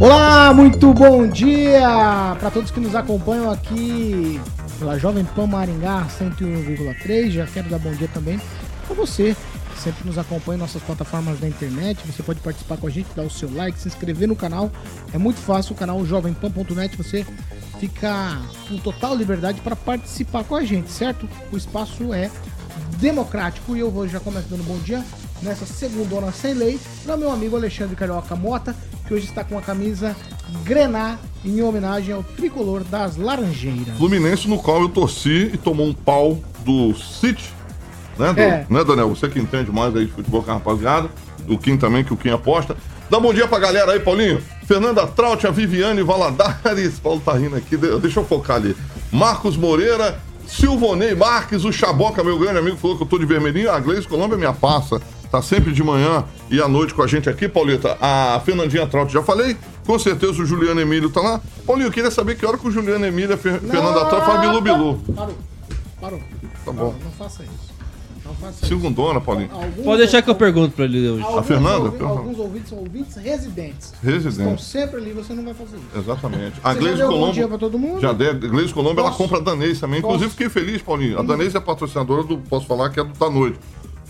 Olá, 0.00 0.54
muito 0.54 0.94
bom 0.94 1.26
dia 1.26 2.34
para 2.40 2.50
todos 2.50 2.70
que 2.70 2.80
nos 2.80 2.94
acompanham 2.94 3.50
aqui 3.50 4.40
pela 4.78 4.98
Jovem 4.98 5.26
Pan 5.26 5.46
Maringá 5.46 6.06
101,3. 6.18 7.30
Já 7.30 7.46
quero 7.46 7.68
dar 7.68 7.78
bom 7.78 7.92
dia 7.92 8.08
também 8.08 8.40
para 8.86 8.96
você 8.96 9.36
que 9.74 9.78
sempre 9.78 10.06
nos 10.06 10.16
acompanha 10.16 10.56
em 10.56 10.60
nossas 10.60 10.82
plataformas 10.82 11.38
da 11.38 11.46
internet. 11.46 12.00
Você 12.06 12.22
pode 12.22 12.40
participar 12.40 12.78
com 12.78 12.86
a 12.86 12.90
gente, 12.90 13.08
dar 13.14 13.24
o 13.24 13.30
seu 13.30 13.54
like, 13.54 13.78
se 13.78 13.88
inscrever 13.88 14.26
no 14.26 14.34
canal. 14.34 14.70
É 15.12 15.18
muito 15.18 15.38
fácil, 15.38 15.74
o 15.74 15.78
canal 15.78 16.02
jovempan.net. 16.02 16.96
Você 16.96 17.26
fica 17.78 18.40
com 18.70 18.78
total 18.78 19.14
liberdade 19.14 19.60
para 19.60 19.76
participar 19.76 20.44
com 20.44 20.56
a 20.56 20.64
gente, 20.64 20.90
certo? 20.90 21.28
O 21.52 21.58
espaço 21.58 22.14
é 22.14 22.30
democrático 22.96 23.76
e 23.76 23.80
eu 23.80 23.90
vou 23.90 24.08
já 24.08 24.18
começar 24.18 24.48
dando 24.48 24.64
bom 24.64 24.78
dia 24.78 25.04
nessa 25.42 25.66
segunda 25.66 26.32
sem 26.32 26.54
lei 26.54 26.78
para 27.04 27.16
meu 27.16 27.30
amigo 27.30 27.56
Alexandre 27.56 27.96
Carioca 27.96 28.36
Mota, 28.36 28.74
que 29.10 29.14
hoje 29.14 29.24
está 29.26 29.42
com 29.42 29.58
a 29.58 29.60
camisa 29.60 30.14
Grená 30.62 31.18
em 31.44 31.60
homenagem 31.62 32.14
ao 32.14 32.22
tricolor 32.22 32.84
das 32.84 33.16
Laranjeiras. 33.16 33.96
Fluminense 33.98 34.46
no 34.48 34.56
qual 34.56 34.82
eu 34.82 34.88
torci 34.88 35.50
e 35.52 35.56
tomou 35.56 35.84
um 35.88 35.92
pau 35.92 36.38
do 36.64 36.94
City, 36.94 37.52
né, 38.16 38.32
do, 38.32 38.40
É. 38.40 38.66
né 38.70 38.84
Daniel? 38.84 39.08
Você 39.08 39.28
que 39.28 39.40
entende 39.40 39.72
mais 39.72 39.96
aí 39.96 40.06
de 40.06 40.12
futebol 40.12 40.44
com 40.44 40.52
a 40.52 40.54
rapaziada, 40.54 41.10
do 41.40 41.58
Kim 41.58 41.76
também, 41.76 42.04
que 42.04 42.12
o 42.12 42.16
Kim 42.16 42.30
aposta. 42.30 42.76
Dá 43.10 43.18
um 43.18 43.20
bom 43.20 43.34
dia 43.34 43.48
pra 43.48 43.58
galera 43.58 43.90
aí, 43.90 43.98
Paulinho. 43.98 44.40
Fernanda 44.64 45.04
Traut, 45.08 45.44
a 45.44 45.50
Viviane 45.50 46.02
Valadares. 46.04 47.00
Paulo 47.02 47.20
tá 47.24 47.32
rindo 47.32 47.56
aqui, 47.56 47.76
de- 47.76 47.98
deixa 47.98 48.20
eu 48.20 48.24
focar 48.24 48.58
ali. 48.58 48.76
Marcos 49.10 49.56
Moreira, 49.56 50.20
Silvonei 50.46 51.16
Marques, 51.16 51.64
o 51.64 51.72
Chaboca, 51.72 52.22
meu 52.22 52.38
grande 52.38 52.58
amigo, 52.60 52.76
falou 52.76 52.96
que 52.96 53.02
eu 53.02 53.08
tô 53.08 53.18
de 53.18 53.26
vermelhinho. 53.26 53.72
A 53.72 53.80
Gleice 53.80 54.06
Colômbia 54.06 54.36
é 54.36 54.38
minha 54.38 54.52
passa. 54.52 55.00
Tá 55.32 55.42
sempre 55.42 55.72
de 55.72 55.82
manhã 55.82 56.24
e 56.50 56.60
à 56.60 56.68
noite 56.68 56.92
com 56.94 57.02
a 57.02 57.06
gente 57.06 57.28
aqui, 57.28 57.48
Paulita. 57.48 57.96
A 58.00 58.40
Fernandinha 58.44 58.86
Traut, 58.86 59.12
já 59.12 59.22
falei. 59.22 59.56
Com 59.86 59.98
certeza 59.98 60.42
o 60.42 60.46
Juliano 60.46 60.80
Emílio 60.80 61.10
tá 61.10 61.20
lá. 61.20 61.40
Paulinho, 61.66 61.88
eu 61.88 61.92
queria 61.92 62.10
saber 62.10 62.36
que 62.36 62.44
hora 62.44 62.58
que 62.58 62.66
o 62.66 62.70
Juliano 62.70 63.04
Emílio 63.06 63.30
e 63.30 63.34
a 63.34 63.36
Fer- 63.38 63.60
Fernanda 63.60 64.04
Traut 64.06 64.26
faz 64.26 64.40
bilu 64.40 64.60
bilu. 64.60 65.00
Parou, 65.14 65.34
parou. 66.00 66.18
Tá 66.64 66.72
Não, 66.72 66.74
bom. 66.74 66.94
não 67.02 67.10
faça 67.12 67.42
isso. 67.42 67.70
Não 68.24 68.34
faça 68.34 68.52
isso. 68.58 68.66
Segundona, 68.66 69.20
Paulinho. 69.20 69.50
Alguns- 69.52 69.84
Pode 69.84 69.98
deixar 70.02 70.22
que 70.22 70.30
eu 70.30 70.34
pergunto 70.34 70.74
pra 70.76 70.84
ele 70.84 71.08
hoje. 71.08 71.22
alguns 71.24 71.46
Fernanda? 71.46 71.84
ouvi-. 71.86 72.04
Alguns 72.04 72.38
ouvintes 72.38 72.68
são 72.68 72.78
ouvintes 72.78 73.16
residentes. 73.16 73.92
Estão 73.94 74.10
Residente. 74.12 74.62
sempre 74.64 74.96
ali, 75.00 75.12
você 75.12 75.32
não 75.32 75.44
vai 75.44 75.54
fazer 75.54 75.76
isso. 75.76 75.98
Exatamente. 75.98 76.54
A 76.62 76.74
Gleise 76.74 76.98
deu 76.98 77.08
bom 77.08 77.14
Colombo. 77.14 77.32
dia 77.32 77.48
pra 77.48 77.58
todo 77.58 77.78
mundo? 77.78 78.00
Já 78.00 78.12
deu. 78.12 78.30
A 78.30 78.34
Gleise 78.34 78.72
Colombo, 78.74 79.00
ela 79.00 79.10
Posso? 79.10 79.22
compra 79.22 79.38
a 79.38 79.40
Danês 79.40 79.80
também. 79.80 79.98
Inclusive, 79.98 80.24
Posso? 80.26 80.36
fiquei 80.36 80.48
feliz, 80.48 80.82
Paulinho. 80.82 81.18
A 81.18 81.22
Danês 81.22 81.54
é 81.54 81.60
patrocinadora 81.60 82.22
do. 82.22 82.38
Posso 82.38 82.66
falar 82.66 82.90
que 82.90 83.00
é 83.00 83.04
do 83.04 83.18
da 83.18 83.28
noite. 83.30 83.58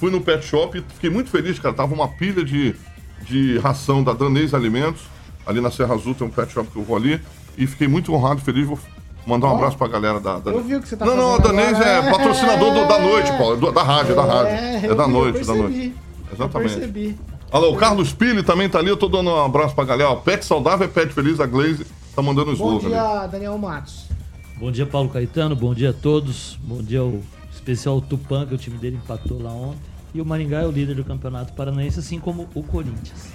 Fui 0.01 0.11
no 0.11 0.21
pet 0.21 0.45
shop 0.45 0.79
e 0.79 0.95
fiquei 0.95 1.11
muito 1.11 1.29
feliz, 1.31 1.59
cara. 1.59 1.75
Tava 1.75 1.93
uma 1.95 2.09
pilha 2.09 2.43
de, 2.43 2.75
de 3.23 3.59
ração 3.59 4.03
da 4.03 4.13
Danês 4.15 4.55
Alimentos. 4.55 5.03
Ali 5.47 5.61
na 5.61 5.71
Serra 5.71 5.95
Azul 5.95 6.15
tem 6.15 6.27
um 6.27 6.31
pet 6.31 6.51
shop 6.53 6.71
que 6.71 6.77
eu 6.79 6.83
vou 6.83 6.97
ali. 6.97 7.21
E 7.59 7.67
fiquei 7.67 7.87
muito 7.87 8.13
honrado, 8.15 8.41
feliz. 8.41 8.67
Vou 8.67 8.79
mandar 9.27 9.49
um 9.49 9.51
Ó, 9.51 9.57
abraço 9.57 9.77
pra 9.77 9.87
galera 9.89 10.19
da. 10.19 10.39
da... 10.39 10.51
eu 10.51 10.63
vi 10.65 10.77
o 10.77 10.81
que 10.81 10.89
você 10.89 10.97
tá 10.97 11.05
Não, 11.05 11.15
não, 11.17 11.35
a 11.35 11.39
Danês 11.39 11.75
agora. 11.75 11.91
é 11.91 12.11
patrocinador 12.11 12.73
do- 12.73 12.89
da 12.89 12.99
noite, 12.99 13.29
Paulo. 13.37 13.57
do- 13.59 13.71
Da 13.73 13.83
rádio, 13.83 14.17
da 14.17 14.25
rádio. 14.25 14.53
É, 14.53 14.81
É, 14.87 14.91
eu 14.91 14.95
da 14.97 15.05
vi, 15.05 15.11
eu 15.11 15.15
noite, 15.19 15.33
da 15.41 15.53
percebi. 15.53 15.59
noite. 15.61 15.95
Eu 16.31 16.35
Exatamente. 16.35 16.73
percebi. 16.75 17.19
Alô, 17.53 17.73
o 17.73 17.77
Carlos 17.77 18.13
Pili 18.13 18.43
também 18.43 18.69
tá 18.71 18.79
ali. 18.79 18.89
Eu 18.89 18.97
tô 18.97 19.09
dando 19.09 19.29
um 19.29 19.45
abraço 19.45 19.75
pra 19.75 19.85
galera. 19.85 20.15
Pet 20.17 20.45
saudável 20.47 20.87
é 20.87 20.89
pet 20.89 21.13
feliz. 21.13 21.41
A 21.41 21.47
Glaze 21.47 21.85
tá 22.17 22.23
mandando 22.23 22.53
os 22.53 22.59
Bom 22.59 22.79
slogan 22.79 22.87
ali. 22.97 23.19
dia, 23.21 23.27
Daniel 23.27 23.59
Matos. 23.59 24.07
Bom 24.57 24.71
dia, 24.71 24.87
Paulo 24.87 25.09
Caetano. 25.11 25.55
Bom 25.57 25.75
dia 25.75 25.91
a 25.91 25.93
todos. 25.93 26.59
Bom 26.63 26.81
dia 26.81 27.01
ao 27.01 27.15
especial 27.71 28.01
Tupã, 28.01 28.45
que 28.47 28.55
o 28.55 28.59
time 28.59 28.79
dele 28.79 28.97
empatou 28.97 29.41
lá 29.41 29.53
ontem. 29.53 29.79
E 30.13 30.21
o 30.21 30.25
Maringá 30.25 30.61
é 30.61 30.67
o 30.67 30.71
líder 30.71 30.97
do 30.97 31.05
Campeonato 31.05 31.53
Paranaense, 31.53 32.01
assim 32.01 32.19
como 32.19 32.49
o 32.55 32.63
Corinthians. 32.63 33.33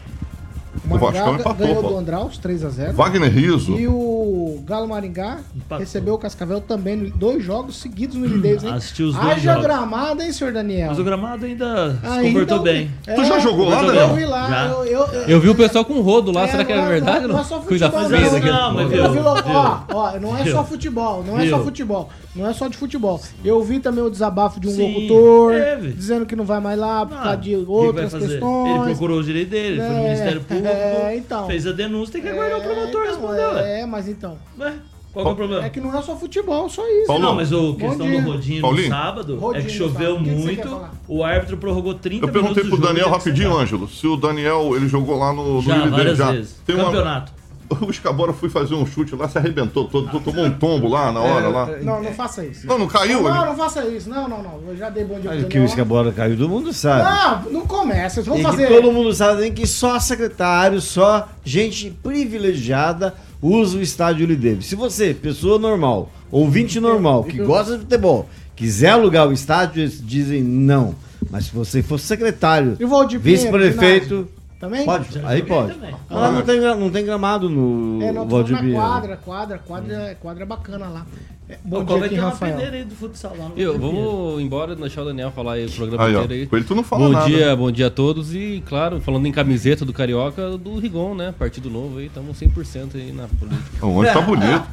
O 0.90 0.98
Vascão 0.98 1.36
empatou, 1.36 1.54
ganhou 1.68 1.82
pô. 1.84 1.90
do 1.90 1.98
Andraus 1.98 2.38
3x0. 2.40 2.94
Wagner 2.94 3.32
Riso. 3.32 3.74
E 3.78 3.88
o 3.88 4.62
Galo 4.66 4.88
Maringá 4.88 5.40
Empatou. 5.56 5.80
recebeu 5.80 6.14
o 6.14 6.18
Cascavel 6.18 6.62
também, 6.62 7.12
dois 7.16 7.44
jogos 7.44 7.78
seguidos 7.78 8.16
no 8.16 8.26
Lindez, 8.26 8.64
hein? 8.64 8.72
Assisti 8.74 9.04
os 9.04 9.16
dois 9.16 9.28
Haja 9.28 9.52
jogos. 9.54 9.64
gramado, 9.64 10.22
hein, 10.22 10.32
senhor 10.32 10.54
Daniel? 10.54 10.88
Mas 10.90 11.00
o 11.00 11.04
gramado 11.04 11.46
ainda 11.46 11.92
se 12.02 12.08
Ainda 12.08 12.28
comportou 12.30 12.60
o- 12.60 12.62
bem. 12.64 12.92
É, 13.08 13.14
Tu 13.16 13.26
já 13.26 13.40
jogou 13.40 13.70
lá, 13.70 13.82
eu 13.82 13.86
Daniel? 13.88 14.08
Eu 14.10 14.16
vi 14.16 14.26
lá, 14.26 14.50
Já. 14.50 14.66
eu, 14.68 14.84
eu, 14.86 15.06
Eu 15.28 15.40
vi 15.42 15.50
o 15.50 15.56
pessoal 15.56 15.86
com 15.86 16.02
rodo 16.02 16.32
lá, 16.32 16.44
É, 16.44 16.48
será 16.48 16.64
que 16.66 16.72
é 16.72 16.86
verdade? 16.88 17.28
não 17.28 17.36
Não, 17.36 17.40
é 17.42 17.44
só 17.44 17.62
futebol, 17.62 18.02
não. 18.02 18.10
Não, 18.10 18.74
mas 18.74 18.92
Eu 18.92 19.12
vi 19.12 19.20
ó, 19.20 19.80
ó, 19.92 20.20
não 20.20 20.38
é 20.38 20.46
só 20.46 20.64
futebol, 20.64 21.24
não 21.26 21.40
é 21.40 21.50
só 21.50 21.60
futebol, 21.64 22.10
não 22.36 22.48
é 22.48 22.54
só 22.54 22.68
de 22.68 22.78
futebol. 22.78 23.20
Eu 23.44 23.64
vi 23.64 23.80
também 23.80 24.04
o 24.04 24.10
desabafo 24.10 24.60
de 24.60 24.68
um 24.68 24.72
Sim, 24.72 24.94
locutor 24.94 25.54
teve. 25.54 25.92
dizendo 25.94 26.26
que 26.26 26.36
não 26.36 26.46
vai 26.46 26.60
mais 26.60 26.78
lá 26.80 27.06
por 27.06 27.18
Ah, 27.18 27.22
causa 27.22 27.38
de 27.38 27.50
que 27.52 27.56
vai 27.56 27.66
outras 27.66 28.12
fazer? 28.12 28.28
questões. 28.28 28.76
Ele 28.76 28.84
procurou 28.86 29.20
o 29.20 29.24
direito 29.24 29.50
dele, 29.50 29.78
foi 29.82 29.90
no 29.90 29.96
É, 29.96 30.04
Ministério 30.04 30.42
Público, 30.42 30.65
é, 30.70 31.16
então. 31.18 31.48
fez 31.48 31.66
a 31.68 31.72
denúncia, 31.72 32.14
tem 32.14 32.22
que 32.22 32.28
aguardar 32.30 32.60
o 32.60 32.62
promotor 32.62 32.88
então, 32.90 33.06
responder, 33.06 33.48
ué. 33.56 33.82
É, 33.82 33.86
mas 33.86 34.08
então. 34.08 34.38
Ué, 34.60 34.74
Qual 35.14 35.24
que 35.26 35.30
é 35.30 35.34
o 35.34 35.36
problema? 35.36 35.66
É 35.66 35.70
que 35.70 35.80
não 35.80 35.98
é 35.98 36.02
só 36.02 36.16
futebol, 36.18 36.68
só 36.68 36.86
isso. 36.88 37.08
Paulo, 37.08 37.22
Não, 37.24 37.36
mas 37.36 37.54
a 37.54 37.56
Bom 37.56 37.76
questão 37.76 38.06
dia. 38.08 38.22
do 38.22 38.32
rodinho 38.32 38.62
Paulinho. 38.62 38.90
no 38.90 38.96
sábado 38.96 39.36
Rodinho 39.38 39.62
é 39.62 39.66
que 39.66 39.72
choveu. 39.72 40.16
O 40.16 40.20
você 40.20 40.32
muito, 40.32 40.68
falar? 40.70 40.94
o 41.08 41.24
árbitro 41.24 41.58
prorrogou 41.58 41.94
30 41.94 42.26
Eu 42.26 42.32
perguntei 42.32 42.64
minutos 42.64 42.70
pro 42.70 42.70
do 42.72 42.76
jogo, 42.76 42.88
Daniel 42.88 43.04
tem 43.06 43.12
que 43.14 43.18
rapidinho, 43.18 43.48
sentar. 43.50 43.64
Ângelo, 43.64 43.88
se 43.88 44.08
o 44.08 44.18
Daniel 44.18 44.76
ele 44.76 44.88
jogou 44.90 45.18
lá 45.18 45.32
no, 45.32 45.54
no 45.56 45.62
Já, 45.62 45.86
várias 45.88 46.18
já. 46.18 46.32
vezes. 46.32 46.56
Tem 46.66 46.76
uma- 46.76 46.86
Campeonato. 46.86 47.32
O 47.82 47.90
Escabora 47.90 48.34
foi 48.34 48.50
fazer 48.50 48.76
um 48.76 48.86
chute 48.86 49.16
lá, 49.16 49.28
se 49.28 49.38
arrebentou 49.38 49.86
todo, 49.88 50.20
tomou 50.20 50.46
um 50.46 50.52
tombo 50.52 50.88
lá 50.88 51.12
na 51.12 51.20
hora 51.20 51.48
lá. 51.50 51.66
Não, 51.82 52.02
não 52.02 52.14
faça 52.14 52.46
isso. 52.46 52.66
Não, 52.68 52.78
não 52.78 52.88
caiu? 52.88 53.22
Não, 53.24 53.30
ele? 53.30 53.46
não 53.46 53.56
faça 53.56 53.86
isso. 53.86 54.10
Não, 54.10 54.28
não, 54.28 54.42
não. 54.42 54.62
Eu 54.68 54.78
já 54.78 54.90
dei 54.90 55.04
bom 55.04 55.20
dia 55.20 55.32
o 55.32 55.48
que 55.48 55.58
o 55.58 55.62
lá. 55.62 55.66
Escabola 55.66 56.12
caiu, 56.12 56.38
todo 56.38 56.50
mundo 56.50 56.72
sabe. 56.74 57.04
Não, 57.04 57.60
não 57.60 57.68
começa. 57.68 58.22
Vamos 58.22 58.42
fazer. 58.42 58.68
que 58.68 58.74
todo 58.74 58.92
mundo 58.92 59.14
sabe 59.14 59.50
que 59.52 59.66
só 59.66 60.00
secretário, 60.00 60.80
só 60.80 61.28
gente 61.44 61.90
privilegiada 62.04 63.14
usa 63.42 63.78
o 63.78 63.82
estádio 63.82 64.26
Uli 64.26 64.36
Davis. 64.36 64.68
Se 64.68 64.76
você, 64.76 65.14
pessoa 65.14 65.60
normal, 65.60 66.12
ouvinte 66.32 66.80
normal, 66.80 67.24
que 67.24 67.38
gosta 67.38 67.74
de 67.74 67.80
futebol, 67.80 68.30
quiser 68.56 68.90
alugar 68.90 69.28
o 69.28 69.34
estádio, 69.34 69.82
eles 69.82 70.02
dizem 70.06 70.42
não. 70.42 70.96
Mas 71.30 71.46
se 71.46 71.56
você 71.56 71.82
for 71.82 72.00
secretário, 72.00 72.78
vice-prefeito? 73.20 74.28
Também? 74.60 74.86
pode, 74.86 75.08
aí 75.20 75.40
joguei 75.40 75.42
pode. 75.44 75.74
também. 75.74 75.96
Mas 76.10 76.20
lá 76.20 76.32
não 76.32 76.42
tem, 76.42 76.60
não 76.62 76.90
tem 76.90 77.06
gramado 77.06 77.50
no 77.50 78.02
É, 78.02 78.12
não, 78.12 78.26
tô 78.26 78.38
Valdir 78.38 78.58
Pinheiro. 78.58 78.80
quadra, 78.80 79.18
quadra, 79.18 79.58
quadra, 79.60 80.18
quadra 80.22 80.46
bacana 80.46 80.88
lá. 80.88 81.06
É, 81.48 81.58
bom 81.64 81.78
dia 81.78 81.86
qual 81.86 82.00
vai 82.00 82.08
aqui, 82.08 82.16
Rafael. 82.18 82.58
aí 82.58 82.84
do 82.84 82.96
futsal 82.96 83.36
lá 83.38 83.52
Eu, 83.56 83.78
vamos 83.78 84.42
embora, 84.42 84.76
deixar 84.76 85.04
o 85.04 85.06
Daniel 85.06 85.30
falar 85.30 85.54
aí 85.54 85.66
o 85.68 85.72
programa 85.72 86.04
Aí, 86.06 86.14
inteiro 86.16 86.34
aí. 86.34 86.48
Com 86.48 86.56
ele 86.56 86.66
tu 86.66 86.74
não 86.74 86.84
fala 86.84 87.06
Bom 87.06 87.12
nada. 87.12 87.26
dia, 87.28 87.56
bom 87.56 87.70
dia 87.72 87.86
a 87.86 87.90
todos 87.92 88.34
e, 88.34 88.64
claro, 88.66 89.00
falando 89.00 89.28
em 89.28 89.32
camiseta 89.32 89.86
do 89.86 89.94
Carioca, 89.94 90.58
do 90.58 90.80
Rigon, 90.80 91.14
né? 91.14 91.36
Partido 91.38 91.70
Novo 91.70 92.00
aí, 92.00 92.08
estamos 92.08 92.40
100% 92.40 92.96
aí 92.96 93.12
na 93.12 93.28
política. 93.28 93.86
Onde 93.86 94.12
tá 94.12 94.22
bonito. 94.22 94.64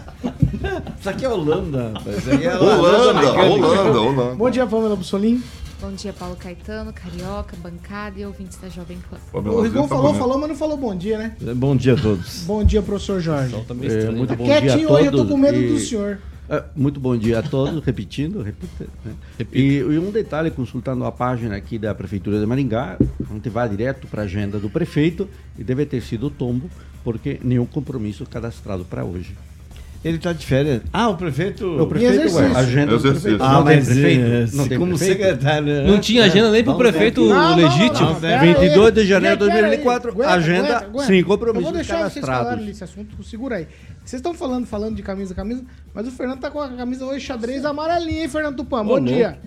Isso 1.00 1.08
aqui 1.10 1.24
é 1.24 1.28
Holanda, 1.28 1.92
rapaz. 1.94 2.18
Isso 2.18 2.30
aqui 2.34 2.44
é 2.46 2.56
Holanda, 2.56 3.14
mecânica. 3.14 3.46
Holanda, 3.46 4.00
Holanda. 4.00 4.34
Bom 4.36 4.50
dia, 4.50 4.66
Pamela 4.66 4.96
Bussolim. 4.96 5.42
Bom 5.80 5.92
dia, 5.92 6.12
Paulo 6.12 6.36
Caetano, 6.36 6.92
Carioca, 6.92 7.56
bancada 7.56 8.20
e 8.20 8.26
ouvintes 8.26 8.58
da 8.58 8.68
Jovem 8.68 8.98
Pan. 9.08 9.16
O 9.32 9.62
Rigon 9.62 9.88
falou, 9.88 10.04
bonito. 10.08 10.18
falou, 10.20 10.38
mas 10.38 10.48
não 10.50 10.56
falou 10.56 10.76
bom 10.76 10.94
dia, 10.94 11.16
né? 11.16 11.36
Bom 11.56 11.74
dia 11.74 11.94
a 11.94 11.96
todos. 11.96 12.42
Bom 12.44 12.62
dia, 12.62 12.82
professor 12.82 13.18
Jorge. 13.20 13.52
Tá 13.66 13.74
É, 13.82 14.10
muito 14.10 14.30
né? 14.30 14.36
bom 14.36 14.44
dia 14.44 14.58
a 14.58 14.60
Quietinho 14.60 14.88
todos. 14.88 15.00
hoje, 15.00 15.06
eu 15.06 15.12
tô 15.16 15.26
com 15.26 15.36
medo 15.38 15.56
e- 15.58 15.68
do 15.72 15.78
senhor. 15.78 16.18
É, 16.50 16.64
muito 16.74 16.98
bom 17.00 17.16
dia 17.16 17.38
a 17.38 17.42
todos, 17.42 17.82
repetindo, 17.84 18.42
repita, 18.42 18.86
né? 19.04 19.12
E, 19.52 19.76
e 19.76 19.98
um 19.98 20.10
detalhe, 20.10 20.50
consultando 20.50 21.04
a 21.04 21.12
página 21.12 21.56
aqui 21.56 21.78
da 21.78 21.94
Prefeitura 21.94 22.40
de 22.40 22.44
Maringá, 22.44 22.98
a 23.00 23.32
gente 23.32 23.48
vai 23.48 23.68
direto 23.68 24.06
para 24.08 24.22
a 24.22 24.24
agenda 24.24 24.58
do 24.58 24.68
prefeito 24.68 25.28
e 25.56 25.62
deve 25.62 25.86
ter 25.86 26.02
sido 26.02 26.28
tombo, 26.28 26.68
porque 27.04 27.38
nenhum 27.42 27.64
compromisso 27.64 28.26
cadastrado 28.26 28.84
para 28.84 29.04
hoje. 29.04 29.34
Ele 30.02 30.16
tá 30.18 30.32
de 30.32 30.46
férias. 30.46 30.80
Ah, 30.94 31.10
o 31.10 31.16
prefeito. 31.16 31.78
O 31.78 31.86
prefeito, 31.86 32.34
ué, 32.34 32.46
agenda 32.56 32.96
do 32.96 33.02
prefeito. 33.02 33.42
Ah, 33.42 33.52
não 33.52 33.64
tem 33.66 33.76
mas 33.76 33.84
prefeito? 33.86 34.24
eh, 34.24 34.46
Não 34.56 34.66
tem 34.68 34.78
como 34.78 34.96
prefeito? 34.96 35.18
secretário. 35.20 35.66
né? 35.66 35.82
Não 35.86 36.00
tinha 36.00 36.24
agenda 36.24 36.50
nem 36.50 36.64
pro 36.64 36.72
Vamos 36.72 36.86
ver. 36.86 36.92
prefeito 36.92 37.20
Não, 37.26 37.34
não, 37.50 37.56
legítimo. 37.56 38.08
não, 38.08 38.20
pera 38.20 38.40
22 38.40 38.86
aí. 38.86 38.92
de 38.92 39.06
janeiro 39.06 39.36
de 39.36 39.44
Pera 39.44 39.54
aí, 39.56 39.60
2004, 39.62 40.10
aguenta, 40.12 40.30
agenda 40.32 40.60
aguenta, 40.68 40.84
aguenta. 40.86 41.06
sem 41.06 41.18
Eu 41.20 41.26
compromissos 41.26 41.64
vou 41.64 41.72
deixar 41.74 42.08
vocês 42.10 42.24
falarem 42.24 42.64
nesse 42.64 42.82
assunto, 42.82 43.22
segura 43.22 43.56
aí. 43.56 43.68
Vocês 44.02 44.20
estão 44.20 44.32
falando, 44.32 44.64
falando 44.66 44.96
de 44.96 45.02
camisa, 45.02 45.34
camisa, 45.34 45.62
mas 45.92 46.08
o 46.08 46.10
Fernando 46.10 46.40
tá 46.40 46.50
com 46.50 46.62
a 46.62 46.68
camisa 46.70 47.04
hoje 47.04 47.20
xadrez 47.26 47.62
amarelinha, 47.66 48.22
hein, 48.22 48.28
Fernando 48.28 48.56
Tupan? 48.56 48.82
Bom 48.86 48.94
Ô, 48.94 49.00
dia. 49.00 49.38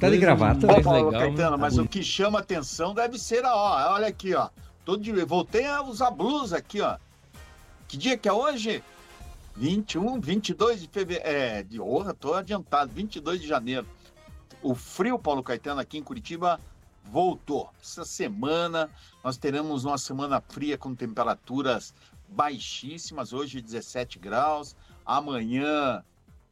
Tá 0.00 0.10
de 0.10 0.16
gravata? 0.16 0.66
Ô, 0.66 0.82
Paulo 0.82 1.06
legal, 1.06 1.12
né? 1.12 1.18
Caetano, 1.36 1.56
mas 1.56 1.78
o 1.78 1.86
que 1.86 2.02
chama 2.02 2.40
atenção 2.40 2.94
deve 2.94 3.16
ser 3.16 3.44
a, 3.44 3.54
ó, 3.54 3.94
olha 3.94 4.08
aqui, 4.08 4.34
ó. 4.34 4.48
Todo 4.84 5.00
dia, 5.00 5.24
voltei 5.24 5.64
a 5.66 5.82
usar 5.84 6.10
blusa 6.10 6.56
aqui, 6.58 6.80
ó. 6.80 6.96
Que 7.86 7.96
dia 7.96 8.16
que 8.18 8.28
é 8.28 8.32
hoje? 8.32 8.82
21, 9.56 10.20
22 10.20 10.80
de 10.80 10.88
fevereiro. 10.88 11.28
É, 11.28 11.62
de 11.62 11.80
honra, 11.80 12.12
tô 12.12 12.34
adiantado, 12.34 12.92
22 12.92 13.40
de 13.40 13.46
janeiro. 13.46 13.86
O 14.62 14.74
frio, 14.74 15.18
Paulo 15.18 15.42
Caetano, 15.42 15.80
aqui 15.80 15.98
em 15.98 16.02
Curitiba, 16.02 16.58
voltou. 17.04 17.70
Essa 17.80 18.04
semana 18.04 18.90
nós 19.22 19.36
teremos 19.36 19.84
uma 19.84 19.98
semana 19.98 20.40
fria 20.40 20.76
com 20.76 20.94
temperaturas 20.94 21.94
baixíssimas, 22.28 23.32
hoje 23.32 23.60
17 23.60 24.18
graus, 24.18 24.74
amanhã 25.04 26.02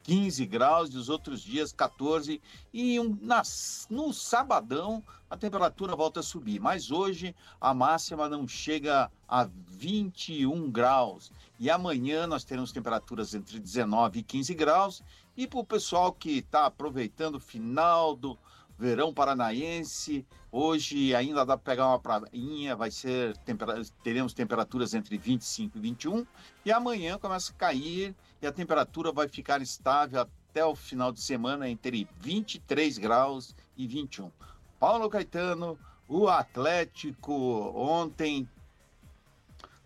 15 0.03 0.45
graus, 0.45 0.93
e 0.93 0.97
os 0.97 1.09
outros 1.09 1.41
dias 1.41 1.71
14, 1.71 2.41
e 2.73 2.99
um, 2.99 3.17
nas, 3.21 3.87
no 3.89 4.13
sabadão 4.13 5.03
a 5.29 5.37
temperatura 5.37 5.95
volta 5.95 6.19
a 6.19 6.23
subir, 6.23 6.59
mas 6.59 6.91
hoje 6.91 7.35
a 7.59 7.73
máxima 7.73 8.29
não 8.29 8.47
chega 8.47 9.09
a 9.27 9.49
21 9.67 10.69
graus, 10.69 11.31
e 11.63 11.69
amanhã 11.69 12.27
nós 12.27 12.43
teremos 12.43 12.73
temperaturas 12.73 13.33
entre 13.33 13.57
19 13.57 14.19
e 14.19 14.23
15 14.23 14.53
graus, 14.53 15.01
e 15.37 15.47
para 15.47 15.61
o 15.61 15.63
pessoal 15.63 16.11
que 16.11 16.39
está 16.39 16.65
aproveitando 16.65 17.35
o 17.35 17.39
final 17.39 18.17
do 18.17 18.37
verão 18.77 19.13
paranaense, 19.13 20.27
hoje 20.51 21.15
ainda 21.15 21.45
dá 21.45 21.55
para 21.57 21.71
pegar 21.71 21.87
uma 21.87 21.99
prainha, 21.99 22.75
vai 22.75 22.91
ser, 22.91 23.37
teremos 24.03 24.33
temperaturas 24.33 24.93
entre 24.93 25.17
25 25.17 25.77
e 25.77 25.79
21, 25.79 26.27
e 26.65 26.71
amanhã 26.73 27.17
começa 27.17 27.53
a 27.53 27.55
cair 27.55 28.13
e 28.41 28.45
a 28.45 28.51
temperatura 28.51 29.13
vai 29.13 29.29
ficar 29.29 29.61
estável 29.61 30.19
até 30.19 30.65
o 30.65 30.75
final 30.75 31.13
de 31.13 31.21
semana 31.21 31.69
entre 31.69 32.09
23 32.19 32.97
graus 32.97 33.55
e 33.77 33.87
21. 33.87 34.29
Paulo 34.77 35.09
Caetano, 35.09 35.79
o 36.09 36.27
Atlético 36.27 37.33
ontem 37.73 38.49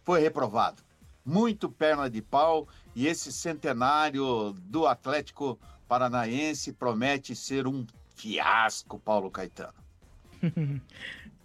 foi 0.03 0.21
reprovado. 0.21 0.87
Muito 1.27 1.69
perna 1.69 2.09
de 2.09 2.21
pau 2.21 2.69
e 2.95 3.06
esse 3.06 3.33
centenário 3.33 4.53
do 4.62 4.88
Atlético 4.88 5.59
Paranaense 5.85 6.71
promete 6.71 7.35
ser 7.35 7.68
um 7.68 7.85
fiasco, 8.15 8.97
Paulo 8.97 9.29
Caetano. 9.29 9.74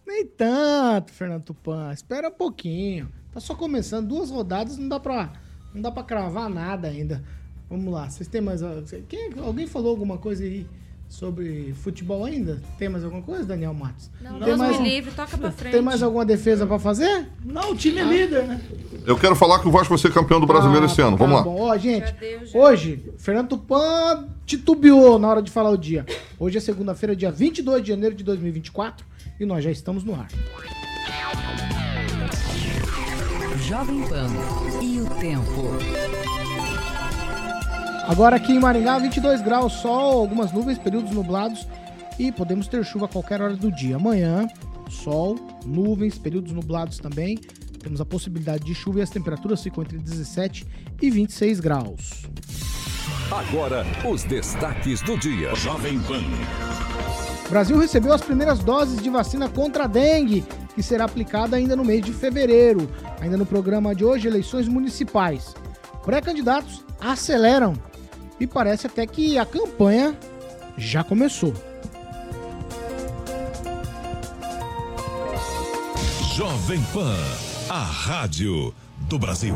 Nem 0.06 0.24
tanto, 0.24 1.10
Fernando 1.12 1.42
Tupan. 1.42 1.92
Espera 1.92 2.28
um 2.28 2.32
pouquinho. 2.32 3.12
Tá 3.32 3.40
só 3.40 3.56
começando. 3.56 4.06
Duas 4.06 4.30
rodadas 4.30 4.78
não 4.78 4.88
dá 4.88 5.00
pra, 5.00 5.32
não 5.74 5.82
dá 5.82 5.90
pra 5.90 6.04
cravar 6.04 6.48
nada 6.48 6.86
ainda. 6.86 7.24
Vamos 7.68 7.92
lá. 7.92 8.08
Vocês 8.08 8.28
têm 8.28 8.40
mais. 8.40 8.60
Quem, 9.08 9.32
alguém 9.40 9.66
falou 9.66 9.90
alguma 9.90 10.16
coisa 10.16 10.44
aí 10.44 10.64
sobre 11.12 11.74
futebol 11.82 12.24
ainda? 12.24 12.62
Tem 12.78 12.88
mais 12.88 13.04
alguma 13.04 13.22
coisa, 13.22 13.44
Daniel 13.44 13.74
Matos? 13.74 14.10
Não, 14.20 14.38
Tem 14.38 14.44
Deus 14.46 14.58
mais 14.58 14.76
me 14.76 14.82
um- 14.82 14.86
livre, 14.88 15.10
toca 15.10 15.36
pra 15.36 15.50
frente. 15.52 15.72
Tem 15.72 15.82
mais 15.82 16.02
alguma 16.02 16.24
defesa 16.24 16.66
pra 16.66 16.78
fazer? 16.78 17.28
Não, 17.44 17.72
o 17.72 17.76
time 17.76 17.98
é 18.00 18.02
líder, 18.04 18.44
né? 18.44 18.60
Eu 19.06 19.18
quero 19.18 19.36
falar 19.36 19.58
que 19.60 19.68
o 19.68 19.70
Vasco 19.70 19.90
vai 19.90 19.98
ser 19.98 20.10
campeão 20.12 20.40
do 20.40 20.46
brasileiro 20.46 20.84
Ah, 20.84 20.86
esse 20.86 21.00
ano. 21.02 21.18
tá 21.18 21.24
Vamos 21.24 21.36
lá. 21.36 21.42
Bom. 21.42 21.60
Ó, 21.60 21.76
gente, 21.76 22.06
Já 22.06 22.12
deu, 22.12 22.46
já. 22.46 22.58
hoje, 22.58 23.12
Fernando 23.18 23.48
Tupan 23.50 24.26
titubeou 24.46 25.18
na 25.18 25.28
hora 25.28 25.42
de 25.42 25.50
falar 25.50 25.70
o 25.70 25.76
dia. 25.76 26.06
Hoje 26.38 26.56
é 26.56 26.60
segunda-feira, 26.60 27.14
dia 27.14 27.30
22 27.30 27.82
de 27.82 27.88
janeiro 27.90 28.14
de 28.14 28.24
2024 28.24 29.04
e 29.38 29.44
nós 29.44 29.62
já 29.62 29.70
estamos 29.70 30.02
no 30.04 30.14
ar. 30.14 30.28
Jovem 33.68 34.02
Pan 34.08 34.28
e 34.82 35.00
o 35.00 35.06
tempo. 35.20 36.41
Agora 38.08 38.36
aqui 38.36 38.52
em 38.52 38.58
Maringá, 38.58 38.98
22 38.98 39.42
graus, 39.42 39.74
sol, 39.74 40.20
algumas 40.20 40.52
nuvens, 40.52 40.78
períodos 40.78 41.12
nublados 41.12 41.66
e 42.18 42.32
podemos 42.32 42.66
ter 42.66 42.84
chuva 42.84 43.06
a 43.06 43.08
qualquer 43.08 43.40
hora 43.40 43.56
do 43.56 43.70
dia. 43.70 43.96
Amanhã, 43.96 44.46
sol, 44.90 45.36
nuvens, 45.64 46.18
períodos 46.18 46.52
nublados 46.52 46.98
também. 46.98 47.38
Temos 47.80 48.00
a 48.00 48.04
possibilidade 48.04 48.64
de 48.64 48.74
chuva 48.74 48.98
e 48.98 49.02
as 49.02 49.10
temperaturas 49.10 49.62
ficam 49.62 49.82
entre 49.82 49.98
17 49.98 50.66
e 51.00 51.10
26 51.10 51.60
graus. 51.60 52.22
Agora, 53.30 53.84
os 54.08 54.24
destaques 54.24 55.00
do 55.02 55.16
dia. 55.16 55.54
Jovem 55.54 55.98
Pan. 56.00 56.22
O 57.46 57.50
Brasil 57.50 57.78
recebeu 57.78 58.12
as 58.12 58.22
primeiras 58.22 58.60
doses 58.60 59.02
de 59.02 59.10
vacina 59.10 59.48
contra 59.48 59.84
a 59.84 59.86
dengue, 59.86 60.44
que 60.74 60.82
será 60.82 61.04
aplicada 61.04 61.56
ainda 61.56 61.76
no 61.76 61.84
mês 61.84 62.04
de 62.04 62.12
fevereiro. 62.12 62.88
Ainda 63.20 63.36
no 63.36 63.46
programa 63.46 63.94
de 63.94 64.04
hoje, 64.04 64.28
eleições 64.28 64.68
municipais. 64.68 65.54
Pré-candidatos 66.04 66.84
aceleram 67.00 67.74
e 68.42 68.46
parece 68.46 68.88
até 68.88 69.06
que 69.06 69.38
a 69.38 69.46
campanha 69.46 70.18
já 70.76 71.04
começou. 71.04 71.54
Jovem 76.34 76.82
Pan. 76.92 77.16
A 77.68 77.84
rádio 77.84 78.74
do 79.08 79.16
Brasil. 79.16 79.54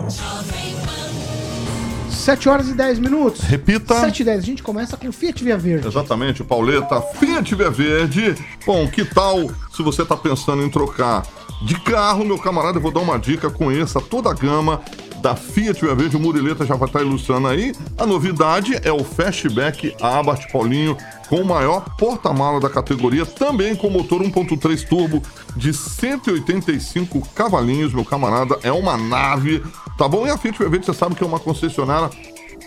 7 2.08 2.48
horas 2.48 2.68
e 2.68 2.74
10 2.74 3.00
minutos. 3.00 3.40
Repita. 3.40 4.00
7 4.00 4.20
e 4.20 4.24
10. 4.24 4.38
A 4.38 4.42
gente 4.42 4.62
começa 4.62 4.96
com 4.96 5.10
Fiat 5.10 5.42
Via 5.42 5.58
Verde. 5.58 5.88
Exatamente, 5.88 6.44
Pauleta, 6.44 7.00
Fiat 7.18 7.54
Via 7.56 7.70
Verde. 7.70 8.36
Bom, 8.64 8.86
que 8.88 9.04
tal 9.04 9.50
se 9.74 9.82
você 9.82 10.02
está 10.02 10.16
pensando 10.16 10.62
em 10.62 10.70
trocar 10.70 11.26
de 11.62 11.74
carro, 11.80 12.24
meu 12.24 12.38
camarada, 12.38 12.78
eu 12.78 12.82
vou 12.82 12.92
dar 12.92 13.00
uma 13.00 13.18
dica, 13.18 13.50
conheça 13.50 14.00
toda 14.00 14.30
a 14.30 14.34
gama 14.34 14.80
da 15.26 15.34
Fiat 15.34 15.84
Verde, 15.84 16.16
o 16.16 16.20
Murileta 16.20 16.64
já 16.64 16.76
vai 16.76 16.86
estar 16.86 17.02
ilustrando 17.02 17.48
aí. 17.48 17.74
A 17.98 18.06
novidade 18.06 18.78
é 18.84 18.92
o 18.92 19.02
Fastback 19.02 19.92
Abarth 20.00 20.52
Paulinho, 20.52 20.96
com 21.28 21.40
o 21.40 21.44
maior 21.44 21.84
porta-mala 21.96 22.60
da 22.60 22.70
categoria, 22.70 23.26
também 23.26 23.74
com 23.74 23.90
motor 23.90 24.22
1.3 24.22 24.86
turbo 24.86 25.20
de 25.56 25.74
185 25.74 27.28
cavalinhos, 27.34 27.92
meu 27.92 28.04
camarada, 28.04 28.56
é 28.62 28.70
uma 28.70 28.96
nave, 28.96 29.64
tá 29.98 30.06
bom? 30.06 30.28
E 30.28 30.30
a 30.30 30.38
Fiat 30.38 30.60
Verde, 30.60 30.86
você 30.86 30.94
sabe 30.94 31.16
que 31.16 31.24
é 31.24 31.26
uma 31.26 31.40
concessionária 31.40 32.08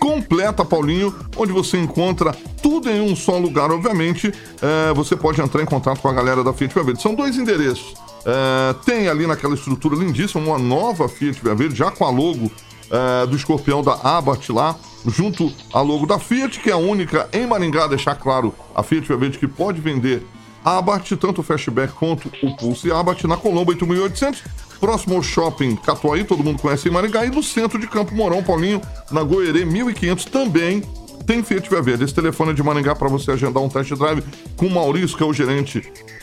completa, 0.00 0.64
Paulinho, 0.64 1.14
onde 1.36 1.52
você 1.52 1.78
encontra 1.78 2.32
tudo 2.62 2.90
em 2.90 3.00
um 3.00 3.14
só 3.14 3.36
lugar, 3.36 3.70
obviamente. 3.70 4.32
É, 4.60 4.92
você 4.94 5.14
pode 5.14 5.40
entrar 5.40 5.62
em 5.62 5.66
contato 5.66 6.00
com 6.00 6.08
a 6.08 6.12
galera 6.12 6.42
da 6.42 6.52
Fiat 6.52 6.74
Via 6.74 6.82
Verde. 6.82 7.02
São 7.02 7.14
dois 7.14 7.36
endereços. 7.36 7.94
É, 8.24 8.74
tem 8.84 9.08
ali 9.08 9.26
naquela 9.26 9.54
estrutura 9.54 9.94
lindíssima 9.96 10.42
uma 10.42 10.58
nova 10.58 11.08
Fiat 11.08 11.40
Via 11.42 11.54
Verde, 11.54 11.76
já 11.76 11.90
com 11.90 12.04
a 12.04 12.10
logo 12.10 12.50
é, 12.90 13.26
do 13.26 13.36
escorpião 13.36 13.82
da 13.82 13.92
Abarth 14.02 14.48
lá, 14.48 14.74
junto 15.06 15.52
à 15.72 15.80
logo 15.80 16.06
da 16.06 16.18
Fiat, 16.18 16.58
que 16.60 16.70
é 16.70 16.72
a 16.72 16.78
única 16.78 17.28
em 17.32 17.46
Maringá, 17.46 17.86
deixar 17.86 18.14
claro, 18.14 18.54
a 18.74 18.82
Fiat 18.82 19.06
Via 19.06 19.16
Verde 19.16 19.38
que 19.38 19.46
pode 19.46 19.80
vender 19.80 20.26
Abarth, 20.64 21.12
tanto 21.18 21.40
o 21.40 21.44
Fastback 21.44 21.92
quanto 21.92 22.30
o 22.42 22.56
Pulse 22.56 22.90
Abarth, 22.90 23.24
na 23.24 23.36
Colombo 23.36 23.70
8800, 23.70 24.42
próximo 24.80 25.14
ao 25.14 25.22
Shopping 25.22 25.76
Catuaí, 25.76 26.24
todo 26.24 26.42
mundo 26.42 26.60
conhece 26.60 26.88
em 26.88 26.90
Maringá, 26.90 27.26
e 27.26 27.30
no 27.30 27.42
centro 27.42 27.78
de 27.78 27.86
Campo 27.86 28.14
Mourão, 28.14 28.42
Paulinho, 28.42 28.80
na 29.10 29.22
Goerê 29.22 29.64
1500, 29.64 30.24
também 30.24 30.82
tem 31.26 31.42
Fiat 31.42 31.68
Via 31.68 31.82
Verde. 31.82 32.04
Esse 32.04 32.14
telefone 32.14 32.50
é 32.50 32.54
de 32.54 32.62
Maringá 32.62 32.94
para 32.94 33.08
você 33.08 33.30
agendar 33.30 33.62
um 33.62 33.68
test 33.68 33.92
drive 33.92 34.22
com 34.56 34.66
o 34.66 34.70
Maurício, 34.70 35.16
que 35.16 35.22
é 35.22 35.26
o 35.26 35.32
gerente, 35.32 35.82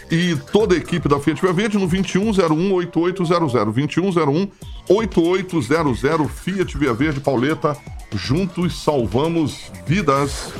e 0.09 0.35
toda 0.51 0.75
a 0.75 0.77
equipe 0.77 1.07
da 1.07 1.19
Fiat 1.19 1.41
Via 1.41 1.53
Verde 1.53 1.77
no 1.77 1.87
2101-8800. 1.87 4.49
2101-8800, 4.89 6.27
Fiat 6.27 6.77
Via 6.77 6.93
Verde, 6.93 7.19
Pauleta, 7.19 7.77
juntos 8.13 8.83
salvamos 8.83 9.71
vidas. 9.85 10.51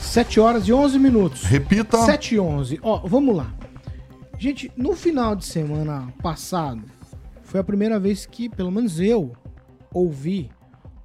7 0.00 0.40
horas 0.40 0.66
e 0.66 0.72
11 0.72 0.98
minutos. 0.98 1.44
Repita. 1.44 1.98
7 1.98 2.34
e 2.34 2.40
11. 2.40 2.80
Ó, 2.82 3.00
vamos 3.04 3.36
lá. 3.36 3.59
Gente, 4.40 4.72
no 4.74 4.96
final 4.96 5.36
de 5.36 5.44
semana 5.44 6.10
passado, 6.22 6.82
foi 7.42 7.60
a 7.60 7.62
primeira 7.62 8.00
vez 8.00 8.24
que, 8.24 8.48
pelo 8.48 8.70
menos 8.70 8.98
eu, 8.98 9.36
ouvi 9.92 10.50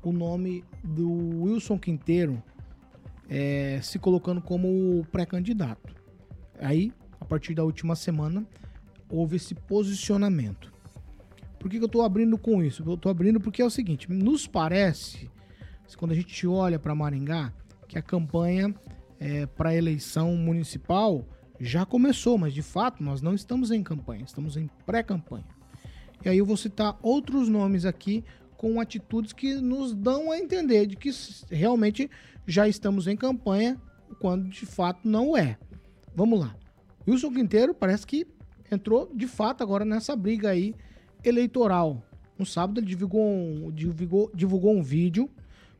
o 0.01 0.13
nome 0.13 0.63
do 0.81 1.41
Wilson 1.41 1.77
Quinteiro 1.77 2.41
é, 3.27 3.81
se 3.83 3.99
colocando 3.99 4.41
como 4.41 5.05
pré-candidato. 5.11 5.93
Aí, 6.59 6.93
a 7.19 7.25
partir 7.25 7.53
da 7.53 7.65
última 7.65 7.93
semana, 7.93 8.47
houve 9.09 9.35
esse 9.35 9.53
posicionamento. 9.53 10.71
Por 11.59 11.69
que, 11.69 11.77
que 11.77 11.83
eu 11.83 11.89
tô 11.89 12.03
abrindo 12.03 12.37
com 12.37 12.63
isso? 12.63 12.89
Eu 12.89 12.95
tô 12.95 13.09
abrindo 13.09 13.41
porque 13.41 13.61
é 13.61 13.65
o 13.65 13.69
seguinte: 13.69 14.09
nos 14.09 14.47
parece, 14.47 15.29
quando 15.97 16.11
a 16.11 16.15
gente 16.15 16.47
olha 16.47 16.79
para 16.79 16.95
Maringá, 16.95 17.51
que 17.85 17.97
a 17.97 18.01
campanha 18.01 18.73
é, 19.19 19.45
para 19.45 19.75
eleição 19.75 20.37
municipal 20.37 21.27
já 21.59 21.85
começou, 21.85 22.37
mas 22.37 22.53
de 22.53 22.61
fato 22.61 23.03
nós 23.03 23.21
não 23.21 23.33
estamos 23.33 23.71
em 23.71 23.83
campanha, 23.83 24.23
estamos 24.25 24.57
em 24.57 24.69
pré-campanha. 24.85 25.45
E 26.23 26.29
aí 26.29 26.37
eu 26.37 26.45
vou 26.45 26.57
citar 26.57 26.97
outros 27.01 27.47
nomes 27.47 27.85
aqui 27.85 28.23
com 28.57 28.79
atitudes 28.79 29.33
que 29.33 29.55
nos 29.55 29.93
dão 29.93 30.31
a 30.31 30.37
entender 30.37 30.87
de 30.87 30.95
que 30.95 31.09
realmente 31.49 32.09
já 32.47 32.67
estamos 32.67 33.07
em 33.07 33.15
campanha, 33.15 33.79
quando 34.19 34.49
de 34.49 34.65
fato 34.65 35.07
não 35.07 35.35
é. 35.35 35.57
Vamos 36.15 36.39
lá. 36.39 36.55
Wilson 37.07 37.31
Quinteiro 37.31 37.73
parece 37.73 38.07
que 38.07 38.25
entrou 38.71 39.11
de 39.13 39.27
fato 39.27 39.61
agora 39.61 39.85
nessa 39.85 40.15
briga 40.15 40.49
aí 40.49 40.73
eleitoral. 41.23 42.03
No 42.37 42.45
sábado 42.45 42.79
ele 42.79 42.87
divulgou 42.87 43.21
um, 43.21 43.71
divulgou, 43.71 44.31
divulgou 44.33 44.75
um 44.75 44.81
vídeo 44.81 45.29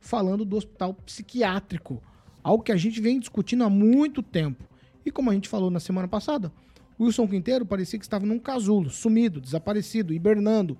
falando 0.00 0.44
do 0.44 0.56
hospital 0.56 0.94
psiquiátrico 0.94 2.00
Algo 2.46 2.62
que 2.62 2.70
a 2.70 2.76
gente 2.76 3.00
vem 3.00 3.18
discutindo 3.18 3.64
há 3.64 3.68
muito 3.68 4.22
tempo. 4.22 4.62
E 5.06 5.10
como 5.12 5.30
a 5.30 5.34
gente 5.34 5.48
falou 5.48 5.70
na 5.70 5.78
semana 5.78 6.08
passada, 6.08 6.52
Wilson 6.98 7.28
Quinteiro 7.28 7.64
parecia 7.64 7.96
que 7.96 8.04
estava 8.04 8.26
num 8.26 8.40
casulo, 8.40 8.90
sumido, 8.90 9.40
desaparecido, 9.40 10.12
hibernando. 10.12 10.76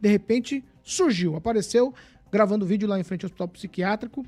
De 0.00 0.08
repente, 0.08 0.64
surgiu, 0.82 1.36
apareceu, 1.36 1.94
gravando 2.32 2.66
vídeo 2.66 2.88
lá 2.88 2.98
em 2.98 3.04
frente 3.04 3.24
ao 3.24 3.28
hospital 3.28 3.46
psiquiátrico. 3.46 4.26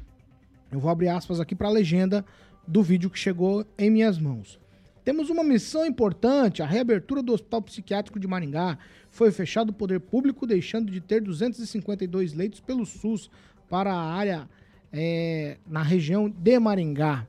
Eu 0.71 0.79
vou 0.79 0.89
abrir 0.89 1.09
aspas 1.09 1.41
aqui 1.41 1.57
para 1.57 1.67
a 1.67 1.73
legenda 1.73 2.25
do 2.65 2.81
vídeo 2.81 3.11
que 3.11 3.19
chegou 3.19 3.67
em 3.77 3.91
minhas 3.91 4.21
mãos. 4.21 4.61
Temos 5.05 5.31
uma 5.31 5.43
missão 5.43 5.85
importante, 5.85 6.63
a 6.63 6.67
reabertura 6.67 7.21
do 7.21 7.33
Hospital 7.33 7.63
Psiquiátrico 7.63 8.21
de 8.21 8.29
Maringá. 8.29 8.79
Foi 9.11 9.33
fechado 9.33 9.71
o 9.71 9.73
poder 9.73 9.99
público, 9.99 10.47
deixando 10.47 10.93
de 10.93 11.01
ter 11.01 11.21
252 11.21 12.35
leitos 12.35 12.61
pelo 12.61 12.87
SUS 12.87 13.29
para 13.69 13.93
a 13.93 14.13
área 14.13 14.49
é, 14.93 15.57
na 15.67 15.83
região 15.83 16.29
de 16.31 16.59
Maringá. 16.61 17.27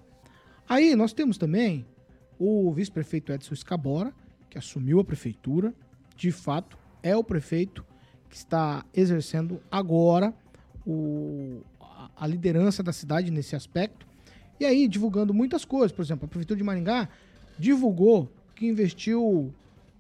Aí 0.70 0.96
nós 0.96 1.14
temos 1.14 1.38
também 1.38 1.86
o 2.44 2.74
vice-prefeito 2.74 3.32
Edson 3.32 3.54
Escabora, 3.54 4.12
que 4.50 4.58
assumiu 4.58 5.00
a 5.00 5.04
prefeitura, 5.04 5.72
de 6.18 6.32
fato 6.32 6.76
é 7.04 7.16
o 7.16 7.24
prefeito 7.24 7.86
que 8.28 8.36
está 8.36 8.84
exercendo 8.96 9.62
agora 9.70 10.34
o, 10.84 11.62
a, 12.18 12.26
liderança 12.26 12.82
da 12.82 12.92
cidade 12.92 13.30
nesse 13.30 13.56
aspecto. 13.56 14.08
E 14.60 14.66
aí, 14.66 14.88
divulgando 14.88 15.36
muitas 15.36 15.64
coisas. 15.64 15.92
Por 15.92 16.02
exemplo, 16.02 16.26
a 16.26 16.28
Prefeitura 16.28 16.58
de 16.58 16.64
Maringá 16.64 17.10
divulgou 17.60 18.28
que 18.56 18.66
investiu 18.66 19.54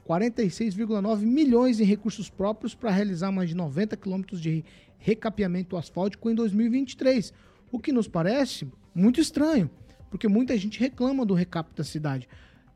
46,9 0.08 1.20
milhões 1.20 1.80
em 1.80 1.84
recursos 1.84 2.28
próprios 2.28 2.74
para 2.74 2.90
realizar 2.90 3.32
mais 3.32 3.50
de 3.50 3.56
90 3.56 3.96
quilômetros 3.98 4.42
de 4.42 4.66
recapeamento 4.98 5.78
asfáltico 5.78 6.28
em 6.28 6.34
2023. 6.34 7.34
O 7.72 7.78
que 7.78 7.92
nos 7.92 8.08
parece 8.08 8.68
muito 8.96 9.22
estranho, 9.22 9.70
porque 10.12 10.28
muita 10.28 10.56
gente 10.58 10.80
reclama 10.80 11.26
do 11.26 11.34
recap 11.34 11.74
da 11.74 11.84
cidade. 11.84 12.28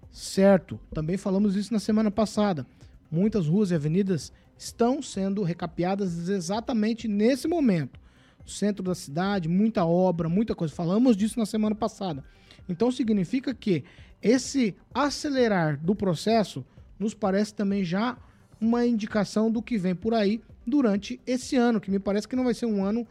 Certo, 0.09 0.79
também 0.93 1.17
falamos 1.17 1.57
isso 1.57 1.73
na 1.73 1.79
semana 1.79 2.09
passada. 2.09 2.65
Muitas 3.11 3.45
ruas 3.45 3.69
e 3.69 3.75
avenidas 3.75 4.31
estão 4.57 5.01
sendo 5.01 5.43
recapeadas 5.43 6.29
exatamente 6.29 7.07
nesse 7.07 7.47
momento. 7.47 7.99
Centro 8.47 8.81
da 8.81 8.95
cidade, 8.95 9.49
muita 9.49 9.85
obra, 9.85 10.29
muita 10.29 10.55
coisa. 10.55 10.73
Falamos 10.73 11.17
disso 11.17 11.37
na 11.37 11.45
semana 11.45 11.75
passada. 11.75 12.23
Então 12.69 12.91
significa 12.91 13.53
que 13.53 13.83
esse 14.21 14.73
acelerar 14.93 15.77
do 15.83 15.93
processo 15.93 16.65
nos 16.97 17.13
parece 17.13 17.53
também 17.53 17.83
já 17.83 18.17
uma 18.61 18.85
indicação 18.85 19.51
do 19.51 19.61
que 19.61 19.77
vem 19.77 19.93
por 19.93 20.13
aí 20.13 20.41
durante 20.65 21.19
esse 21.27 21.57
ano, 21.57 21.81
que 21.81 21.91
me 21.91 21.99
parece 21.99 22.27
que 22.27 22.35
não 22.35 22.45
vai 22.45 22.53
ser 22.53 22.65
um 22.65 22.83
ano 22.83 23.05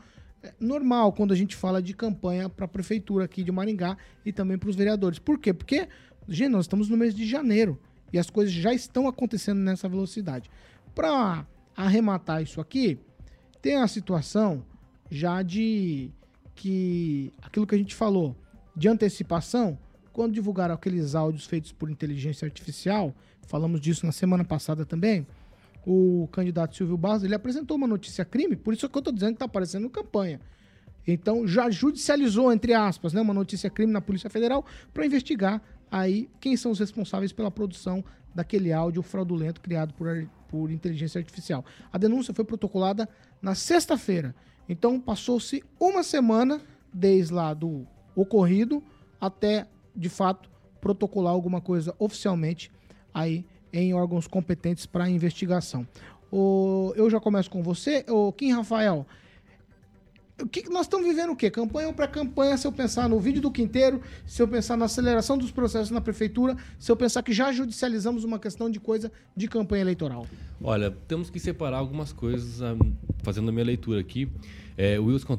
normal 0.58 1.12
quando 1.12 1.32
a 1.32 1.36
gente 1.36 1.56
fala 1.56 1.82
de 1.82 1.94
campanha 1.94 2.48
para 2.48 2.64
a 2.64 2.68
prefeitura 2.68 3.24
aqui 3.24 3.42
de 3.42 3.52
Maringá 3.52 3.96
e 4.24 4.32
também 4.32 4.58
para 4.58 4.68
os 4.68 4.76
vereadores. 4.76 5.18
Por 5.18 5.38
quê? 5.38 5.52
Porque, 5.52 5.88
gente, 6.28 6.50
nós 6.50 6.64
estamos 6.64 6.88
no 6.88 6.96
mês 6.96 7.14
de 7.14 7.26
janeiro 7.26 7.78
e 8.12 8.18
as 8.18 8.30
coisas 8.30 8.52
já 8.52 8.72
estão 8.72 9.08
acontecendo 9.08 9.58
nessa 9.58 9.88
velocidade. 9.88 10.50
Para 10.94 11.46
arrematar 11.76 12.42
isso 12.42 12.60
aqui, 12.60 12.98
tem 13.60 13.76
a 13.76 13.88
situação 13.88 14.64
já 15.10 15.42
de 15.42 16.10
que 16.54 17.32
aquilo 17.42 17.66
que 17.66 17.74
a 17.74 17.78
gente 17.78 17.94
falou 17.94 18.36
de 18.76 18.88
antecipação, 18.88 19.78
quando 20.12 20.34
divulgaram 20.34 20.74
aqueles 20.74 21.14
áudios 21.14 21.46
feitos 21.46 21.72
por 21.72 21.90
inteligência 21.90 22.46
artificial, 22.46 23.14
falamos 23.46 23.80
disso 23.80 24.06
na 24.06 24.12
semana 24.12 24.44
passada 24.44 24.84
também, 24.84 25.26
o 25.86 26.28
candidato 26.32 26.76
Silvio 26.76 26.96
Barros, 26.96 27.24
ele 27.24 27.34
apresentou 27.34 27.76
uma 27.76 27.86
notícia 27.86 28.24
crime, 28.24 28.56
por 28.56 28.72
isso 28.72 28.88
que 28.88 28.96
eu 28.96 29.00
estou 29.00 29.12
dizendo 29.12 29.30
que 29.30 29.36
está 29.36 29.44
aparecendo 29.44 29.88
campanha. 29.90 30.40
Então 31.06 31.46
já 31.46 31.70
judicializou, 31.70 32.52
entre 32.52 32.72
aspas, 32.72 33.12
né, 33.12 33.20
uma 33.20 33.34
notícia 33.34 33.68
crime 33.68 33.92
na 33.92 34.00
Polícia 34.00 34.30
Federal 34.30 34.64
para 34.92 35.04
investigar 35.04 35.60
aí 35.90 36.28
quem 36.40 36.56
são 36.56 36.72
os 36.72 36.78
responsáveis 36.78 37.32
pela 37.32 37.50
produção 37.50 38.02
daquele 38.34 38.72
áudio 38.72 39.02
fraudulento 39.02 39.60
criado 39.60 39.92
por, 39.94 40.28
por 40.48 40.70
inteligência 40.70 41.18
artificial. 41.18 41.64
A 41.92 41.98
denúncia 41.98 42.34
foi 42.34 42.44
protocolada 42.44 43.08
na 43.40 43.54
sexta-feira. 43.54 44.34
Então 44.68 44.98
passou-se 44.98 45.62
uma 45.78 46.02
semana 46.02 46.60
desde 46.92 47.32
lá 47.32 47.52
do 47.52 47.86
ocorrido 48.16 48.82
até, 49.20 49.66
de 49.94 50.08
fato, 50.08 50.50
protocolar 50.80 51.32
alguma 51.32 51.60
coisa 51.60 51.94
oficialmente 51.98 52.72
aí 53.12 53.44
em 53.74 53.92
órgãos 53.92 54.26
competentes 54.26 54.86
para 54.86 55.10
investigação. 55.10 55.86
O, 56.30 56.92
eu 56.96 57.10
já 57.10 57.20
começo 57.20 57.50
com 57.50 57.62
você, 57.62 58.04
o 58.08 58.32
Kim 58.32 58.52
Rafael. 58.52 59.06
O 60.40 60.48
que 60.48 60.68
nós 60.68 60.82
estamos 60.82 61.06
vivendo 61.06 61.30
o 61.30 61.36
quê? 61.36 61.48
Campanha 61.48 61.92
para 61.92 62.08
campanha, 62.08 62.56
se 62.56 62.66
eu 62.66 62.72
pensar 62.72 63.08
no 63.08 63.20
vídeo 63.20 63.40
do 63.40 63.52
Quinteiro, 63.52 64.00
se 64.26 64.42
eu 64.42 64.48
pensar 64.48 64.76
na 64.76 64.86
aceleração 64.86 65.38
dos 65.38 65.52
processos 65.52 65.90
na 65.90 66.00
prefeitura, 66.00 66.56
se 66.76 66.90
eu 66.90 66.96
pensar 66.96 67.22
que 67.22 67.32
já 67.32 67.52
judicializamos 67.52 68.24
uma 68.24 68.38
questão 68.38 68.68
de 68.68 68.80
coisa 68.80 69.12
de 69.36 69.46
campanha 69.46 69.82
eleitoral. 69.82 70.26
Olha, 70.60 70.90
temos 71.06 71.30
que 71.30 71.38
separar 71.38 71.78
algumas 71.78 72.12
coisas, 72.12 72.60
ah, 72.62 72.76
fazendo 73.22 73.48
a 73.48 73.52
minha 73.52 73.64
leitura 73.64 74.00
aqui. 74.00 74.28
É, 74.76 74.98
o 74.98 75.04
Wilson 75.04 75.38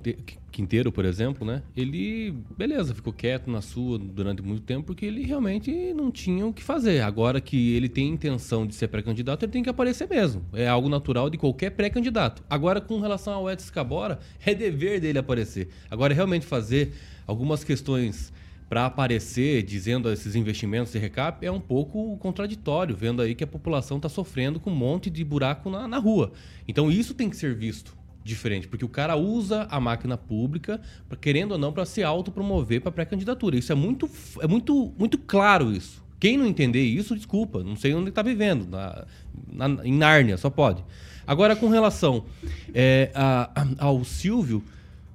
Quinteiro, 0.51 0.89
por 0.91 1.03
exemplo, 1.03 1.45
né? 1.45 1.61
Ele, 1.75 2.33
beleza, 2.57 2.95
ficou 2.95 3.11
quieto 3.11 3.51
na 3.51 3.61
sua 3.61 3.99
durante 3.99 4.41
muito 4.41 4.61
tempo 4.61 4.87
porque 4.87 5.05
ele 5.05 5.23
realmente 5.23 5.93
não 5.93 6.09
tinha 6.09 6.45
o 6.45 6.53
que 6.53 6.63
fazer. 6.63 7.01
Agora 7.01 7.41
que 7.41 7.75
ele 7.75 7.89
tem 7.89 8.07
intenção 8.07 8.65
de 8.65 8.73
ser 8.73 8.87
pré-candidato, 8.87 9.43
ele 9.43 9.51
tem 9.51 9.61
que 9.61 9.69
aparecer 9.69 10.07
mesmo. 10.07 10.45
É 10.53 10.67
algo 10.67 10.87
natural 10.87 11.29
de 11.29 11.37
qualquer 11.37 11.71
pré-candidato. 11.71 12.41
Agora, 12.49 12.79
com 12.79 13.01
relação 13.01 13.33
ao 13.33 13.51
Edson 13.51 13.73
Cabora, 13.73 14.19
é 14.45 14.55
dever 14.55 15.01
dele 15.01 15.19
aparecer. 15.19 15.67
Agora, 15.91 16.13
realmente 16.13 16.45
fazer 16.45 16.93
algumas 17.27 17.61
questões 17.61 18.31
para 18.69 18.85
aparecer 18.85 19.61
dizendo 19.63 20.09
esses 20.09 20.35
investimentos 20.35 20.93
de 20.93 20.97
recap 20.97 21.45
é 21.45 21.51
um 21.51 21.59
pouco 21.59 22.17
contraditório, 22.17 22.95
vendo 22.95 23.21
aí 23.21 23.35
que 23.35 23.43
a 23.43 23.47
população 23.47 23.97
está 23.97 24.07
sofrendo 24.07 24.59
com 24.59 24.71
um 24.71 24.75
monte 24.75 25.09
de 25.09 25.23
buraco 25.23 25.69
na, 25.69 25.85
na 25.85 25.97
rua. 25.97 26.31
Então, 26.65 26.89
isso 26.89 27.13
tem 27.13 27.29
que 27.29 27.35
ser 27.35 27.53
visto 27.53 28.04
diferente, 28.25 28.67
porque 28.67 28.83
o 28.83 28.89
cara 28.89 29.15
usa 29.15 29.67
a 29.69 29.79
máquina 29.79 30.17
pública, 30.17 30.81
querendo 31.21 31.51
ou 31.51 31.57
não, 31.59 31.71
para 31.71 31.85
se 31.85 32.03
autopromover 32.03 32.81
para 32.81 32.91
pré-candidatura. 32.91 33.55
Isso 33.55 33.71
é 33.71 33.75
muito, 33.75 34.09
é 34.41 34.47
muito, 34.47 34.91
muito 34.97 35.17
claro 35.19 35.71
isso. 35.71 36.03
Quem 36.19 36.35
não 36.35 36.47
entender 36.47 36.81
isso, 36.81 37.15
desculpa, 37.15 37.63
não 37.63 37.75
sei 37.75 37.93
onde 37.93 38.09
está 38.09 38.23
vivendo, 38.23 38.67
na, 38.67 39.05
na, 39.47 39.85
em 39.85 39.93
Nárnia, 39.93 40.37
só 40.37 40.49
pode. 40.49 40.83
Agora, 41.27 41.55
com 41.55 41.69
relação 41.69 42.25
é, 42.73 43.11
a, 43.13 43.51
a, 43.55 43.85
ao 43.85 44.03
Silvio, 44.03 44.63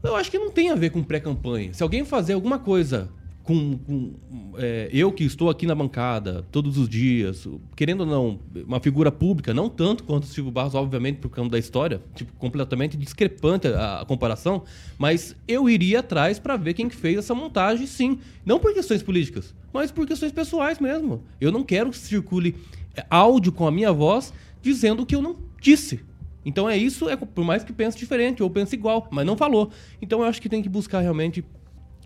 eu 0.04 0.14
acho 0.14 0.30
que 0.30 0.38
não 0.38 0.50
tem 0.50 0.70
a 0.70 0.76
ver 0.76 0.90
com 0.90 1.02
pré-campanha. 1.02 1.74
Se 1.74 1.82
alguém 1.82 2.04
fazer 2.04 2.34
alguma 2.34 2.60
coisa 2.60 3.10
com, 3.50 3.76
com 3.78 4.12
é, 4.58 4.88
eu 4.92 5.10
que 5.10 5.24
estou 5.24 5.50
aqui 5.50 5.66
na 5.66 5.74
bancada 5.74 6.46
todos 6.52 6.78
os 6.78 6.88
dias, 6.88 7.48
querendo 7.74 8.02
ou 8.02 8.06
não, 8.06 8.38
uma 8.64 8.78
figura 8.78 9.10
pública, 9.10 9.52
não 9.52 9.68
tanto 9.68 10.04
quanto 10.04 10.22
o 10.22 10.26
Silvio 10.28 10.52
Barros, 10.52 10.76
obviamente, 10.76 11.16
por 11.16 11.30
causa 11.30 11.50
da 11.50 11.58
história, 11.58 12.00
tipo, 12.14 12.32
completamente 12.34 12.96
discrepante 12.96 13.66
a, 13.66 14.02
a 14.02 14.04
comparação, 14.04 14.62
mas 14.96 15.34
eu 15.48 15.68
iria 15.68 15.98
atrás 15.98 16.38
para 16.38 16.56
ver 16.56 16.74
quem 16.74 16.88
fez 16.88 17.18
essa 17.18 17.34
montagem, 17.34 17.88
sim. 17.88 18.20
Não 18.46 18.60
por 18.60 18.72
questões 18.72 19.02
políticas, 19.02 19.52
mas 19.72 19.90
por 19.90 20.06
questões 20.06 20.30
pessoais 20.30 20.78
mesmo. 20.78 21.24
Eu 21.40 21.50
não 21.50 21.64
quero 21.64 21.90
que 21.90 21.98
circule 21.98 22.54
é, 22.94 23.04
áudio 23.10 23.50
com 23.50 23.66
a 23.66 23.72
minha 23.72 23.92
voz 23.92 24.32
dizendo 24.62 25.02
o 25.02 25.06
que 25.06 25.16
eu 25.16 25.22
não 25.22 25.36
disse. 25.60 26.04
Então 26.44 26.70
é 26.70 26.76
isso, 26.76 27.08
é 27.08 27.16
por 27.16 27.44
mais 27.44 27.64
que 27.64 27.72
pense 27.72 27.98
diferente 27.98 28.44
ou 28.44 28.48
pense 28.48 28.76
igual, 28.76 29.08
mas 29.10 29.26
não 29.26 29.36
falou. 29.36 29.72
Então 30.00 30.20
eu 30.20 30.26
acho 30.26 30.40
que 30.40 30.48
tem 30.48 30.62
que 30.62 30.68
buscar 30.68 31.00
realmente 31.00 31.44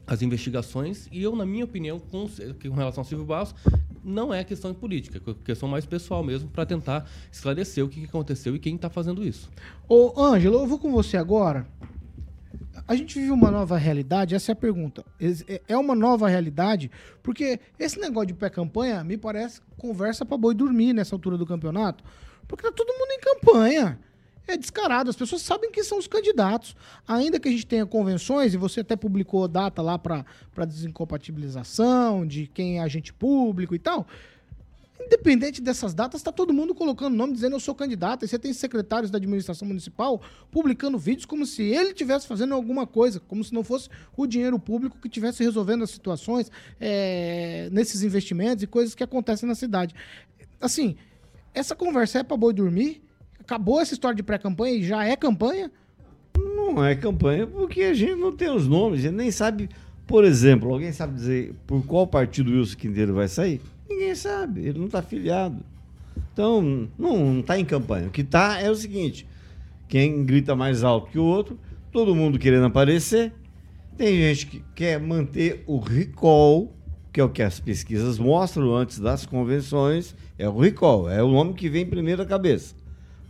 as 0.06 0.22
investigações 0.22 1.08
e 1.10 1.22
eu, 1.22 1.34
na 1.34 1.46
minha 1.46 1.64
opinião, 1.64 1.98
com, 1.98 2.26
com 2.28 2.74
relação 2.74 3.02
ao 3.02 3.04
Silvio 3.04 3.26
Barros, 3.26 3.54
não 4.04 4.32
é 4.32 4.44
questão 4.44 4.72
de 4.72 4.78
política, 4.78 5.20
é 5.26 5.34
questão 5.44 5.68
mais 5.68 5.86
pessoal 5.86 6.22
mesmo, 6.22 6.48
para 6.48 6.66
tentar 6.66 7.08
esclarecer 7.32 7.84
o 7.84 7.88
que 7.88 8.04
aconteceu 8.04 8.54
e 8.54 8.58
quem 8.58 8.76
está 8.76 8.90
fazendo 8.90 9.24
isso. 9.24 9.50
Ô, 9.88 10.12
Ângelo, 10.20 10.58
eu 10.58 10.66
vou 10.66 10.78
com 10.78 10.92
você 10.92 11.16
agora. 11.16 11.66
A 12.86 12.94
gente 12.94 13.18
vive 13.18 13.30
uma 13.30 13.50
nova 13.50 13.78
realidade? 13.78 14.34
Essa 14.34 14.52
é 14.52 14.54
a 14.54 14.56
pergunta. 14.56 15.04
É, 15.48 15.62
é 15.68 15.76
uma 15.76 15.94
nova 15.94 16.28
realidade? 16.28 16.90
Porque 17.22 17.58
esse 17.78 17.98
negócio 17.98 18.26
de 18.26 18.34
pré-campanha 18.34 19.02
me 19.02 19.16
parece 19.16 19.60
conversa 19.78 20.26
para 20.26 20.36
boi 20.36 20.54
dormir 20.54 20.92
nessa 20.92 21.14
altura 21.14 21.38
do 21.38 21.46
campeonato. 21.46 22.04
Porque 22.46 22.62
tá 22.62 22.72
todo 22.72 22.92
mundo 22.92 23.10
em 23.10 23.20
campanha 23.20 23.98
é 24.46 24.56
descarado. 24.56 25.10
As 25.10 25.16
pessoas 25.16 25.42
sabem 25.42 25.70
que 25.70 25.82
são 25.82 25.98
os 25.98 26.06
candidatos. 26.06 26.76
Ainda 27.06 27.40
que 27.40 27.48
a 27.48 27.50
gente 27.50 27.66
tenha 27.66 27.86
convenções, 27.86 28.54
e 28.54 28.56
você 28.56 28.80
até 28.80 28.96
publicou 28.96 29.46
data 29.48 29.80
lá 29.82 29.98
para 29.98 30.24
desincompatibilização, 30.66 32.26
de 32.26 32.46
quem 32.46 32.78
é 32.78 32.82
agente 32.82 33.12
público 33.12 33.74
e 33.74 33.78
tal. 33.78 34.06
Independente 35.00 35.60
dessas 35.60 35.92
datas, 35.92 36.20
está 36.20 36.30
todo 36.32 36.52
mundo 36.52 36.74
colocando 36.74 37.14
nome, 37.14 37.32
dizendo 37.32 37.56
eu 37.56 37.60
sou 37.60 37.74
candidato. 37.74 38.24
E 38.24 38.28
você 38.28 38.38
tem 38.38 38.52
secretários 38.52 39.10
da 39.10 39.18
administração 39.18 39.66
municipal 39.66 40.22
publicando 40.50 40.98
vídeos 40.98 41.26
como 41.26 41.44
se 41.44 41.62
ele 41.62 41.90
estivesse 41.90 42.26
fazendo 42.26 42.54
alguma 42.54 42.86
coisa, 42.86 43.20
como 43.20 43.42
se 43.42 43.52
não 43.52 43.64
fosse 43.64 43.88
o 44.16 44.26
dinheiro 44.26 44.58
público 44.58 44.98
que 44.98 45.08
estivesse 45.08 45.42
resolvendo 45.42 45.82
as 45.82 45.90
situações 45.90 46.50
é, 46.80 47.68
nesses 47.72 48.02
investimentos 48.02 48.62
e 48.62 48.66
coisas 48.66 48.94
que 48.94 49.02
acontecem 49.02 49.48
na 49.48 49.54
cidade. 49.54 49.94
Assim, 50.60 50.96
essa 51.52 51.74
conversa 51.74 52.20
é 52.20 52.22
para 52.22 52.36
boi 52.36 52.54
dormir? 52.54 53.02
Acabou 53.44 53.80
essa 53.80 53.92
história 53.92 54.16
de 54.16 54.22
pré-campanha 54.22 54.74
e 54.74 54.82
já 54.82 55.04
é 55.04 55.14
campanha? 55.16 55.70
Não 56.36 56.84
é 56.84 56.94
campanha 56.94 57.46
porque 57.46 57.82
a 57.82 57.94
gente 57.94 58.16
não 58.16 58.32
tem 58.32 58.50
os 58.50 58.66
nomes, 58.66 59.00
a 59.00 59.02
gente 59.02 59.14
nem 59.14 59.30
sabe 59.30 59.68
Por 60.06 60.24
exemplo, 60.24 60.72
alguém 60.72 60.92
sabe 60.92 61.14
dizer 61.14 61.54
por 61.66 61.84
qual 61.84 62.06
partido 62.06 62.50
o 62.50 62.54
Wilson 62.54 62.76
Quinteiro 62.76 63.14
vai 63.14 63.28
sair? 63.28 63.60
Ninguém 63.88 64.14
sabe, 64.14 64.66
ele 64.66 64.78
não 64.78 64.86
está 64.86 65.00
afiliado. 65.00 65.62
Então, 66.32 66.88
não 66.98 67.40
está 67.40 67.58
em 67.58 67.64
campanha. 67.64 68.08
O 68.08 68.10
que 68.10 68.22
está 68.22 68.60
é 68.60 68.70
o 68.70 68.74
seguinte: 68.74 69.26
quem 69.88 70.24
grita 70.24 70.56
mais 70.56 70.82
alto 70.82 71.10
que 71.10 71.18
o 71.18 71.24
outro, 71.24 71.58
todo 71.92 72.14
mundo 72.14 72.38
querendo 72.38 72.66
aparecer. 72.66 73.32
Tem 73.96 74.16
gente 74.16 74.46
que 74.46 74.64
quer 74.74 74.98
manter 74.98 75.62
o 75.68 75.78
recall, 75.78 76.74
que 77.12 77.20
é 77.20 77.24
o 77.24 77.28
que 77.28 77.42
as 77.42 77.60
pesquisas 77.60 78.18
mostram 78.18 78.74
antes 78.74 78.98
das 78.98 79.24
convenções, 79.24 80.16
é 80.36 80.48
o 80.48 80.58
recall, 80.58 81.08
é 81.08 81.22
o 81.22 81.30
nome 81.30 81.54
que 81.54 81.68
vem 81.68 81.86
primeiro 81.86 82.20
à 82.20 82.26
cabeça. 82.26 82.74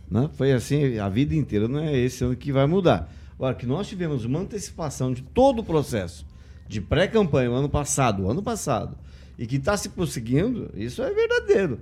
Né? 0.09 0.29
Foi 0.33 0.51
assim 0.51 0.97
a 0.97 1.09
vida 1.09 1.35
inteira, 1.35 1.67
não 1.67 1.79
é 1.79 1.95
esse 1.97 2.23
ano 2.23 2.35
que 2.35 2.51
vai 2.51 2.65
mudar. 2.65 3.11
Agora, 3.35 3.53
que 3.53 3.65
nós 3.65 3.87
tivemos 3.87 4.23
uma 4.25 4.39
antecipação 4.39 5.11
de 5.11 5.21
todo 5.21 5.59
o 5.59 5.63
processo 5.63 6.25
de 6.67 6.81
pré-campanha 6.81 7.49
ano 7.49 7.69
passado, 7.69 8.29
ano 8.29 8.41
passado, 8.41 8.97
e 9.37 9.45
que 9.45 9.57
está 9.57 9.75
se 9.75 9.89
prosseguindo, 9.89 10.71
isso 10.75 11.01
é 11.01 11.13
verdadeiro. 11.13 11.79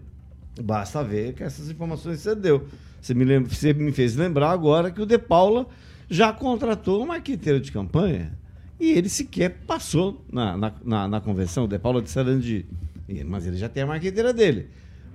Basta 0.61 1.03
ver 1.03 1.33
que 1.33 1.43
essas 1.43 1.69
informações 1.69 2.19
você 2.19 2.35
deu. 2.35 2.67
Você 3.01 3.13
me, 3.13 3.23
lembra, 3.23 3.53
você 3.53 3.73
me 3.73 3.91
fez 3.91 4.15
lembrar 4.15 4.51
agora 4.51 4.91
que 4.91 5.01
o 5.01 5.05
De 5.05 5.17
Paula 5.17 5.67
já 6.09 6.31
contratou 6.31 7.03
uma 7.03 7.15
arquiteira 7.15 7.59
de 7.59 7.71
campanha 7.71 8.37
e 8.79 8.91
ele 8.91 9.09
sequer 9.09 9.49
passou 9.67 10.23
na, 10.31 10.57
na, 10.57 10.73
na, 10.83 11.07
na 11.07 11.21
convenção, 11.21 11.65
o 11.65 11.67
De 11.67 11.79
Paula 11.79 12.01
de 12.01 12.09
Sarandi. 12.09 12.65
Mas 13.25 13.45
ele 13.45 13.57
já 13.57 13.69
tem 13.69 13.83
a 13.83 13.87
marqueteira 13.87 14.33
dele. 14.33 14.69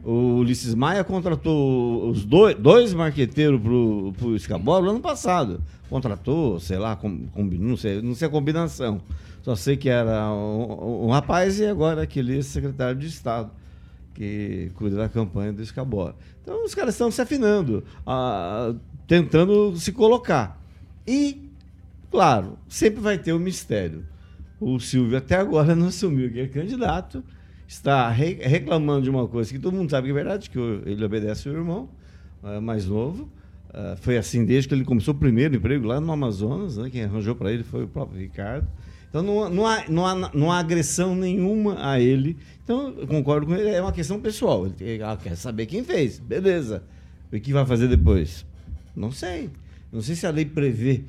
O 0.04 0.38
Ulisses 0.38 0.74
Maia 0.74 1.02
contratou 1.02 2.08
os 2.08 2.24
dois, 2.24 2.54
dois 2.56 2.94
marqueteiros 2.94 3.60
pro, 3.60 4.12
pro 4.16 4.82
no 4.82 4.90
ano 4.90 5.00
passado. 5.00 5.60
Contratou, 5.90 6.60
sei 6.60 6.78
lá, 6.78 6.96
combinou, 6.96 7.68
não 7.68 7.76
sei, 7.76 8.00
não 8.00 8.14
sei 8.14 8.28
a 8.28 8.30
combinação. 8.30 9.00
Só 9.42 9.56
sei 9.56 9.76
que 9.76 9.88
era 9.88 10.30
um, 10.32 11.06
um 11.06 11.10
rapaz 11.10 11.58
e 11.58 11.66
agora 11.66 12.02
aquele 12.02 12.42
secretário 12.42 12.98
de 12.98 13.06
Estado 13.06 13.50
que 14.14 14.70
cuida 14.74 14.96
da 14.96 15.08
campanha 15.08 15.52
do 15.52 15.62
Escabora. 15.62 16.14
Então 16.42 16.64
os 16.64 16.74
caras 16.74 16.94
estão 16.94 17.10
se 17.10 17.20
afinando, 17.20 17.84
a, 18.06 18.74
tentando 19.06 19.76
se 19.76 19.92
colocar. 19.92 20.60
E, 21.06 21.50
claro, 22.10 22.58
sempre 22.68 23.00
vai 23.00 23.16
ter 23.16 23.32
o 23.32 23.36
um 23.36 23.38
mistério. 23.38 24.04
O 24.60 24.80
Silvio 24.80 25.16
até 25.16 25.36
agora 25.36 25.74
não 25.76 25.86
assumiu 25.86 26.32
que 26.32 26.40
é 26.40 26.48
candidato 26.48 27.22
está 27.68 28.08
re 28.08 28.38
reclamando 28.40 29.02
de 29.02 29.10
uma 29.10 29.28
coisa 29.28 29.52
que 29.52 29.58
todo 29.58 29.76
mundo 29.76 29.90
sabe 29.90 30.06
que 30.06 30.10
é 30.10 30.14
verdade, 30.14 30.48
que 30.48 30.58
ele 30.58 31.04
obedece 31.04 31.48
ao 31.48 31.54
irmão 31.54 31.88
uh, 32.42 32.60
mais 32.60 32.86
novo. 32.86 33.30
Uh, 33.68 33.94
foi 33.98 34.16
assim 34.16 34.46
desde 34.46 34.66
que 34.66 34.74
ele 34.74 34.84
começou 34.84 35.12
o 35.12 35.16
primeiro 35.18 35.54
emprego 35.54 35.86
lá 35.86 36.00
no 36.00 36.10
Amazonas, 36.10 36.78
né? 36.78 36.88
quem 36.88 37.04
arranjou 37.04 37.36
para 37.36 37.52
ele 37.52 37.62
foi 37.62 37.84
o 37.84 37.88
próprio 37.88 38.18
Ricardo. 38.18 38.66
Então 39.10 39.22
não, 39.22 39.48
não, 39.50 39.66
há, 39.66 39.84
não, 39.88 40.06
há, 40.06 40.30
não 40.34 40.50
há 40.50 40.58
agressão 40.58 41.14
nenhuma 41.14 41.76
a 41.86 42.00
ele. 42.00 42.38
Então 42.64 42.94
eu 42.96 43.06
concordo 43.06 43.46
com 43.46 43.54
ele, 43.54 43.68
é 43.68 43.80
uma 43.80 43.92
questão 43.92 44.18
pessoal. 44.18 44.66
Ele 44.80 45.02
ah, 45.02 45.16
quer 45.22 45.36
saber 45.36 45.66
quem 45.66 45.84
fez, 45.84 46.18
beleza. 46.18 46.82
O 47.30 47.38
que 47.38 47.52
vai 47.52 47.66
fazer 47.66 47.88
depois? 47.88 48.46
Não 48.96 49.12
sei. 49.12 49.50
Não 49.92 50.00
sei 50.00 50.14
se 50.14 50.26
a 50.26 50.30
lei 50.30 50.46
prevê 50.46 51.04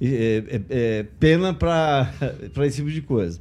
é, 0.00 0.44
é, 0.48 0.62
é, 0.70 1.02
pena 1.18 1.52
para 1.52 2.12
esse 2.64 2.76
tipo 2.76 2.90
de 2.90 3.02
coisa. 3.02 3.40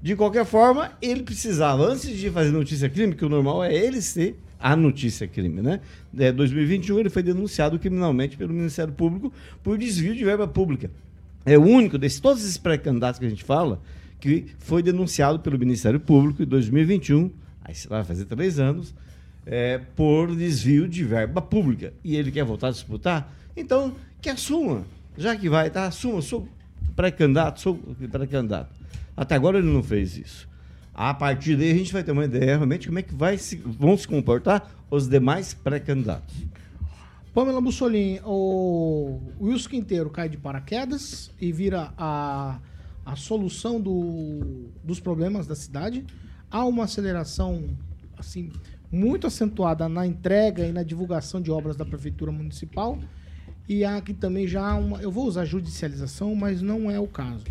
De 0.00 0.14
qualquer 0.14 0.44
forma, 0.44 0.92
ele 1.02 1.22
precisava, 1.22 1.84
antes 1.84 2.16
de 2.16 2.30
fazer 2.30 2.50
notícia 2.50 2.88
crime, 2.88 3.14
que 3.14 3.24
o 3.24 3.28
normal 3.28 3.64
é 3.64 3.74
ele 3.74 4.00
ser 4.00 4.38
a 4.60 4.76
notícia 4.76 5.26
crime, 5.26 5.60
né? 5.60 5.80
É, 6.16 6.32
2021 6.32 6.98
ele 7.00 7.10
foi 7.10 7.22
denunciado 7.22 7.78
criminalmente 7.78 8.36
pelo 8.36 8.52
Ministério 8.52 8.92
Público 8.92 9.32
por 9.62 9.76
desvio 9.78 10.14
de 10.14 10.24
verba 10.24 10.46
pública. 10.46 10.90
É 11.44 11.56
o 11.56 11.62
único 11.62 11.96
desses 11.98 12.20
todos 12.20 12.42
esses 12.42 12.58
pré-candidatos 12.58 13.18
que 13.18 13.26
a 13.26 13.28
gente 13.28 13.44
fala 13.44 13.80
que 14.20 14.46
foi 14.58 14.82
denunciado 14.82 15.38
pelo 15.40 15.58
Ministério 15.58 16.00
Público 16.00 16.42
em 16.42 16.46
2021, 16.46 17.30
aí 17.64 17.74
vai 17.88 18.04
fazer 18.04 18.24
três 18.24 18.58
anos, 18.58 18.94
é, 19.46 19.78
por 19.96 20.34
desvio 20.34 20.88
de 20.88 21.04
verba 21.04 21.40
pública. 21.40 21.92
E 22.04 22.16
ele 22.16 22.30
quer 22.30 22.44
voltar 22.44 22.68
a 22.68 22.70
disputar? 22.70 23.32
Então, 23.56 23.94
que 24.20 24.28
assuma. 24.28 24.84
Já 25.16 25.36
que 25.36 25.48
vai, 25.48 25.70
tá? 25.70 25.86
Assuma, 25.86 26.20
sou 26.20 26.48
pré-candidato, 26.94 27.60
sou 27.60 27.76
pré-candidato. 28.10 28.77
Até 29.18 29.34
agora 29.34 29.58
ele 29.58 29.66
não 29.66 29.82
fez 29.82 30.16
isso. 30.16 30.48
A 30.94 31.12
partir 31.12 31.56
daí 31.56 31.72
a 31.72 31.74
gente 31.74 31.92
vai 31.92 32.04
ter 32.04 32.12
uma 32.12 32.24
ideia 32.24 32.54
realmente 32.54 32.86
como 32.86 33.00
é 33.00 33.02
que 33.02 33.12
vai 33.12 33.36
se, 33.36 33.56
vão 33.56 33.96
se 33.96 34.06
comportar 34.06 34.70
os 34.88 35.08
demais 35.08 35.52
pré-candidatos. 35.52 36.36
Pamela 37.34 37.60
Mussolini, 37.60 38.20
o 38.24 39.20
Wilson 39.40 39.70
Quinteiro 39.70 40.08
cai 40.08 40.28
de 40.28 40.36
paraquedas 40.36 41.32
e 41.40 41.50
vira 41.50 41.92
a, 41.98 42.60
a 43.04 43.16
solução 43.16 43.80
do, 43.80 44.70
dos 44.84 45.00
problemas 45.00 45.48
da 45.48 45.56
cidade. 45.56 46.06
Há 46.48 46.64
uma 46.64 46.84
aceleração 46.84 47.76
assim 48.16 48.52
muito 48.90 49.26
acentuada 49.26 49.88
na 49.88 50.06
entrega 50.06 50.64
e 50.64 50.72
na 50.72 50.84
divulgação 50.84 51.40
de 51.40 51.50
obras 51.50 51.74
da 51.74 51.84
prefeitura 51.84 52.30
municipal. 52.30 52.96
E 53.68 53.84
há 53.84 53.96
aqui 53.96 54.14
também 54.14 54.46
já 54.46 54.74
uma, 54.76 55.02
eu 55.02 55.10
vou 55.10 55.26
usar 55.26 55.44
judicialização, 55.44 56.36
mas 56.36 56.62
não 56.62 56.88
é 56.88 57.00
o 57.00 57.08
caso 57.08 57.44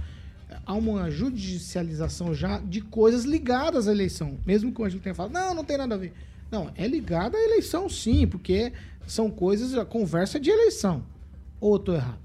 há 0.67 0.73
uma 0.73 1.09
judicialização 1.09 2.33
já 2.33 2.59
de 2.59 2.81
coisas 2.81 3.23
ligadas 3.23 3.87
à 3.87 3.91
eleição. 3.91 4.37
Mesmo 4.45 4.73
que 4.73 4.83
a 4.83 4.89
gente 4.89 5.01
tenha 5.01 5.15
falado, 5.15 5.31
não, 5.31 5.55
não 5.55 5.63
tem 5.63 5.77
nada 5.77 5.95
a 5.95 5.97
ver. 5.97 6.13
Não, 6.51 6.71
é 6.75 6.85
ligada 6.85 7.37
à 7.37 7.41
eleição 7.41 7.87
sim, 7.87 8.27
porque 8.27 8.73
são 9.07 9.31
coisas, 9.31 9.73
a 9.75 9.85
conversa 9.85 10.37
de 10.37 10.49
eleição. 10.49 11.05
Ou 11.61 11.75
eu 11.75 11.79
tô 11.79 11.93
errado? 11.93 12.19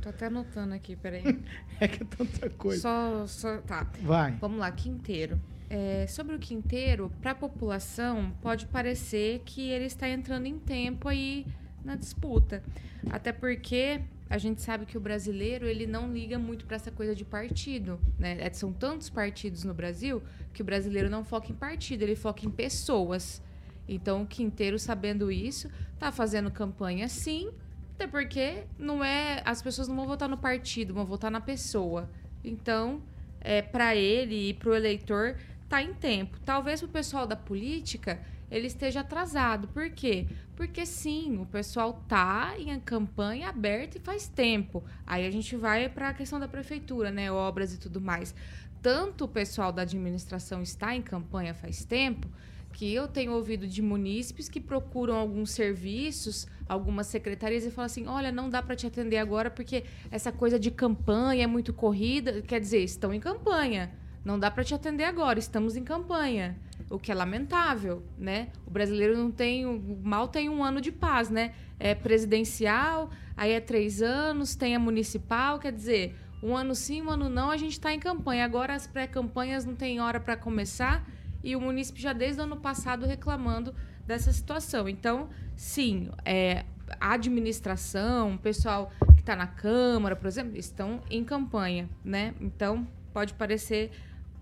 Tô 0.00 0.10
até 0.10 0.26
anotando 0.26 0.74
aqui, 0.74 0.94
peraí. 0.94 1.24
é 1.80 1.88
que 1.88 2.02
é 2.02 2.06
tanta 2.06 2.50
coisa. 2.50 2.82
Só, 2.82 3.26
só, 3.26 3.56
tá. 3.62 3.90
Vai. 4.02 4.32
Vamos 4.32 4.58
lá, 4.58 4.70
Quinteiro. 4.70 5.40
É, 5.68 6.06
sobre 6.06 6.36
o 6.36 6.38
Quinteiro, 6.38 7.10
para 7.20 7.32
a 7.32 7.34
população, 7.34 8.32
pode 8.42 8.66
parecer 8.66 9.40
que 9.44 9.68
ele 9.68 9.86
está 9.86 10.08
entrando 10.08 10.46
em 10.46 10.58
tempo 10.58 11.08
aí 11.08 11.46
na 11.82 11.96
disputa. 11.96 12.62
Até 13.10 13.32
porque 13.32 14.02
a 14.28 14.38
gente 14.38 14.60
sabe 14.60 14.86
que 14.86 14.96
o 14.96 15.00
brasileiro 15.00 15.66
ele 15.66 15.86
não 15.86 16.12
liga 16.12 16.38
muito 16.38 16.66
para 16.66 16.76
essa 16.76 16.90
coisa 16.90 17.14
de 17.14 17.24
partido, 17.24 18.00
né? 18.18 18.36
É, 18.40 18.52
são 18.52 18.72
tantos 18.72 19.08
partidos 19.08 19.62
no 19.62 19.72
Brasil 19.72 20.22
que 20.52 20.62
o 20.62 20.64
brasileiro 20.64 21.08
não 21.08 21.24
foca 21.24 21.52
em 21.52 21.54
partido, 21.54 22.02
ele 22.02 22.16
foca 22.16 22.44
em 22.44 22.50
pessoas. 22.50 23.42
Então 23.88 24.22
o 24.22 24.26
Quinteiro, 24.26 24.78
sabendo 24.78 25.30
isso, 25.30 25.70
tá 25.98 26.10
fazendo 26.10 26.50
campanha 26.50 27.08
sim, 27.08 27.50
até 27.94 28.06
porque 28.06 28.64
não 28.78 29.02
é 29.02 29.42
as 29.44 29.62
pessoas 29.62 29.88
não 29.88 29.96
vão 29.96 30.06
votar 30.06 30.28
no 30.28 30.36
partido, 30.36 30.92
vão 30.92 31.06
votar 31.06 31.30
na 31.30 31.40
pessoa. 31.40 32.10
Então, 32.44 33.02
é 33.40 33.62
para 33.62 33.94
ele 33.94 34.50
e 34.50 34.54
para 34.54 34.70
o 34.70 34.74
eleitor 34.74 35.36
tá 35.68 35.82
em 35.82 35.94
tempo. 35.94 36.38
Talvez 36.44 36.82
o 36.82 36.88
pessoal 36.88 37.26
da 37.26 37.36
política 37.36 38.20
ele 38.50 38.66
esteja 38.66 39.00
atrasado. 39.00 39.68
Por 39.68 39.90
quê? 39.90 40.26
Porque 40.54 40.86
sim, 40.86 41.38
o 41.38 41.46
pessoal 41.46 42.02
tá 42.08 42.54
em 42.58 42.78
campanha 42.80 43.48
aberta 43.48 43.98
e 43.98 44.00
faz 44.00 44.28
tempo. 44.28 44.84
Aí 45.06 45.26
a 45.26 45.30
gente 45.30 45.56
vai 45.56 45.88
para 45.88 46.10
a 46.10 46.14
questão 46.14 46.38
da 46.38 46.48
prefeitura, 46.48 47.10
né, 47.10 47.30
obras 47.30 47.74
e 47.74 47.78
tudo 47.78 48.00
mais. 48.00 48.34
Tanto 48.80 49.24
o 49.24 49.28
pessoal 49.28 49.72
da 49.72 49.82
administração 49.82 50.62
está 50.62 50.94
em 50.94 51.02
campanha 51.02 51.54
faz 51.54 51.84
tempo, 51.84 52.28
que 52.72 52.92
eu 52.92 53.08
tenho 53.08 53.32
ouvido 53.32 53.66
de 53.66 53.82
munícipes 53.82 54.48
que 54.48 54.60
procuram 54.60 55.16
alguns 55.16 55.50
serviços, 55.50 56.46
algumas 56.68 57.06
secretarias 57.06 57.64
e 57.64 57.70
falam 57.70 57.86
assim: 57.86 58.06
olha, 58.06 58.30
não 58.30 58.48
dá 58.48 58.62
para 58.62 58.76
te 58.76 58.86
atender 58.86 59.18
agora 59.18 59.50
porque 59.50 59.84
essa 60.10 60.30
coisa 60.30 60.58
de 60.58 60.70
campanha 60.70 61.44
é 61.44 61.46
muito 61.46 61.72
corrida. 61.72 62.42
Quer 62.42 62.60
dizer, 62.60 62.84
estão 62.84 63.12
em 63.12 63.20
campanha. 63.20 63.92
Não 64.24 64.38
dá 64.38 64.50
para 64.50 64.64
te 64.64 64.74
atender 64.74 65.04
agora, 65.04 65.38
estamos 65.38 65.76
em 65.76 65.84
campanha 65.84 66.56
o 66.90 66.98
que 66.98 67.10
é 67.10 67.14
lamentável, 67.14 68.02
né? 68.18 68.48
O 68.66 68.70
brasileiro 68.70 69.16
não 69.16 69.30
tem, 69.30 69.64
mal 70.02 70.28
tem 70.28 70.48
um 70.48 70.62
ano 70.62 70.80
de 70.80 70.92
paz, 70.92 71.30
né? 71.30 71.52
É 71.78 71.94
presidencial, 71.94 73.10
aí 73.36 73.52
é 73.52 73.60
três 73.60 74.00
anos, 74.00 74.54
tem 74.54 74.74
a 74.74 74.78
municipal, 74.78 75.58
quer 75.58 75.72
dizer, 75.72 76.16
um 76.42 76.56
ano 76.56 76.74
sim, 76.74 77.02
um 77.02 77.10
ano 77.10 77.28
não, 77.28 77.50
a 77.50 77.56
gente 77.56 77.72
está 77.72 77.92
em 77.92 77.98
campanha. 77.98 78.44
Agora 78.44 78.74
as 78.74 78.86
pré-campanhas 78.86 79.64
não 79.64 79.74
tem 79.74 80.00
hora 80.00 80.20
para 80.20 80.36
começar 80.36 81.04
e 81.42 81.56
o 81.56 81.60
município 81.60 82.00
já 82.00 82.12
desde 82.12 82.40
o 82.40 82.44
ano 82.44 82.56
passado 82.56 83.06
reclamando 83.06 83.74
dessa 84.06 84.32
situação. 84.32 84.88
Então, 84.88 85.28
sim, 85.56 86.10
é, 86.24 86.64
a 87.00 87.14
administração, 87.14 88.34
o 88.34 88.38
pessoal 88.38 88.90
que 89.14 89.20
está 89.20 89.34
na 89.34 89.46
Câmara, 89.46 90.14
por 90.14 90.26
exemplo, 90.26 90.56
estão 90.56 91.00
em 91.10 91.24
campanha, 91.24 91.88
né? 92.04 92.34
Então, 92.40 92.86
pode 93.12 93.34
parecer 93.34 93.90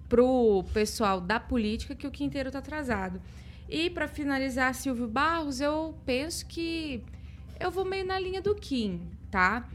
pro 0.08 0.64
pessoal 0.72 1.20
da 1.20 1.40
política 1.40 1.94
que 1.94 2.06
o 2.06 2.10
Quinteiro 2.10 2.48
está 2.48 2.58
atrasado. 2.58 3.20
E 3.68 3.88
para 3.88 4.06
finalizar, 4.06 4.74
Silvio 4.74 5.08
Barros, 5.08 5.60
eu 5.60 5.94
penso 6.04 6.46
que 6.46 7.02
eu 7.58 7.70
vou 7.70 7.84
meio 7.84 8.04
na 8.06 8.18
linha 8.18 8.42
do 8.42 8.54
Kim, 8.54 9.00
tá? 9.30 9.68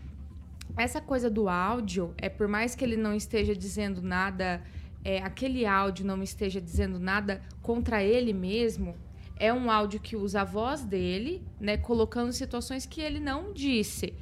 Essa 0.77 1.01
coisa 1.01 1.29
do 1.29 1.49
áudio, 1.49 2.13
é 2.17 2.29
por 2.29 2.47
mais 2.47 2.75
que 2.75 2.85
ele 2.85 2.95
não 2.95 3.15
esteja 3.15 3.55
dizendo 3.55 4.01
nada, 4.01 4.61
é, 5.03 5.17
aquele 5.19 5.65
áudio 5.65 6.05
não 6.05 6.21
esteja 6.21 6.61
dizendo 6.61 6.99
nada 6.99 7.41
contra 7.61 8.03
ele 8.03 8.31
mesmo, 8.33 8.95
é 9.35 9.51
um 9.51 9.71
áudio 9.71 9.99
que 9.99 10.15
usa 10.15 10.41
a 10.41 10.43
voz 10.43 10.83
dele, 10.85 11.41
né, 11.59 11.77
colocando 11.77 12.31
situações 12.31 12.85
que 12.85 13.01
ele 13.01 13.19
não 13.19 13.51
disse. 13.53 14.13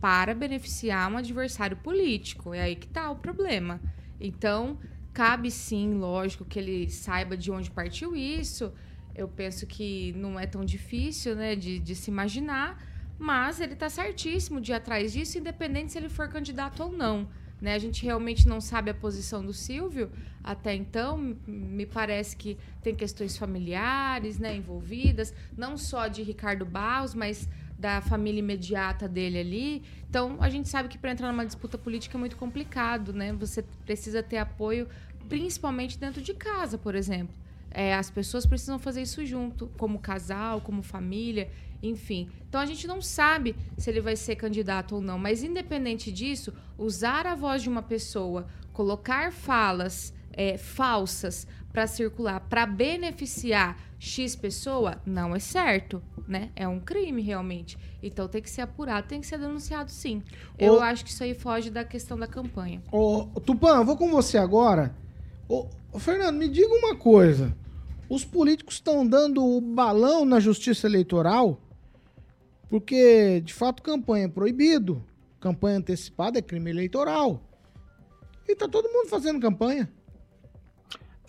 para 0.00 0.34
beneficiar 0.34 1.10
um 1.12 1.16
adversário 1.16 1.76
político. 1.76 2.52
É 2.52 2.62
aí 2.62 2.74
que 2.74 2.86
está 2.86 3.08
o 3.10 3.16
problema. 3.16 3.80
Então, 4.24 4.78
cabe 5.12 5.50
sim, 5.50 5.94
lógico, 5.94 6.44
que 6.44 6.58
ele 6.58 6.88
saiba 6.88 7.36
de 7.36 7.50
onde 7.50 7.70
partiu 7.70 8.14
isso. 8.14 8.72
Eu 9.14 9.26
penso 9.26 9.66
que 9.66 10.12
não 10.12 10.38
é 10.38 10.46
tão 10.46 10.64
difícil 10.64 11.34
né, 11.34 11.56
de, 11.56 11.80
de 11.80 11.94
se 11.96 12.08
imaginar, 12.08 12.80
mas 13.18 13.60
ele 13.60 13.72
está 13.72 13.90
certíssimo 13.90 14.60
de 14.60 14.70
ir 14.70 14.74
atrás 14.76 15.12
disso, 15.12 15.38
independente 15.38 15.92
se 15.92 15.98
ele 15.98 16.08
for 16.08 16.28
candidato 16.28 16.84
ou 16.84 16.92
não. 16.92 17.28
Né? 17.60 17.74
A 17.74 17.78
gente 17.78 18.04
realmente 18.04 18.48
não 18.48 18.60
sabe 18.60 18.90
a 18.90 18.94
posição 18.94 19.44
do 19.44 19.52
Silvio 19.52 20.10
até 20.42 20.72
então. 20.72 21.36
Me 21.46 21.84
parece 21.84 22.36
que 22.36 22.56
tem 22.80 22.94
questões 22.94 23.36
familiares 23.36 24.38
né, 24.38 24.54
envolvidas, 24.56 25.34
não 25.56 25.76
só 25.76 26.06
de 26.06 26.22
Ricardo 26.22 26.64
Barros, 26.64 27.12
mas 27.12 27.48
da 27.82 28.00
família 28.00 28.38
imediata 28.38 29.08
dele 29.08 29.38
ali. 29.40 29.82
Então, 30.08 30.36
a 30.40 30.48
gente 30.48 30.68
sabe 30.68 30.88
que 30.88 30.96
para 30.96 31.10
entrar 31.10 31.32
numa 31.32 31.44
disputa 31.44 31.76
política 31.76 32.16
é 32.16 32.20
muito 32.20 32.36
complicado, 32.36 33.12
né? 33.12 33.32
Você 33.32 33.64
precisa 33.84 34.22
ter 34.22 34.38
apoio, 34.38 34.88
principalmente 35.28 35.98
dentro 35.98 36.22
de 36.22 36.32
casa, 36.32 36.78
por 36.78 36.94
exemplo. 36.94 37.34
É, 37.72 37.92
as 37.94 38.08
pessoas 38.08 38.46
precisam 38.46 38.78
fazer 38.78 39.02
isso 39.02 39.26
junto, 39.26 39.66
como 39.76 39.98
casal, 39.98 40.60
como 40.60 40.80
família, 40.80 41.50
enfim. 41.82 42.28
Então 42.48 42.60
a 42.60 42.66
gente 42.66 42.86
não 42.86 43.02
sabe 43.02 43.56
se 43.76 43.90
ele 43.90 44.00
vai 44.00 44.14
ser 44.14 44.36
candidato 44.36 44.94
ou 44.94 45.00
não, 45.00 45.18
mas 45.18 45.42
independente 45.42 46.12
disso, 46.12 46.52
usar 46.78 47.26
a 47.26 47.34
voz 47.34 47.62
de 47.62 47.68
uma 47.68 47.82
pessoa, 47.82 48.46
colocar 48.72 49.32
falas 49.32 50.14
é, 50.32 50.56
falsas 50.56 51.46
para 51.72 51.86
circular, 51.86 52.40
para 52.40 52.66
beneficiar 52.66 53.78
X 53.98 54.36
pessoa, 54.36 55.00
não 55.06 55.34
é 55.34 55.38
certo, 55.38 56.02
né? 56.28 56.50
É 56.54 56.68
um 56.68 56.78
crime 56.78 57.22
realmente. 57.22 57.78
Então 58.02 58.28
tem 58.28 58.42
que 58.42 58.50
ser 58.50 58.62
apurado, 58.62 59.08
tem 59.08 59.20
que 59.20 59.26
ser 59.26 59.38
denunciado 59.38 59.90
sim. 59.90 60.22
Eu 60.58 60.82
acho 60.82 61.04
que 61.04 61.10
isso 61.10 61.22
aí 61.22 61.34
foge 61.34 61.70
da 61.70 61.84
questão 61.84 62.18
da 62.18 62.26
campanha. 62.26 62.82
Ô, 62.90 63.24
Tupã, 63.40 63.76
eu 63.76 63.84
vou 63.84 63.96
com 63.96 64.10
você 64.10 64.36
agora. 64.36 64.94
Ô, 65.48 65.66
ô, 65.92 65.98
Fernando, 65.98 66.36
me 66.36 66.48
diga 66.48 66.74
uma 66.74 66.96
coisa. 66.96 67.56
Os 68.08 68.24
políticos 68.24 68.74
estão 68.74 69.06
dando 69.06 69.44
o 69.44 69.60
balão 69.60 70.24
na 70.24 70.38
justiça 70.40 70.86
eleitoral 70.86 71.58
porque, 72.72 73.42
de 73.42 73.52
fato, 73.52 73.82
campanha 73.82 74.24
é 74.24 74.28
proibido. 74.28 75.04
Campanha 75.38 75.76
antecipada 75.76 76.38
é 76.38 76.42
crime 76.42 76.70
eleitoral. 76.70 77.42
E 78.48 78.56
tá 78.56 78.66
todo 78.66 78.90
mundo 78.90 79.10
fazendo 79.10 79.38
campanha. 79.38 79.92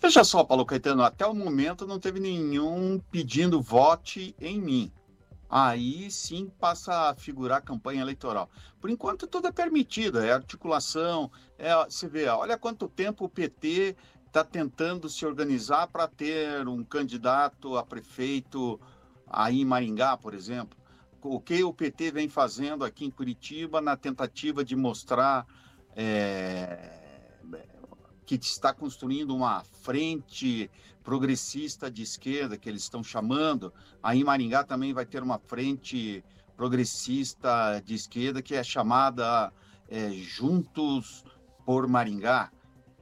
Veja 0.00 0.22
só, 0.22 0.44
Paulo 0.44 0.66
Caetano, 0.66 1.02
até 1.02 1.26
o 1.26 1.34
momento 1.34 1.86
não 1.86 1.98
teve 1.98 2.20
nenhum 2.20 3.00
pedindo 3.10 3.62
vote 3.62 4.34
em 4.40 4.60
mim. 4.60 4.92
Aí 5.48 6.10
sim 6.10 6.50
passa 6.58 7.10
a 7.10 7.14
figurar 7.14 7.62
campanha 7.62 8.02
eleitoral. 8.02 8.50
Por 8.80 8.90
enquanto 8.90 9.26
tudo 9.26 9.48
é 9.48 9.52
permitido, 9.52 10.18
é 10.18 10.32
articulação, 10.32 11.30
é, 11.56 11.72
você 11.84 12.08
vê, 12.08 12.26
olha 12.26 12.58
quanto 12.58 12.88
tempo 12.88 13.24
o 13.24 13.28
PT 13.28 13.96
está 14.26 14.42
tentando 14.42 15.08
se 15.08 15.24
organizar 15.24 15.86
para 15.86 16.08
ter 16.08 16.66
um 16.66 16.82
candidato 16.82 17.76
a 17.76 17.84
prefeito 17.84 18.80
aí 19.28 19.60
em 19.60 19.64
Maringá, 19.64 20.16
por 20.16 20.34
exemplo. 20.34 20.76
O 21.22 21.40
que 21.40 21.62
o 21.62 21.72
PT 21.72 22.10
vem 22.10 22.28
fazendo 22.28 22.84
aqui 22.84 23.04
em 23.04 23.10
Curitiba 23.10 23.80
na 23.80 23.96
tentativa 23.96 24.64
de 24.64 24.74
mostrar 24.74 25.46
é, 25.96 27.03
que 28.24 28.36
está 28.36 28.72
construindo 28.72 29.34
uma 29.34 29.62
frente 29.82 30.70
progressista 31.02 31.90
de 31.90 32.02
esquerda, 32.02 32.56
que 32.56 32.68
eles 32.68 32.82
estão 32.82 33.02
chamando. 33.02 33.72
Aí 34.02 34.20
em 34.20 34.24
Maringá 34.24 34.64
também 34.64 34.92
vai 34.92 35.04
ter 35.04 35.22
uma 35.22 35.38
frente 35.38 36.24
progressista 36.56 37.82
de 37.84 37.94
esquerda 37.94 38.40
que 38.40 38.54
é 38.54 38.64
chamada 38.64 39.52
é, 39.88 40.10
Juntos 40.12 41.24
por 41.66 41.86
Maringá. 41.86 42.50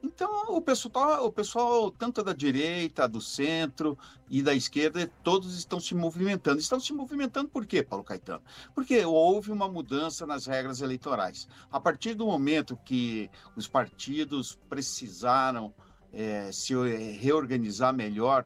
Então, 0.03 0.57
o 0.57 0.61
pessoal, 0.61 1.25
o 1.25 1.31
pessoal, 1.31 1.89
tanto 1.91 2.25
da 2.25 2.33
direita, 2.33 3.07
do 3.07 3.21
centro 3.21 3.97
e 4.29 4.43
da 4.43 4.53
esquerda, 4.53 5.09
todos 5.23 5.57
estão 5.57 5.79
se 5.79 5.95
movimentando. 5.95 6.59
Estão 6.59 6.81
se 6.81 6.93
movimentando 6.93 7.49
por 7.49 7.65
quê, 7.65 7.85
Paulo 7.85 8.05
Caetano? 8.05 8.43
Porque 8.75 9.05
houve 9.05 9.53
uma 9.53 9.69
mudança 9.69 10.27
nas 10.27 10.47
regras 10.47 10.81
eleitorais. 10.81 11.47
A 11.71 11.79
partir 11.79 12.15
do 12.15 12.27
momento 12.27 12.77
que 12.85 13.31
os 13.55 13.69
partidos 13.69 14.59
precisaram 14.69 15.73
é, 16.13 16.51
se 16.51 16.75
reorganizar 17.21 17.95
melhor 17.95 18.45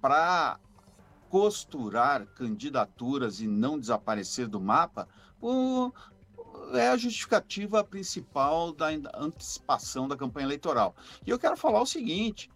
para 0.00 0.58
costurar 1.28 2.26
candidaturas 2.26 3.40
e 3.40 3.46
não 3.46 3.78
desaparecer 3.78 4.48
do 4.48 4.60
mapa, 4.60 5.06
o, 5.40 5.92
é 6.72 6.88
a 6.88 6.96
justificativa 6.96 7.84
principal 7.84 8.72
da 8.72 8.88
antecipação 9.14 10.08
da 10.08 10.16
campanha 10.16 10.46
eleitoral. 10.46 10.94
E 11.26 11.30
eu 11.30 11.38
quero 11.38 11.56
falar 11.56 11.80
o 11.80 11.86
seguinte: 11.86 12.50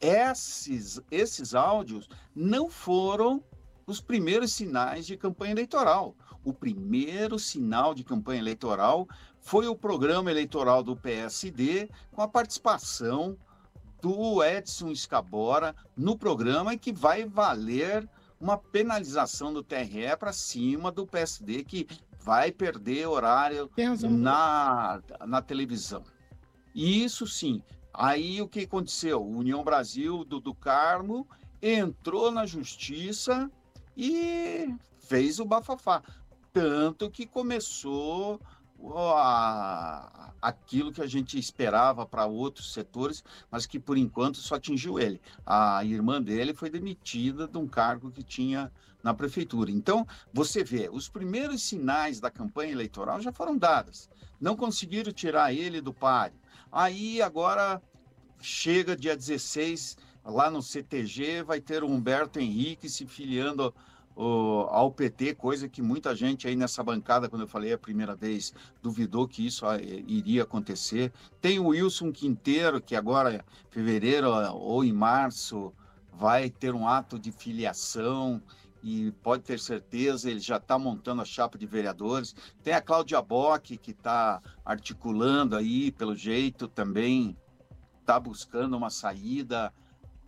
esses, 0.00 1.00
esses 1.10 1.54
áudios 1.54 2.08
não 2.34 2.68
foram 2.68 3.42
os 3.86 4.00
primeiros 4.00 4.52
sinais 4.52 5.06
de 5.06 5.16
campanha 5.16 5.52
eleitoral. 5.52 6.14
O 6.44 6.52
primeiro 6.52 7.38
sinal 7.38 7.94
de 7.94 8.04
campanha 8.04 8.40
eleitoral 8.40 9.08
foi 9.40 9.66
o 9.66 9.76
programa 9.76 10.30
eleitoral 10.30 10.82
do 10.82 10.96
PSD, 10.96 11.88
com 12.12 12.22
a 12.22 12.28
participação 12.28 13.36
do 14.00 14.42
Edson 14.44 14.90
Escabora 14.90 15.74
no 15.96 16.16
programa 16.16 16.74
e 16.74 16.78
que 16.78 16.92
vai 16.92 17.24
valer 17.24 18.08
uma 18.40 18.58
penalização 18.58 19.52
do 19.52 19.62
TRE 19.62 20.16
para 20.18 20.32
cima 20.32 20.92
do 20.92 21.06
PSD, 21.06 21.64
que 21.64 21.86
vai 22.26 22.50
perder 22.50 23.06
horário 23.06 23.70
na, 24.10 25.00
na 25.24 25.40
televisão. 25.40 26.02
E 26.74 27.04
isso 27.04 27.24
sim. 27.24 27.62
Aí 27.94 28.42
o 28.42 28.48
que 28.48 28.64
aconteceu? 28.64 29.22
O 29.22 29.38
União 29.38 29.62
Brasil 29.62 30.24
do, 30.24 30.40
do 30.40 30.52
Carmo 30.52 31.24
entrou 31.62 32.32
na 32.32 32.44
justiça 32.44 33.48
e 33.96 34.74
fez 34.98 35.38
o 35.38 35.44
bafafá. 35.44 36.02
Tanto 36.52 37.08
que 37.08 37.26
começou 37.26 38.40
a, 39.14 40.32
aquilo 40.42 40.90
que 40.90 41.02
a 41.02 41.06
gente 41.06 41.38
esperava 41.38 42.04
para 42.04 42.26
outros 42.26 42.72
setores, 42.72 43.22
mas 43.48 43.66
que 43.66 43.78
por 43.78 43.96
enquanto 43.96 44.38
só 44.38 44.56
atingiu 44.56 44.98
ele. 44.98 45.20
A 45.46 45.84
irmã 45.84 46.20
dele 46.20 46.52
foi 46.52 46.70
demitida 46.70 47.46
de 47.46 47.56
um 47.56 47.68
cargo 47.68 48.10
que 48.10 48.24
tinha 48.24 48.72
na 49.06 49.14
prefeitura. 49.14 49.70
Então, 49.70 50.04
você 50.34 50.64
vê, 50.64 50.90
os 50.92 51.08
primeiros 51.08 51.62
sinais 51.62 52.18
da 52.18 52.28
campanha 52.28 52.72
eleitoral 52.72 53.20
já 53.20 53.30
foram 53.30 53.56
dados. 53.56 54.10
Não 54.40 54.56
conseguiram 54.56 55.12
tirar 55.12 55.54
ele 55.54 55.80
do 55.80 55.94
páreo. 55.94 56.36
Aí 56.72 57.22
agora 57.22 57.80
chega 58.40 58.96
dia 58.96 59.16
16, 59.16 59.96
lá 60.24 60.50
no 60.50 60.60
CTG, 60.60 61.44
vai 61.44 61.60
ter 61.60 61.84
o 61.84 61.88
Humberto 61.88 62.40
Henrique 62.40 62.88
se 62.88 63.06
filiando 63.06 63.72
ao 64.16 64.90
PT, 64.90 65.34
coisa 65.34 65.68
que 65.68 65.80
muita 65.80 66.16
gente 66.16 66.48
aí 66.48 66.56
nessa 66.56 66.82
bancada, 66.82 67.28
quando 67.28 67.42
eu 67.42 67.48
falei 67.48 67.72
a 67.72 67.78
primeira 67.78 68.16
vez, 68.16 68.52
duvidou 68.82 69.28
que 69.28 69.46
isso 69.46 69.64
ah, 69.66 69.76
iria 69.80 70.42
acontecer. 70.42 71.12
Tem 71.40 71.60
o 71.60 71.68
Wilson 71.68 72.10
Quinteiro, 72.10 72.80
que 72.80 72.96
agora, 72.96 73.36
em 73.36 73.40
fevereiro 73.70 74.30
ou 74.54 74.82
em 74.82 74.92
março, 74.92 75.72
vai 76.12 76.50
ter 76.50 76.74
um 76.74 76.88
ato 76.88 77.18
de 77.18 77.30
filiação 77.30 78.42
e 78.88 79.10
pode 79.10 79.42
ter 79.42 79.58
certeza, 79.58 80.30
ele 80.30 80.38
já 80.38 80.58
está 80.58 80.78
montando 80.78 81.20
a 81.20 81.24
chapa 81.24 81.58
de 81.58 81.66
vereadores. 81.66 82.36
Tem 82.62 82.72
a 82.72 82.80
Cláudia 82.80 83.20
Bock, 83.20 83.76
que 83.76 83.90
está 83.90 84.40
articulando 84.64 85.56
aí, 85.56 85.90
pelo 85.90 86.14
jeito, 86.14 86.68
também 86.68 87.36
está 88.00 88.20
buscando 88.20 88.76
uma 88.76 88.88
saída 88.88 89.74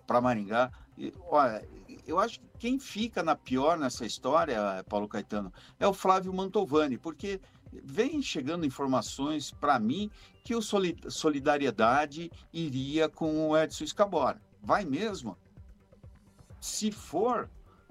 para 0.09 0.21
Maringá. 0.21 0.73
E, 0.97 1.15
olha, 1.29 1.65
eu 2.05 2.19
acho 2.19 2.41
que 2.41 2.49
quem 2.59 2.81
fica 2.81 3.23
na 3.23 3.37
pior 3.37 3.79
nessa 3.79 4.05
história, 4.05 4.85
Paulo 4.89 5.07
Caetano, 5.07 5.53
é 5.79 5.87
o 5.87 5.95
Flávio 5.95 6.35
Mantovani, 6.35 6.99
porque 6.99 7.41
vem 7.85 8.21
chegando 8.21 8.67
informações 8.67 9.53
para 9.53 9.79
mim 9.79 10.11
que 10.43 10.57
o 10.57 10.61
Solidariedade 10.61 12.29
iria 12.53 13.09
com 13.09 13.51
o 13.51 13.57
Edson 13.57 13.85
Escabora. 13.85 14.43
Vai 14.61 14.85
mesmo? 14.85 15.39
Se 16.61 16.91
for, 16.91 17.49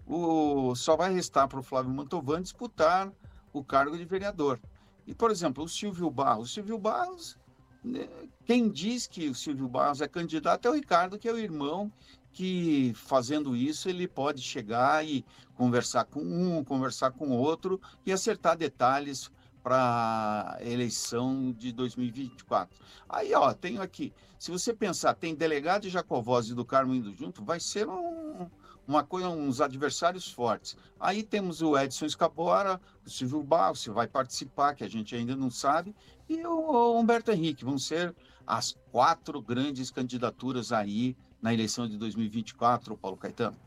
o, 0.08 0.74
só 0.76 0.96
vai 0.96 1.14
restar 1.14 1.48
para 1.48 1.60
o 1.60 1.64
Flávio 1.64 1.92
Mantovani 1.92 2.44
disputar 2.44 3.12
o 3.52 3.64
cargo 3.64 3.98
de 3.98 4.06
vereador. 4.06 4.60
E, 5.06 5.14
por 5.14 5.32
exemplo, 5.32 5.64
o 5.64 5.70
Silvio 5.70 6.10
Barros. 6.10 6.50
O 6.50 6.54
Silvio 6.54 6.78
Barros, 6.78 7.38
né, 7.84 8.08
quem 8.46 8.70
diz 8.70 9.08
que 9.08 9.30
o 9.30 9.36
Silvio 9.36 9.68
Barros 9.68 10.02
é 10.02 10.08
candidato 10.08 10.68
é 10.68 10.72
o 10.72 10.76
Ricardo, 10.76 11.20
que 11.20 11.28
é 11.28 11.34
o 11.34 11.38
irmão 11.38 11.92
que 12.32 12.94
fazendo 12.96 13.56
isso 13.56 13.90
ele 13.90 14.08
pode 14.08 14.42
chegar 14.42 15.04
e 15.04 15.26
conversar 15.56 16.06
com 16.06 16.22
um, 16.22 16.64
conversar 16.64 17.12
com 17.12 17.32
outro 17.32 17.82
e 18.06 18.12
acertar 18.12 18.56
detalhes 18.56 19.32
para 19.64 20.56
a 20.60 20.64
eleição 20.64 21.52
de 21.58 21.72
2024. 21.72 22.80
Aí, 23.10 23.34
ó, 23.34 23.52
tenho 23.54 23.82
aqui, 23.82 24.14
se 24.38 24.52
você 24.52 24.74
pensar, 24.74 25.16
tem 25.16 25.34
delegado 25.34 25.82
de 25.82 25.90
Jacovós 25.90 26.48
e 26.48 26.54
do 26.54 26.64
Carmo 26.64 26.94
indo 26.94 27.12
junto, 27.12 27.44
vai 27.44 27.60
ser 27.60 27.88
um, 27.88 28.48
uma 28.88 29.04
coisa, 29.04 29.30
uns 29.30 29.60
adversários 29.60 30.32
fortes. 30.32 30.78
Aí 31.00 31.22
temos 31.22 31.62
o 31.62 31.78
Edson 31.78 32.06
Escabora, 32.06 32.80
o 33.06 33.10
Silvio 33.10 33.44
Barros, 33.44 33.82
se 33.82 33.90
vai 33.90 34.08
participar, 34.08 34.74
que 34.76 34.84
a 34.84 34.90
gente 34.90 35.14
ainda 35.16 35.36
não 35.36 35.52
sabe, 35.52 35.94
e 36.30 36.46
o 36.46 36.98
Humberto 36.98 37.32
Henrique. 37.32 37.66
Vão 37.66 37.78
ser 37.78 38.16
as 38.46 38.78
quatro 38.92 39.42
grandes 39.42 39.92
candidaturas 39.92 40.72
aí 40.72 41.18
na 41.42 41.54
eleição 41.54 41.88
de 41.88 41.98
2024, 41.98 42.98
Paulo 42.98 43.18
Caetano. 43.18 43.58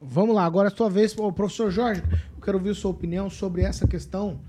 Vamos 0.00 0.34
lá, 0.34 0.44
agora 0.44 0.68
é 0.68 0.72
a 0.72 0.76
sua 0.76 0.88
vez, 0.88 1.14
professor 1.14 1.70
Jorge. 1.70 2.02
Eu 2.34 2.40
quero 2.40 2.58
ouvir 2.58 2.74
sua 2.74 2.90
opinião 2.90 3.28
sobre 3.28 3.62
essa 3.62 3.86
questão. 3.86 4.40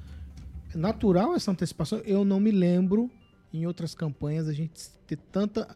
É 0.73 0.77
natural 0.77 1.35
essa 1.35 1.51
antecipação? 1.51 1.99
Eu 1.99 2.23
não 2.23 2.39
me 2.39 2.51
lembro 2.51 3.09
em 3.53 3.65
outras 3.65 3.95
campanhas 3.95 4.47
a 4.47 4.53
gente 4.53 4.89
ter 5.05 5.17
tanta 5.17 5.75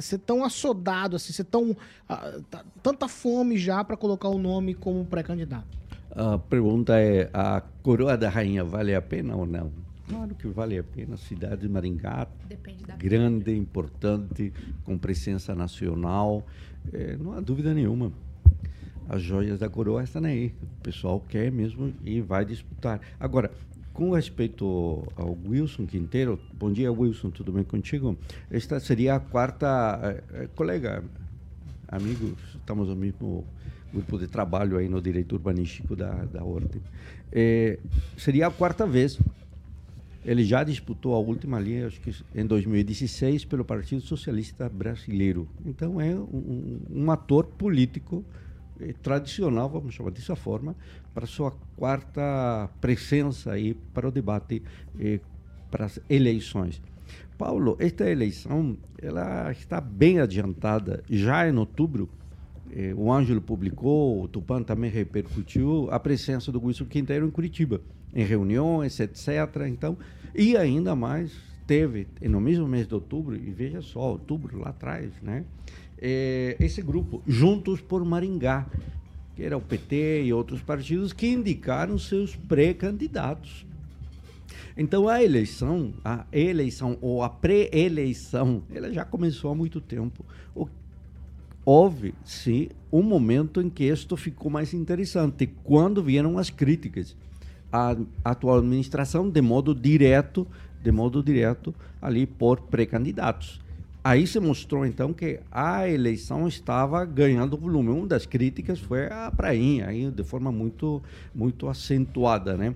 ser 0.00 0.18
tão 0.18 0.44
assodado 0.44 1.16
assim, 1.16 1.32
ser 1.32 1.44
tão 1.44 1.76
tá- 2.06 2.64
tanta 2.82 3.08
fome 3.08 3.58
já 3.58 3.82
para 3.84 3.96
colocar 3.96 4.28
o 4.28 4.38
nome 4.38 4.74
como 4.74 5.04
pré-candidato. 5.04 5.78
A 6.10 6.38
pergunta 6.38 6.98
é: 6.98 7.30
a 7.32 7.60
coroa 7.82 8.16
da 8.16 8.28
rainha 8.28 8.64
vale 8.64 8.94
a 8.94 9.02
pena 9.02 9.36
ou 9.36 9.46
não? 9.46 9.70
Claro 10.08 10.34
que 10.34 10.48
vale 10.48 10.78
a 10.78 10.82
pena. 10.82 11.16
Cidade 11.18 11.60
de 11.62 11.68
Maringá, 11.68 12.26
grande, 12.98 13.54
importante, 13.54 14.52
com 14.84 14.96
presença 14.96 15.54
nacional, 15.54 16.46
eh, 16.92 17.16
não 17.20 17.32
há 17.34 17.40
dúvida 17.40 17.74
nenhuma. 17.74 18.10
As 19.06 19.22
joias 19.22 19.58
da 19.58 19.68
coroa 19.68 20.02
estão 20.02 20.24
aí. 20.24 20.54
O 20.78 20.82
pessoal 20.82 21.20
quer 21.20 21.50
mesmo 21.50 21.94
e 22.04 22.20
vai 22.20 22.44
disputar. 22.44 23.00
Agora, 23.18 23.50
com 23.98 24.12
respeito 24.12 25.02
ao 25.16 25.36
Wilson 25.44 25.84
Quinteiro, 25.84 26.38
bom 26.56 26.70
dia 26.72 26.92
Wilson, 26.92 27.30
tudo 27.30 27.50
bem 27.50 27.64
contigo? 27.64 28.16
Esta 28.48 28.78
seria 28.78 29.16
a 29.16 29.18
quarta, 29.18 30.22
eh, 30.34 30.48
colega, 30.54 31.02
amigos, 31.88 32.38
estamos 32.54 32.86
no 32.86 32.94
mesmo 32.94 33.44
grupo 33.92 34.16
de 34.16 34.28
trabalho 34.28 34.78
aí 34.78 34.88
no 34.88 35.02
direito 35.02 35.32
urbanístico 35.32 35.96
da, 35.96 36.12
da 36.26 36.44
Ordem. 36.44 36.80
Eh, 37.32 37.80
seria 38.16 38.46
a 38.46 38.52
quarta 38.52 38.86
vez. 38.86 39.18
Ele 40.24 40.44
já 40.44 40.62
disputou 40.62 41.12
a 41.16 41.18
última 41.18 41.58
linha, 41.58 41.88
acho 41.88 42.00
que 42.00 42.14
em 42.36 42.46
2016, 42.46 43.46
pelo 43.46 43.64
Partido 43.64 44.00
Socialista 44.02 44.68
Brasileiro. 44.68 45.48
Então 45.66 46.00
é 46.00 46.14
um, 46.14 46.78
um- 46.88 47.10
ator 47.10 47.46
político 47.46 48.24
tradicional, 49.02 49.68
vamos 49.68 49.94
chamar 49.94 50.10
dessa 50.10 50.36
forma, 50.36 50.74
para 51.14 51.26
sua 51.26 51.52
quarta 51.76 52.70
presença 52.80 53.52
aí 53.52 53.74
para 53.74 54.08
o 54.08 54.10
debate 54.10 54.62
eh, 54.98 55.20
para 55.70 55.86
as 55.86 56.00
eleições. 56.08 56.80
Paulo, 57.36 57.76
esta 57.78 58.10
eleição 58.10 58.76
ela 59.00 59.50
está 59.52 59.80
bem 59.80 60.18
adiantada. 60.18 61.02
Já 61.08 61.48
em 61.48 61.56
outubro, 61.56 62.08
eh, 62.70 62.92
o 62.96 63.12
Ângelo 63.12 63.40
publicou, 63.40 64.22
o 64.22 64.28
Tupan 64.28 64.62
também 64.62 64.90
repercutiu 64.90 65.88
a 65.90 66.00
presença 66.00 66.50
do 66.50 66.64
Wilson 66.64 66.86
Quinteiro 66.86 67.26
em 67.26 67.30
Curitiba, 67.30 67.80
em 68.14 68.24
reuniões, 68.24 68.98
etc. 68.98 69.28
Então, 69.68 69.96
e 70.34 70.56
ainda 70.56 70.94
mais 70.96 71.32
teve 71.66 72.08
no 72.22 72.40
mesmo 72.40 72.66
mês 72.66 72.88
de 72.88 72.94
outubro, 72.94 73.36
e 73.36 73.50
veja 73.50 73.82
só, 73.82 74.00
outubro 74.12 74.58
lá 74.58 74.70
atrás, 74.70 75.12
né? 75.22 75.44
Eh, 76.00 76.56
esse 76.60 76.82
grupo, 76.82 77.22
Juntos 77.26 77.80
por 77.80 78.04
Maringá, 78.04 78.66
que 79.36 79.42
era 79.42 79.56
o 79.56 79.60
PT 79.60 80.24
e 80.24 80.32
outros 80.32 80.60
partidos 80.62 81.12
que 81.12 81.28
indicaram 81.28 81.98
seus 81.98 82.34
pré-candidatos. 82.34 83.64
Então 84.76 85.08
a 85.08 85.22
eleição, 85.22 85.92
a 86.04 86.24
eleição 86.32 86.96
ou 87.00 87.22
a 87.22 87.28
pré-eleição, 87.28 88.62
ela 88.72 88.92
já 88.92 89.04
começou 89.04 89.50
há 89.50 89.54
muito 89.54 89.80
tempo. 89.80 90.24
O- 90.54 90.68
houve, 91.64 92.14
sim, 92.24 92.68
um 92.92 93.02
momento 93.02 93.60
em 93.60 93.68
que 93.68 93.84
isto 93.84 94.16
ficou 94.16 94.50
mais 94.50 94.72
interessante, 94.72 95.46
quando 95.64 96.02
vieram 96.02 96.38
as 96.38 96.48
críticas 96.48 97.16
à 97.72 97.96
atual 98.24 98.58
administração 98.58 99.28
de 99.28 99.42
modo 99.42 99.74
direto, 99.74 100.46
de 100.82 100.90
modo 100.92 101.22
direto 101.22 101.74
ali 102.00 102.26
por 102.26 102.60
pré-candidatos. 102.62 103.60
Aí 104.08 104.26
se 104.26 104.40
mostrou 104.40 104.86
então 104.86 105.12
que 105.12 105.38
a 105.52 105.86
eleição 105.86 106.48
estava 106.48 107.04
ganhando 107.04 107.58
volume. 107.58 107.90
Uma 107.90 108.06
das 108.06 108.24
críticas 108.24 108.80
foi 108.80 109.06
a 109.06 109.30
prainha, 109.30 109.86
aí 109.86 110.10
de 110.10 110.24
forma 110.24 110.50
muito 110.50 111.02
muito 111.34 111.68
acentuada, 111.68 112.56
né? 112.56 112.74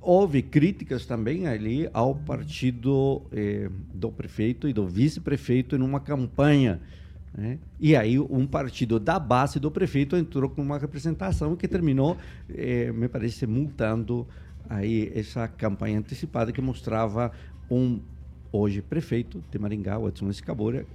Houve 0.00 0.40
críticas 0.40 1.04
também 1.04 1.48
ali 1.48 1.90
ao 1.92 2.14
partido 2.14 3.22
eh, 3.32 3.68
do 3.92 4.12
prefeito 4.12 4.68
e 4.68 4.72
do 4.72 4.86
vice-prefeito 4.86 5.74
em 5.74 5.82
uma 5.82 5.98
campanha. 5.98 6.80
né? 7.34 7.58
E 7.80 7.96
aí 7.96 8.16
um 8.16 8.46
partido 8.46 9.00
da 9.00 9.18
base 9.18 9.58
do 9.58 9.72
prefeito 9.72 10.14
entrou 10.14 10.48
com 10.48 10.62
uma 10.62 10.78
representação 10.78 11.56
que 11.56 11.66
terminou, 11.66 12.16
eh, 12.48 12.92
me 12.92 13.08
parece, 13.08 13.48
multando 13.48 14.28
aí 14.70 15.10
essa 15.12 15.48
campanha 15.48 15.98
antecipada 15.98 16.52
que 16.52 16.60
mostrava 16.60 17.32
um 17.68 17.98
hoje 18.52 18.82
prefeito 18.82 19.42
de 19.50 19.58
Maringá, 19.58 19.98
o 19.98 20.08
Edson 20.08 20.30
Escabora, 20.30 20.86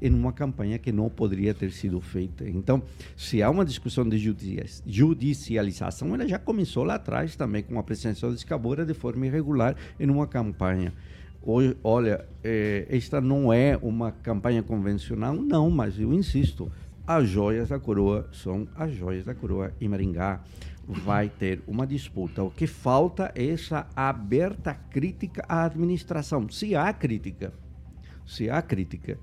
em 0.00 0.14
uma 0.14 0.32
campanha 0.32 0.78
que 0.78 0.92
não 0.92 1.08
poderia 1.08 1.52
ter 1.52 1.72
sido 1.72 2.00
feita. 2.00 2.48
Então, 2.48 2.82
se 3.16 3.42
há 3.42 3.50
uma 3.50 3.64
discussão 3.64 4.08
de 4.08 4.16
judici- 4.16 4.82
judicialização, 4.86 6.14
ela 6.14 6.26
já 6.26 6.38
começou 6.38 6.84
lá 6.84 6.94
atrás 6.94 7.34
também 7.34 7.62
com 7.62 7.78
a 7.78 7.82
presença 7.82 8.28
de 8.28 8.34
Escabora 8.36 8.84
de 8.86 8.94
forma 8.94 9.26
irregular 9.26 9.74
em 9.98 10.08
uma 10.08 10.26
campanha. 10.26 10.92
Hoje, 11.42 11.76
olha, 11.82 12.24
eh, 12.44 12.86
esta 12.90 13.20
não 13.20 13.52
é 13.52 13.76
uma 13.80 14.12
campanha 14.12 14.62
convencional, 14.62 15.34
não, 15.34 15.70
mas 15.70 15.98
eu 15.98 16.12
insisto, 16.12 16.70
as 17.06 17.28
joias 17.28 17.70
da 17.70 17.78
coroa 17.78 18.28
são 18.32 18.68
as 18.76 18.92
joias 18.92 19.24
da 19.24 19.34
coroa 19.34 19.72
em 19.80 19.88
Maringá. 19.88 20.40
Vai 20.90 21.28
ter 21.28 21.62
uma 21.66 21.86
disputa. 21.86 22.42
O 22.42 22.50
que 22.50 22.66
falta 22.66 23.30
é 23.34 23.46
essa 23.46 23.86
aberta 23.94 24.74
crítica 24.74 25.44
à 25.46 25.64
administração. 25.64 26.48
Se 26.48 26.74
há 26.74 26.90
crítica, 26.94 27.52
se 28.26 28.48
há 28.48 28.62
crítica, 28.62 29.18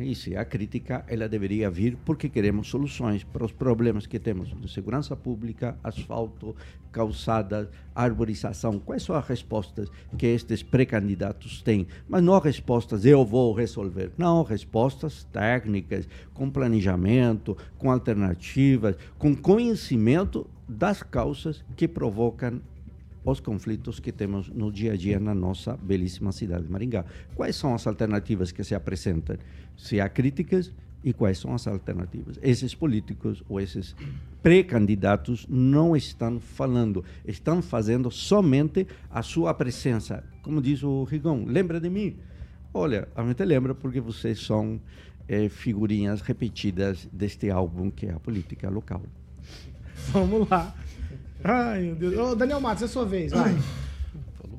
e 0.00 0.14
se 0.14 0.36
há 0.36 0.44
crítica, 0.44 1.04
ela 1.08 1.28
deveria 1.28 1.68
vir 1.68 1.96
porque 2.04 2.28
queremos 2.28 2.68
soluções 2.68 3.24
para 3.24 3.44
os 3.44 3.50
problemas 3.50 4.06
que 4.06 4.18
temos 4.18 4.54
de 4.60 4.72
segurança 4.72 5.16
pública, 5.16 5.76
asfalto, 5.82 6.54
calçadas, 6.92 7.68
arborização. 7.94 8.78
Quais 8.78 9.02
são 9.02 9.16
as 9.16 9.26
respostas 9.26 9.90
que 10.16 10.26
estes 10.26 10.62
pré-candidatos 10.62 11.62
têm? 11.62 11.88
Mas 12.08 12.22
não 12.22 12.38
respostas 12.38 13.04
eu 13.04 13.24
vou 13.24 13.52
resolver. 13.52 14.12
Não, 14.16 14.44
respostas 14.44 15.24
técnicas, 15.32 16.08
com 16.32 16.48
planejamento, 16.48 17.56
com 17.76 17.90
alternativas, 17.90 18.96
com 19.18 19.34
conhecimento 19.34 20.48
das 20.68 21.02
causas 21.02 21.64
que 21.76 21.88
provocam 21.88 22.60
os 23.24 23.40
conflitos 23.40 24.00
que 24.00 24.12
temos 24.12 24.48
no 24.48 24.72
dia 24.72 24.92
a 24.92 24.96
dia 24.96 25.20
na 25.20 25.34
nossa 25.34 25.76
belíssima 25.76 26.32
cidade 26.32 26.64
de 26.64 26.70
Maringá. 26.70 27.04
Quais 27.34 27.56
são 27.56 27.74
as 27.74 27.86
alternativas 27.86 28.50
que 28.50 28.64
se 28.64 28.74
apresentam? 28.74 29.36
Se 29.76 30.00
há 30.00 30.08
críticas 30.08 30.72
e 31.04 31.12
quais 31.12 31.38
são 31.38 31.54
as 31.54 31.66
alternativas? 31.66 32.38
Esses 32.42 32.74
políticos 32.74 33.42
ou 33.48 33.60
esses 33.60 33.94
pré-candidatos 34.42 35.46
não 35.48 35.96
estão 35.96 36.40
falando, 36.40 37.04
estão 37.24 37.62
fazendo 37.62 38.10
somente 38.10 38.86
a 39.10 39.22
sua 39.22 39.54
presença. 39.54 40.24
Como 40.42 40.60
diz 40.60 40.82
o 40.82 41.04
Rigon, 41.04 41.44
lembra 41.46 41.80
de 41.80 41.90
mim? 41.90 42.16
Olha, 42.74 43.08
a 43.14 43.24
gente 43.24 43.44
lembra 43.44 43.74
porque 43.74 44.00
vocês 44.00 44.40
são 44.40 44.80
eh, 45.28 45.48
figurinhas 45.48 46.20
repetidas 46.20 47.08
deste 47.12 47.50
álbum 47.50 47.90
que 47.90 48.06
é 48.06 48.12
a 48.12 48.18
política 48.18 48.68
local. 48.70 49.02
Vamos 50.12 50.48
lá. 50.48 50.74
Ai, 51.44 51.82
meu 51.82 51.94
Deus. 51.94 52.16
Ô, 52.16 52.34
Daniel 52.34 52.60
Matos, 52.60 52.84
é 52.84 52.86
sua 52.86 53.04
vez, 53.04 53.32
vai. 53.32 53.56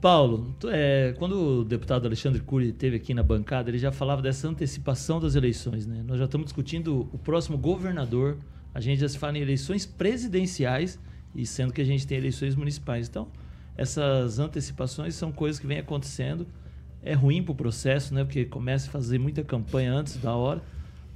Paulo, 0.02 0.54
é, 0.66 1.16
quando 1.18 1.62
o 1.62 1.64
deputado 1.64 2.06
Alexandre 2.06 2.42
Cury 2.42 2.70
esteve 2.70 2.98
aqui 2.98 3.14
na 3.14 3.24
bancada, 3.24 3.70
ele 3.70 3.78
já 3.78 3.90
falava 3.90 4.22
dessa 4.22 4.50
antecipação 4.50 5.18
das 5.18 5.36
eleições. 5.36 5.88
Né? 5.88 6.04
Nós 6.06 6.20
já 6.20 6.26
estamos 6.26 6.48
discutindo 6.48 7.08
o 7.14 7.18
próximo 7.18 7.58
governador, 7.58 8.38
a 8.74 8.82
gente 8.82 9.00
já 9.00 9.08
se 9.08 9.18
fala 9.18 9.38
em 9.38 9.42
eleições 9.42 9.86
presidenciais, 9.86 11.00
e 11.34 11.46
sendo 11.46 11.72
que 11.72 11.80
a 11.80 11.86
gente 11.86 12.06
tem 12.06 12.18
eleições 12.18 12.54
municipais. 12.54 13.08
Então, 13.08 13.30
essas 13.78 14.40
antecipações 14.40 15.16
são 15.16 15.32
coisas 15.32 15.58
que 15.58 15.66
vêm 15.66 15.80
acontecendo. 15.80 16.46
É 17.02 17.14
ruim 17.14 17.42
para 17.42 17.54
o 17.54 17.56
processo, 17.56 18.14
né? 18.14 18.26
porque 18.26 18.44
começa 18.44 18.90
a 18.90 18.92
fazer 18.92 19.18
muita 19.18 19.42
campanha 19.42 19.94
antes 19.94 20.18
da 20.18 20.36
hora, 20.36 20.62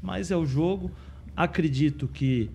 mas 0.01 0.31
é 0.31 0.37
o 0.37 0.45
jogo. 0.45 0.89
Acredito 1.35 2.07
que 2.07 2.49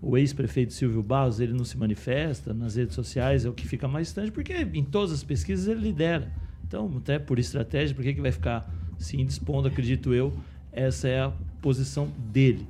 o 0.00 0.16
ex-prefeito 0.16 0.72
Silvio 0.72 1.02
Barros 1.02 1.40
ele 1.40 1.52
não 1.52 1.64
se 1.64 1.76
manifesta 1.76 2.54
nas 2.54 2.76
redes 2.76 2.94
sociais, 2.94 3.44
é 3.44 3.48
o 3.48 3.52
que 3.52 3.66
fica 3.66 3.88
mais 3.88 4.08
distante, 4.08 4.30
porque 4.30 4.54
em 4.54 4.84
todas 4.84 5.12
as 5.12 5.24
pesquisas 5.24 5.66
ele 5.66 5.80
lidera. 5.80 6.32
Então, 6.66 6.90
até 6.96 7.18
por 7.18 7.38
estratégia, 7.38 7.94
por 7.94 8.04
que, 8.04 8.14
que 8.14 8.20
vai 8.20 8.32
ficar 8.32 8.70
se 8.98 9.20
indispondo, 9.20 9.68
acredito 9.68 10.12
eu, 10.12 10.32
essa 10.72 11.08
é 11.08 11.20
a 11.20 11.32
posição 11.60 12.12
dele. 12.30 12.66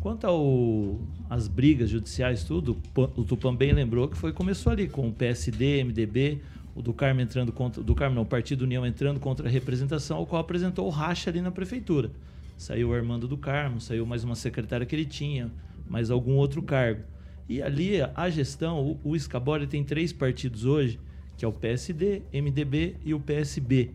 Quanto 0.00 0.98
às 1.28 1.46
brigas 1.46 1.90
judiciais, 1.90 2.44
tudo, 2.44 2.78
o 2.94 3.24
Tupan 3.24 3.54
bem 3.54 3.72
lembrou 3.72 4.08
que 4.08 4.16
foi 4.16 4.32
começou 4.32 4.72
ali 4.72 4.88
com 4.88 5.08
o 5.08 5.12
PSD, 5.12 5.84
MDB, 5.84 6.40
o 6.74 6.80
do 6.80 6.94
Carmo 6.94 7.20
entrando 7.20 7.52
contra, 7.52 7.82
do 7.82 7.94
Carmo 7.94 8.14
não, 8.14 8.22
o 8.22 8.26
Partido 8.26 8.62
União 8.62 8.86
entrando 8.86 9.20
contra 9.20 9.46
a 9.46 9.50
representação, 9.50 10.22
o 10.22 10.26
qual 10.26 10.40
apresentou 10.40 10.86
o 10.86 10.90
racha 10.90 11.28
ali 11.28 11.42
na 11.42 11.50
prefeitura. 11.50 12.10
Saiu 12.56 12.90
o 12.90 12.94
Armando 12.94 13.28
do 13.28 13.36
Carmo, 13.36 13.80
saiu 13.80 14.06
mais 14.06 14.24
uma 14.24 14.34
secretária 14.34 14.86
que 14.86 14.94
ele 14.94 15.04
tinha, 15.04 15.50
mas 15.90 16.10
algum 16.10 16.36
outro 16.36 16.62
cargo. 16.62 17.02
E 17.48 17.60
ali 17.60 18.00
a 18.14 18.30
gestão, 18.30 18.80
o, 19.04 19.10
o 19.10 19.16
Escabora 19.16 19.66
tem 19.66 19.82
três 19.82 20.12
partidos 20.12 20.64
hoje, 20.64 21.00
que 21.36 21.44
é 21.44 21.48
o 21.48 21.52
PSD, 21.52 22.22
MDB 22.32 22.96
e 23.04 23.12
o 23.12 23.18
PSB. 23.18 23.90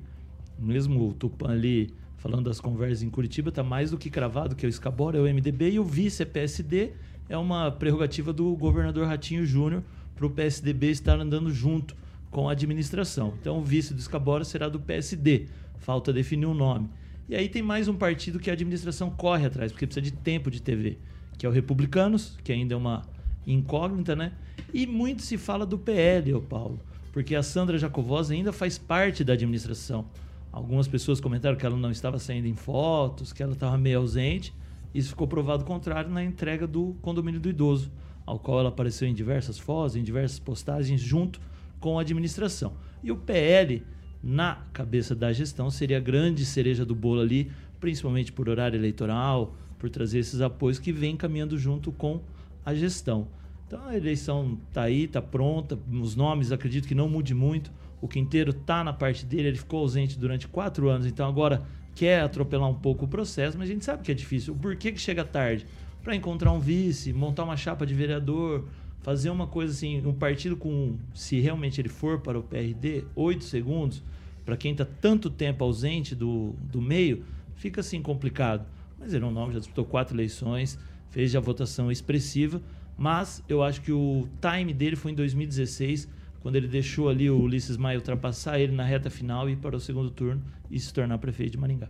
Mesmo 0.60 1.08
o 1.08 1.13
Tupan 1.13 1.51
ali 1.51 1.93
falando 2.17 2.45
das 2.45 2.60
conversas 2.60 3.01
em 3.01 3.10
Curitiba, 3.10 3.49
está 3.49 3.63
mais 3.63 3.91
do 3.91 3.97
que 3.97 4.10
cravado 4.10 4.55
que 4.55 4.65
é 4.65 4.67
o 4.67 4.69
Escabora, 4.69 5.17
é 5.17 5.21
o 5.21 5.34
MDB 5.34 5.71
e 5.71 5.79
o 5.79 5.84
vice 5.84 6.21
é 6.21 6.25
PSD. 6.25 6.91
É 7.29 7.38
uma 7.38 7.71
prerrogativa 7.71 8.34
do 8.34 8.55
governador 8.55 9.08
Ratinho 9.08 9.45
Júnior 9.45 9.84
para 10.15 10.25
o 10.25 10.29
PSDB 10.29 10.89
estar 10.89 11.19
andando 11.19 11.51
junto 11.51 11.95
com 12.29 12.49
a 12.49 12.51
administração. 12.51 13.34
Então 13.39 13.60
o 13.60 13.63
vice 13.63 13.93
do 13.93 13.99
Escabora 13.99 14.43
será 14.43 14.67
do 14.67 14.79
PSD. 14.79 15.45
Falta 15.77 16.12
definir 16.12 16.45
um 16.45 16.53
nome. 16.53 16.89
E 17.29 17.36
aí 17.36 17.47
tem 17.47 17.62
mais 17.62 17.88
um 17.88 17.95
partido 17.95 18.39
que 18.39 18.49
a 18.49 18.53
administração 18.53 19.10
corre 19.10 19.45
atrás, 19.45 19.71
porque 19.71 19.88
precisa 19.88 20.03
de 20.03 20.12
tempo 20.12 20.51
de 20.51 20.62
TV, 20.62 20.97
que 21.38 21.45
é 21.45 21.50
o 21.50 21.52
Republicanos, 21.52 22.38
que 22.43 22.52
ainda 22.52 22.74
é 22.74 22.78
uma 22.78 23.04
incógnita, 23.45 24.15
né? 24.15 24.32
E 24.74 24.86
muito 24.88 25.21
se 25.21 25.38
fala 25.38 25.65
do 25.65 25.78
PL, 25.78 26.34
ô 26.34 26.41
Paulo, 26.41 26.80
porque 27.12 27.36
a 27.36 27.43
Sandra 27.43 27.78
Jacovosa 27.78 28.34
ainda 28.34 28.52
faz 28.52 28.78
parte 28.78 29.24
da 29.24 29.34
administração. 29.34 30.06
Algumas 30.52 30.88
pessoas 30.88 31.19
comentaram 31.19 31.58
que 31.58 31.65
ela 31.65 31.76
não 31.76 31.91
estava 31.91 32.17
saindo 32.17 32.48
em 32.48 32.56
fotos, 32.56 33.34
que 33.34 33.43
ela 33.43 33.54
estava 33.54 33.78
meio 33.78 34.00
ausente. 34.00 34.54
Isso 34.93 35.10
ficou 35.10 35.28
provado 35.28 35.65
contrário 35.65 36.10
na 36.10 36.24
entrega 36.24 36.65
do 36.65 36.95
condomínio 37.02 37.39
do 37.39 37.50
idoso, 37.50 37.91
ao 38.26 38.39
qual 38.39 38.62
ela 38.62 38.69
apareceu 38.69 39.08
em 39.08 39.13
diversas 39.13 39.60
fotos, 39.60 39.98
em 39.98 40.04
diversas 40.04 40.39
postagens, 40.39 41.02
junto 41.02 41.41
com 41.80 42.00
a 42.00 42.02
administração. 42.02 42.74
E 43.04 43.12
o 43.12 43.17
PL, 43.17 43.84
na 44.24 44.63
cabeça 44.71 45.13
da 45.13 45.34
gestão, 45.34 45.69
seria 45.69 45.98
a 45.98 46.00
grande 46.00 46.45
cereja 46.45 46.86
do 46.86 46.95
bolo 46.95 47.19
ali, 47.19 47.52
principalmente 47.80 48.32
por 48.32 48.48
horário 48.48 48.78
eleitoral, 48.78 49.56
por 49.86 49.89
trazer 49.91 50.17
esses 50.17 50.41
apoios 50.41 50.80
que 50.80 50.91
vem 50.91 51.15
caminhando 51.15 51.60
junto 51.60 51.91
com 51.91 52.19
a 52.65 52.74
gestão. 52.74 53.28
Então 53.67 53.86
a 53.86 53.95
eleição 53.95 54.58
está 54.67 54.82
aí, 54.82 55.04
está 55.04 55.21
pronta, 55.21 55.78
os 55.91 56.15
nomes 56.15 56.52
acredito 56.52 56.88
que 56.88 56.95
não 56.95 57.08
mude 57.08 57.36
muito. 57.36 57.71
O 58.02 58.08
Quinteiro 58.08 58.50
está 58.50 58.84
na 58.84 58.91
parte 58.91 59.28
dele, 59.28 59.50
ele 59.50 59.58
ficou 59.58 59.82
ausente 59.82 60.17
durante 60.17 60.48
quatro 60.48 60.89
anos, 60.89 61.06
então 61.06 61.28
agora 61.28 61.62
quer 61.93 62.21
atropelar 62.21 62.67
um 62.67 62.74
pouco 62.74 63.06
o 63.06 63.08
processo, 63.08 63.60
mas 63.60 63.69
a 63.69 63.74
gente 63.74 63.86
sabe 63.86 64.02
que 64.02 64.12
é 64.12 64.15
difícil. 64.15 64.56
Porquê 64.56 64.91
que 64.91 65.00
chega 65.00 65.24
tarde? 65.24 65.67
Para 66.04 66.15
encontrar 66.15 66.52
um 66.52 66.60
vice, 66.60 67.13
montar 67.13 67.43
uma 67.43 67.56
chapa 67.56 67.86
de 67.86 67.93
vereador, 67.93 68.65
fazer 69.04 69.30
uma 69.30 69.45
coisa 69.45 69.71
assim, 69.71 70.04
um 70.04 70.13
partido 70.13 70.58
com, 70.58 70.98
se 71.13 71.39
realmente 71.39 71.80
ele 71.80 71.89
for 71.89 72.21
para 72.21 72.39
o 72.39 72.43
PRD, 72.43 73.04
oito 73.15 73.43
segundos, 73.43 74.02
para 74.43 74.58
quem 74.58 74.71
está 74.71 74.84
tanto 74.84 75.30
tempo 75.30 75.63
ausente 75.63 76.15
do, 76.15 76.56
do 76.71 76.82
meio, 76.82 77.24
fica 77.56 77.82
assim 77.82 78.02
complicado. 78.02 78.65
Mas 78.99 79.13
ele 79.13 79.23
é 79.23 79.27
um 79.27 79.31
nome, 79.31 79.53
já 79.53 79.60
disputou 79.60 79.86
quatro 79.86 80.15
eleições, 80.15 80.77
fez 81.10 81.36
a 81.36 81.39
votação 81.39 81.91
expressiva, 81.91 82.62
mas 82.97 83.43
eu 83.49 83.62
acho 83.62 83.81
que 83.81 83.91
o 83.91 84.27
time 84.41 84.73
dele 84.73 84.95
foi 84.95 85.12
em 85.12 85.15
2016, 85.15 86.08
quando 86.41 86.55
ele 86.55 86.67
deixou 86.67 87.10
ali 87.10 87.29
o 87.29 87.38
Ulisses 87.39 87.75
Maia 87.77 87.97
ultrapassar 87.97 88.60
ele 88.60 88.73
na 88.73 88.84
reta 88.84 89.10
final 89.10 89.49
e 89.49 89.53
ir 89.53 89.58
para 89.58 89.75
o 89.75 89.79
segundo 89.79 90.10
turno 90.10 90.41
e 90.69 90.79
se 90.79 90.93
tornar 90.93 91.17
prefeito 91.17 91.53
de 91.53 91.58
Maringá. 91.58 91.89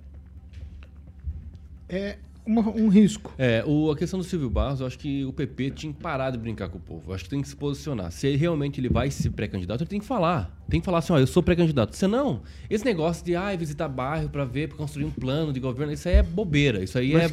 É 1.87 2.17
uma- 2.45 2.69
um 2.69 2.87
risco. 2.89 3.33
É, 3.37 3.63
o, 3.65 3.91
a 3.91 3.97
questão 3.97 4.19
do 4.19 4.23
Silvio 4.25 4.49
Barros, 4.49 4.79
eu 4.79 4.87
acho 4.87 4.97
que 4.97 5.25
o 5.25 5.33
PP 5.33 5.71
tinha 5.71 5.93
que 5.93 5.99
parar 5.99 6.31
de 6.31 6.37
brincar 6.37 6.69
com 6.69 6.77
o 6.77 6.81
povo. 6.81 7.11
Eu 7.11 7.15
acho 7.15 7.23
que 7.25 7.29
tem 7.29 7.41
que 7.41 7.47
se 7.47 7.55
posicionar. 7.55 8.11
Se 8.11 8.27
ele 8.27 8.37
realmente 8.37 8.79
ele 8.79 8.89
vai 8.89 9.09
ser 9.11 9.29
pré-candidato, 9.31 9.81
ele 9.81 9.89
tem 9.89 9.99
que 9.99 10.05
falar. 10.05 10.55
Tem 10.67 10.79
que 10.79 10.85
falar 10.85 10.97
assim, 10.97 11.13
ó, 11.13 11.19
eu 11.19 11.27
sou 11.27 11.43
pré-candidato. 11.43 11.95
Senão, 11.95 12.41
esse 12.69 12.83
negócio 12.83 13.23
de 13.23 13.35
ah, 13.35 13.55
visitar 13.55 13.87
bairro 13.87 14.29
pra 14.29 14.45
ver, 14.45 14.67
pra 14.67 14.75
construir 14.77 15.05
um 15.05 15.11
plano 15.11 15.53
de 15.53 15.59
governo, 15.59 15.93
isso 15.93 16.07
aí 16.09 16.15
é 16.15 16.23
bobeira. 16.23 16.83
Isso 16.83 16.97
aí 16.97 17.13
é, 17.13 17.19
é 17.19 17.23
é 17.25 17.27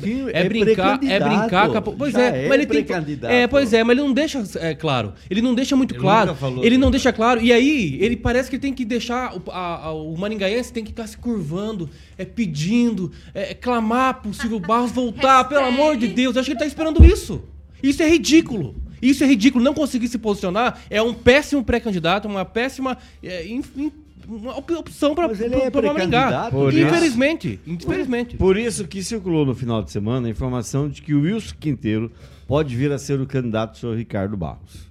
brincar, 0.49 1.01
é 1.03 1.19
brincar 1.19 1.71
com 1.71 1.79
a... 1.79 1.81
po- 1.81 1.95
Pois 1.95 2.13
Já 2.13 2.21
é, 2.21 2.45
é 2.45 2.49
mas 2.49 2.59
ele 2.61 2.67
tem. 2.85 2.87
É, 3.31 3.47
pois 3.47 3.73
é, 3.73 3.83
mas 3.83 3.97
ele 3.97 4.07
não 4.07 4.13
deixa 4.13 4.45
é, 4.57 4.75
claro. 4.75 5.15
Ele 5.31 5.41
não 5.41 5.55
deixa 5.55 5.75
muito 5.75 5.95
Ele 5.95 6.01
claro. 6.01 6.27
nunca 6.29 6.39
falou 6.41 6.63
Ele 6.63 6.77
não 6.77 6.89
que- 6.89 6.93
deixa 6.93 7.11
claro. 7.11 7.41
E 7.41 7.51
aí, 7.53 7.97
ele 8.03 8.17
parece 8.19 8.51
que 8.51 8.59
tem 8.59 8.75
que 8.75 8.85
deixar 8.85 9.35
o, 9.35 9.43
a- 9.51 9.87
a- 9.87 9.93
o 9.93 10.15
maringaense 10.19 10.71
tem 10.71 10.85
que 10.85 10.91
ficar 10.91 11.07
se 11.07 11.17
curvando, 11.17 11.89
é 12.19 12.27
pedindo, 12.27 13.11
é, 13.33 13.55
clamar 13.55 14.21
pro 14.21 14.35
Silvio 14.35 14.61
Barros 14.61 14.93
voltar, 14.93 15.45
pelo 15.45 15.65
amor 15.65 15.97
de 15.97 16.09
Deus. 16.09 16.37
Eu 16.37 16.41
acho 16.41 16.49
que 16.51 16.53
ele 16.53 16.61
tá 16.61 16.67
esperando 16.67 17.03
isso. 17.03 17.43
Isso 17.83 18.03
é 18.03 18.09
ridículo. 18.11 18.75
Isso 19.03 19.25
é 19.25 19.27
ridículo. 19.27 19.63
Não 19.65 19.75
conseguir 19.75 20.07
se 20.09 20.17
posicionar 20.19 20.79
é 20.89 21.03
um 21.03 21.13
péssimo 21.13 21.63
pré-candidato, 21.65 22.27
uma 22.29 22.45
péssima 22.45 22.97
é, 23.23 23.45
in- 23.47 23.63
in- 23.77 23.93
uma 24.29 24.57
op- 24.57 24.71
opção 24.73 25.15
para 25.17 25.25
é 25.25 25.29
Maringá. 25.49 25.71
pré-candidato. 25.73 26.51
Por 26.53 26.73
isso- 26.73 26.87
Infelizmente, 26.87 27.61
infelizmente. 27.67 28.37
Por 28.37 28.57
isso 28.57 28.87
que 28.87 29.03
circulou 29.03 29.45
no 29.45 29.55
final 29.55 29.83
de 29.83 29.91
semana 29.91 30.29
a 30.29 30.31
informação 30.31 30.89
de 30.89 31.03
que 31.03 31.13
o 31.13 31.23
Wilson 31.23 31.57
Quinteiro 31.59 32.13
pode 32.47 32.77
vir 32.77 32.93
a 32.93 32.99
ser 32.99 33.21
o 33.21 33.27
candidato 33.27 33.73
do 33.73 33.79
senhor 33.79 33.97
Ricardo 33.97 34.37
Barros. 34.37 34.87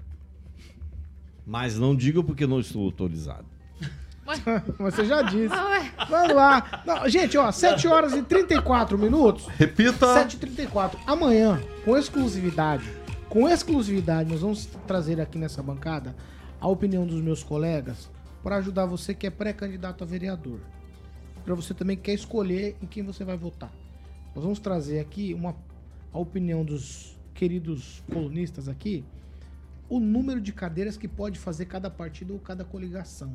Mas 1.46 1.78
não 1.78 1.96
digo 1.96 2.24
porque 2.24 2.46
não 2.46 2.60
estou 2.60 2.84
autorizado. 2.84 3.46
Você 4.80 5.06
já 5.06 5.22
disse. 5.24 5.54
Vamos 6.10 6.34
lá. 6.36 6.84
Não, 6.86 7.10
gente, 7.10 7.38
ó, 7.38 7.52
7 7.52 7.88
horas 7.88 8.14
e 8.14 8.22
34 8.22 8.98
minutos. 8.98 9.48
Repita. 9.58 10.06
7h34. 10.26 10.92
Amanhã, 11.06 11.60
com 11.84 11.98
exclusividade, 11.98 12.84
com 13.32 13.48
exclusividade, 13.48 14.30
nós 14.30 14.42
vamos 14.42 14.66
trazer 14.86 15.22
aqui 15.22 15.38
nessa 15.38 15.64
bancada 15.64 16.14
a 16.60 16.68
opinião 16.68 17.08
dos 17.08 17.22
meus 17.22 17.42
colegas 17.42 18.10
para 18.44 18.58
ajudar 18.58 18.86
você 18.86 19.14
que 19.14 19.26
é 19.26 19.30
pré-candidato 19.30 20.04
a 20.04 20.08
vereador. 20.08 20.60
Para 21.46 21.56
você 21.56 21.74
também 21.74 21.96
que 21.96 22.04
quer 22.04 22.14
escolher 22.14 22.76
em 22.82 22.86
quem 22.86 23.02
você 23.04 23.24
vai 23.24 23.38
votar. 23.38 23.72
Nós 24.36 24.44
vamos 24.44 24.60
trazer 24.60 25.00
aqui 25.00 25.34
uma, 25.34 25.56
a 26.12 26.20
opinião 26.20 26.66
dos 26.66 27.18
queridos 27.34 28.04
colunistas 28.12 28.68
aqui, 28.68 29.06
o 29.88 29.98
número 29.98 30.42
de 30.42 30.52
cadeiras 30.52 30.98
que 30.98 31.08
pode 31.08 31.40
fazer 31.40 31.68
cada 31.68 31.90
partido 31.90 32.34
ou 32.34 32.40
cada 32.40 32.66
coligação. 32.66 33.34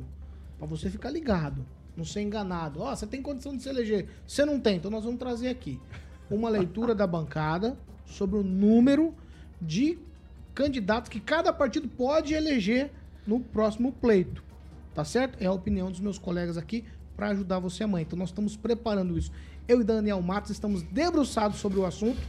Para 0.59 0.67
você 0.67 0.91
ficar 0.91 1.09
ligado, 1.09 1.65
não 1.95 2.05
ser 2.05 2.21
enganado. 2.21 2.81
Ó, 2.81 2.95
você 2.95 3.07
tem 3.07 3.19
condição 3.19 3.57
de 3.57 3.63
se 3.63 3.69
eleger. 3.69 4.07
Você 4.27 4.45
não 4.45 4.59
tem, 4.59 4.77
então 4.77 4.91
nós 4.91 5.05
vamos 5.05 5.17
trazer 5.17 5.47
aqui 5.47 5.81
uma 6.29 6.49
leitura 6.49 6.93
da 6.93 7.07
bancada 7.07 7.75
sobre 8.05 8.37
o 8.37 8.43
número 8.43 9.15
de 9.61 9.97
candidatos 10.53 11.09
que 11.09 11.19
cada 11.19 11.53
partido 11.53 11.87
pode 11.87 12.33
eleger 12.33 12.91
no 13.25 13.39
próximo 13.39 13.91
pleito. 13.91 14.43
Tá 14.93 15.05
certo? 15.05 15.41
É 15.41 15.45
a 15.45 15.51
opinião 15.51 15.91
dos 15.91 15.99
meus 15.99 16.17
colegas 16.17 16.57
aqui 16.57 16.83
para 17.15 17.29
ajudar 17.29 17.59
você 17.59 17.83
amanhã. 17.83 18.03
Então 18.03 18.17
nós 18.17 18.29
estamos 18.29 18.55
preparando 18.55 19.17
isso. 19.17 19.31
Eu 19.67 19.81
e 19.81 19.83
Daniel 19.83 20.21
Matos 20.21 20.51
estamos 20.51 20.81
debruçados 20.81 21.59
sobre 21.59 21.79
o 21.79 21.85
assunto 21.85 22.19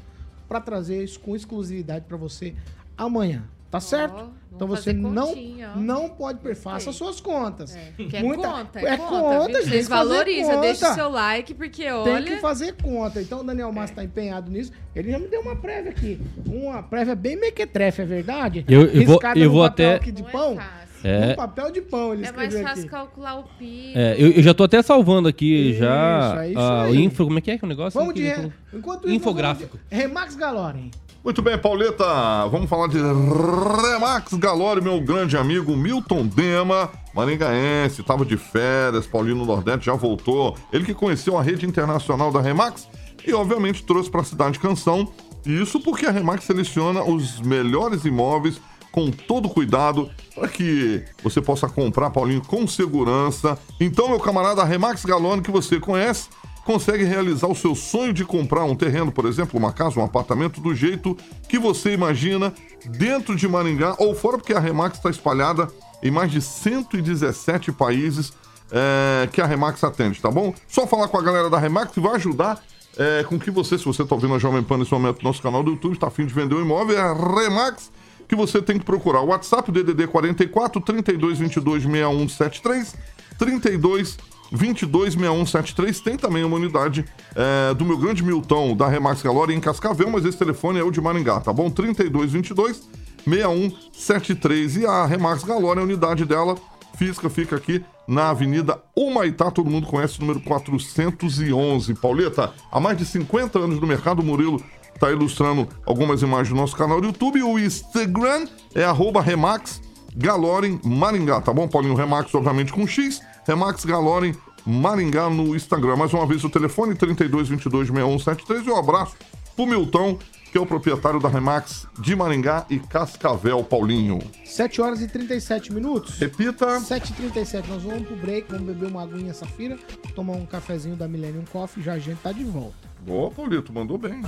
para 0.49 0.61
trazer 0.61 1.05
isso 1.05 1.21
com 1.21 1.37
exclusividade 1.37 2.07
para 2.07 2.17
você 2.17 2.55
amanhã. 2.97 3.49
Tá 3.71 3.81
certo? 3.81 4.15
vamos 4.15 4.39
então 4.51 4.67
você 4.67 4.93
não 4.95 5.27
continha, 5.29 5.73
não 5.77 6.09
pode 6.09 6.39
per... 6.41 6.57
faça 6.57 6.91
suas 6.91 7.21
contas. 7.21 7.77
É, 7.77 7.93
porque 7.97 8.17
é 8.17 8.23
Muita- 8.23 8.49
conta, 8.49 8.81
é 8.81 8.85
é, 8.85 8.97
conta, 8.97 9.11
conta, 9.39 9.53
tem 9.53 9.63
fazer 9.63 9.83
valorizam, 9.85 10.61
deixa 10.63 10.91
o 10.91 10.95
seu 10.95 11.09
like, 11.11 11.55
porque 11.55 11.83
Tem 11.83 11.93
olha... 11.93 12.23
que 12.25 12.37
fazer 12.39 12.75
conta. 12.83 13.21
Então 13.21 13.41
o 13.41 13.45
Daniel 13.45 13.71
Massa 13.71 13.95
tá 13.97 14.03
empenhado 14.05 14.51
nisso. 14.51 14.73
Ele 14.97 15.11
já 15.13 15.19
me 15.19 15.29
deu 15.29 15.43
uma 15.43 15.55
prévia 15.55 15.91
aqui. 15.91 16.19
Uma 16.47 16.83
prévia 16.83 17.15
bem 17.15 17.37
mequetrefe, 17.39 18.03
é 18.03 18.05
verdade? 18.07 18.65
Eu- 18.67 18.87
eu 18.87 19.05
vou- 19.07 19.21
eu 19.37 19.51
vou 19.51 19.63
papel 19.63 19.87
até- 19.87 19.95
aqui 19.97 20.11
de 20.13 20.23
Não 20.23 20.29
é 20.29 20.33
pão. 20.33 20.57
fácil. 20.57 20.89
É. 21.05 21.27
No 21.29 21.37
papel 21.37 21.71
de 21.71 21.81
pão 21.83 22.13
ele 22.15 22.27
É 22.27 22.33
mais 22.33 22.53
fácil 22.61 22.81
aqui. 22.81 22.89
calcular 22.89 23.39
o 23.39 23.45
PIB. 23.45 23.93
É, 23.95 24.17
eu, 24.19 24.31
eu 24.33 24.43
já 24.43 24.53
tô 24.53 24.65
até 24.65 24.83
salvando 24.83 25.29
aqui 25.29 25.71
Isso, 25.71 25.79
já 25.79 26.43
é 26.45 26.51
isso 26.51 26.59
ah, 26.59 26.81
o 26.83 26.87
aí. 26.87 27.05
info, 27.05 27.25
como 27.25 27.39
é 27.39 27.41
que 27.43 27.51
é 27.53 27.59
que 27.59 27.65
é 27.65 27.67
o 27.67 27.69
negócio? 27.69 28.01
Vamos 28.01 28.15
de... 28.15 28.23
Re- 28.23 28.51
Enquanto 28.73 29.05
isso, 29.07 29.15
Infográfico. 29.15 29.77
vamos 29.77 29.89
de 29.91 29.97
Remax 29.97 30.35
Galorem. 30.35 30.91
Muito 31.25 31.43
bem, 31.43 31.59
Pauleta. 31.59 32.05
Vamos 32.49 32.71
falar 32.71 32.87
de 32.89 32.99
Remax 32.99 34.33
Galore, 34.35 34.81
meu 34.81 35.01
grande 35.01 35.37
amigo 35.37 35.77
Milton 35.77 36.27
Dema, 36.27 36.91
maringaense, 37.13 38.01
estava 38.01 38.25
de 38.25 38.37
férias, 38.37 39.07
Paulino 39.07 39.45
Nordeste 39.45 39.87
já 39.87 39.95
voltou. 39.95 40.57
Ele 40.73 40.85
que 40.85 40.95
conheceu 40.95 41.37
a 41.37 41.43
rede 41.43 41.67
internacional 41.67 42.31
da 42.31 42.41
Remax 42.41 42.89
e, 43.27 43.35
obviamente, 43.35 43.85
trouxe 43.85 44.09
para 44.09 44.21
a 44.21 44.25
cidade 44.25 44.59
Canção. 44.61 45.13
Isso 45.45 45.81
porque 45.81 46.07
a 46.07 46.11
Remax 46.11 46.45
seleciona 46.45 47.03
os 47.03 47.41
melhores 47.41 48.05
imóveis 48.05 48.61
com 48.93 49.11
todo 49.11 49.49
cuidado 49.49 50.11
para 50.35 50.49
que 50.49 51.05
você 51.23 51.41
possa 51.43 51.69
comprar, 51.69 52.11
Paulinho, 52.11 52.43
com 52.43 52.67
segurança. 52.67 53.59
Então, 53.81 54.09
meu 54.09 54.21
camarada, 54.21 54.65
Remax 54.65 55.05
Galone, 55.05 55.43
que 55.43 55.51
você 55.51 55.79
conhece, 55.81 56.29
consegue 56.69 57.03
realizar 57.03 57.47
o 57.47 57.55
seu 57.55 57.75
sonho 57.75 58.13
de 58.13 58.27
comprar 58.27 58.65
um 58.65 58.77
terreno, 58.77 59.11
por 59.11 59.25
exemplo, 59.25 59.59
uma 59.59 59.73
casa, 59.73 59.99
um 59.99 60.05
apartamento, 60.05 60.61
do 60.61 60.75
jeito 60.75 61.17
que 61.49 61.59
você 61.59 61.95
imagina, 61.95 62.53
dentro 62.85 63.35
de 63.35 63.49
Maringá 63.49 63.97
ou 63.99 64.15
fora, 64.15 64.37
porque 64.37 64.53
a 64.53 64.61
Remax 64.61 64.99
está 64.99 65.09
espalhada 65.09 65.67
em 66.03 66.11
mais 66.11 66.31
de 66.31 66.43
117 66.43 67.73
países 67.73 68.35
é, 68.71 69.27
que 69.33 69.41
a 69.41 69.47
Remax 69.47 69.83
atende, 69.83 70.21
tá 70.21 70.31
bom? 70.31 70.53
Só 70.69 70.87
falar 70.87 71.09
com 71.09 71.17
a 71.17 71.23
galera 71.23 71.49
da 71.49 71.59
Remax 71.59 71.91
que 71.91 72.01
vai 72.01 72.17
ajudar 72.17 72.63
é, 72.99 73.25
com 73.25 73.39
que 73.39 73.51
você, 73.51 73.79
se 73.79 73.87
você 73.87 74.03
está 74.03 74.15
ouvindo 74.15 74.35
a 74.35 74.39
Jovem 74.39 74.63
Pan 74.63 74.77
nesse 74.77 74.93
momento, 74.93 75.23
nosso 75.23 75.41
canal 75.41 75.63
do 75.63 75.71
YouTube, 75.71 75.95
está 75.95 76.09
afim 76.09 76.27
de 76.27 76.35
vender 76.35 76.55
um 76.55 76.61
imóvel, 76.61 76.99
é 76.99 77.01
a 77.01 77.15
Remax 77.15 77.91
que 78.29 78.37
você 78.37 78.61
tem 78.61 78.79
que 78.79 78.85
procurar. 78.85 79.23
O 79.23 79.29
WhatsApp, 79.29 79.73
DDD 79.73 80.07
44 80.07 80.83
32 80.83 81.39
22 81.39 81.83
61 81.85 82.29
73 82.29 82.95
32 83.39 84.19
226173. 84.55 86.03
Tem 86.03 86.17
também 86.17 86.45
uma 86.45 86.57
unidade 86.57 87.05
é, 87.35 87.75
do 87.75 87.85
meu 87.85 87.99
grande 87.99 88.23
Milton 88.23 88.77
da 88.77 88.89
Remax 88.89 89.23
Galore 89.23 89.55
em 89.55 89.61
Cascavel, 89.61 90.11
mas 90.11 90.25
esse 90.25 90.39
telefone 90.39 90.79
é 90.79 90.83
o 90.83 90.91
de 90.91 91.01
Maringá, 91.01 91.41
tá 91.41 91.53
bom? 91.53 91.71
3222 91.71 92.89
6173. 93.27 94.77
E 94.77 94.87
a 94.87 95.07
Remax 95.07 95.45
Galore, 95.45 95.81
a 95.81 95.83
unidade 95.83 96.25
dela 96.25 96.57
física 96.97 97.31
fica 97.31 97.57
aqui 97.57 97.85
na 98.09 98.31
Avenida 98.31 98.83
Humaitá, 98.97 99.51
todo 99.51 99.71
mundo 99.71 99.87
conhece 99.87 100.19
o 100.19 100.21
número 100.23 100.41
411. 100.41 101.95
Pauleta, 101.95 102.53
há 102.73 102.81
mais 102.81 102.97
de 102.97 103.05
50 103.05 103.59
anos 103.59 103.81
no 103.81 103.87
mercado, 103.87 104.23
Murilo 104.23 104.63
está 104.95 105.11
ilustrando 105.13 105.69
algumas 105.87 106.23
imagens 106.23 106.49
do 106.49 106.57
nosso 106.57 106.77
canal 106.77 107.01
do 107.01 107.07
YouTube. 107.09 107.43
O 107.43 107.59
Instagram 107.59 108.47
é 108.75 108.83
arroba 108.83 109.23
Remax 109.23 109.81
Galoren 110.19 110.81
Maringá, 110.85 111.41
tá 111.41 111.53
bom, 111.53 111.69
Paulinho? 111.69 111.95
Remax, 111.95 112.35
obviamente, 112.35 112.73
com 112.73 112.85
X. 112.89 113.21
Remax 113.47 113.85
Galoren 113.85 114.35
Maringá 114.67 115.31
no 115.31 115.55
Instagram. 115.55 115.95
Mais 115.95 116.13
uma 116.13 116.27
vez 116.27 116.43
o 116.43 116.51
telefone 116.51 116.97
32226173 116.97 118.67
e 118.67 118.71
um 118.71 118.77
abraço 118.77 119.15
pro 119.55 119.65
Milton, 119.65 120.19
que 120.51 120.59
é 120.59 120.61
o 120.61 120.67
proprietário 120.67 121.21
da 121.21 121.29
Remax 121.29 121.87
de 122.01 122.17
Maringá 122.17 122.67
e 122.69 122.81
Cascavel, 122.81 123.63
Paulinho. 123.63 124.19
7 124.45 124.81
horas 124.81 125.01
e 125.01 125.07
37 125.07 125.73
minutos. 125.73 126.19
Repita. 126.19 126.67
7h37, 126.81 127.69
nós 127.69 127.85
vamos 127.85 128.09
pro 128.09 128.17
break, 128.17 128.51
vamos 128.51 128.67
beber 128.67 128.91
uma 128.91 129.05
aguinha 129.05 129.33
safira, 129.33 129.79
tomar 130.17 130.33
um 130.33 130.45
cafezinho 130.45 130.97
da 130.97 131.07
Millennium 131.07 131.45
Coffee, 131.53 131.81
já 131.81 131.93
a 131.93 131.99
gente 132.01 132.19
tá 132.19 132.33
de 132.33 132.43
volta. 132.43 132.75
Boa, 133.07 133.31
Paulito, 133.31 133.73
mandou 133.73 133.97
bem. 133.97 134.21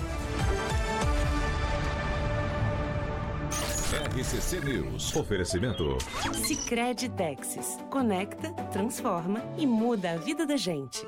RCC 4.11 4.61
News. 4.61 5.15
Oferecimento. 5.15 5.97
Sicredi 6.45 7.09
Texas. 7.11 7.79
Conecta, 7.91 8.53
transforma 8.73 9.41
e 9.57 9.65
muda 9.65 10.11
a 10.13 10.17
vida 10.17 10.45
da 10.45 10.57
gente. 10.57 11.07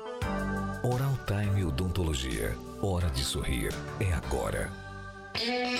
Oral 0.81 1.11
Time 1.27 1.65
Odontologia. 1.65 2.55
Hora 2.81 3.09
de 3.09 3.21
sorrir. 3.21 3.73
É 3.99 4.13
agora. 4.13 4.71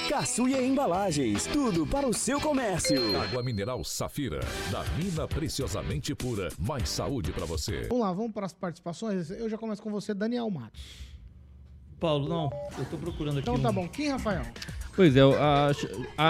Caçuia 0.09 0.61
Embalagens, 0.61 1.45
tudo 1.45 1.87
para 1.87 2.05
o 2.07 2.13
seu 2.13 2.41
comércio. 2.41 3.17
Água 3.21 3.41
mineral 3.41 3.83
Safira, 3.85 4.41
da 4.69 4.83
mina 4.97 5.25
preciosamente 5.25 6.13
pura, 6.13 6.49
mais 6.59 6.89
saúde 6.89 7.31
para 7.31 7.45
você. 7.45 7.87
Vamos 7.87 8.03
lá, 8.03 8.11
vamos 8.11 8.33
para 8.33 8.47
as 8.47 8.53
participações. 8.53 9.29
Eu 9.31 9.47
já 9.49 9.57
começo 9.57 9.81
com 9.81 9.91
você, 9.91 10.13
Daniel 10.13 10.49
Matos. 10.49 10.81
Paulo, 11.99 12.27
não, 12.27 12.49
eu 12.77 12.85
tô 12.85 12.97
procurando 12.97 13.39
aqui 13.39 13.49
Então 13.49 13.59
tá 13.61 13.69
um- 13.69 13.73
bom. 13.73 13.87
Quem, 13.87 14.09
Rafael? 14.09 14.43
Pois 14.95 15.15
é, 15.15 15.21
a, 15.21 15.71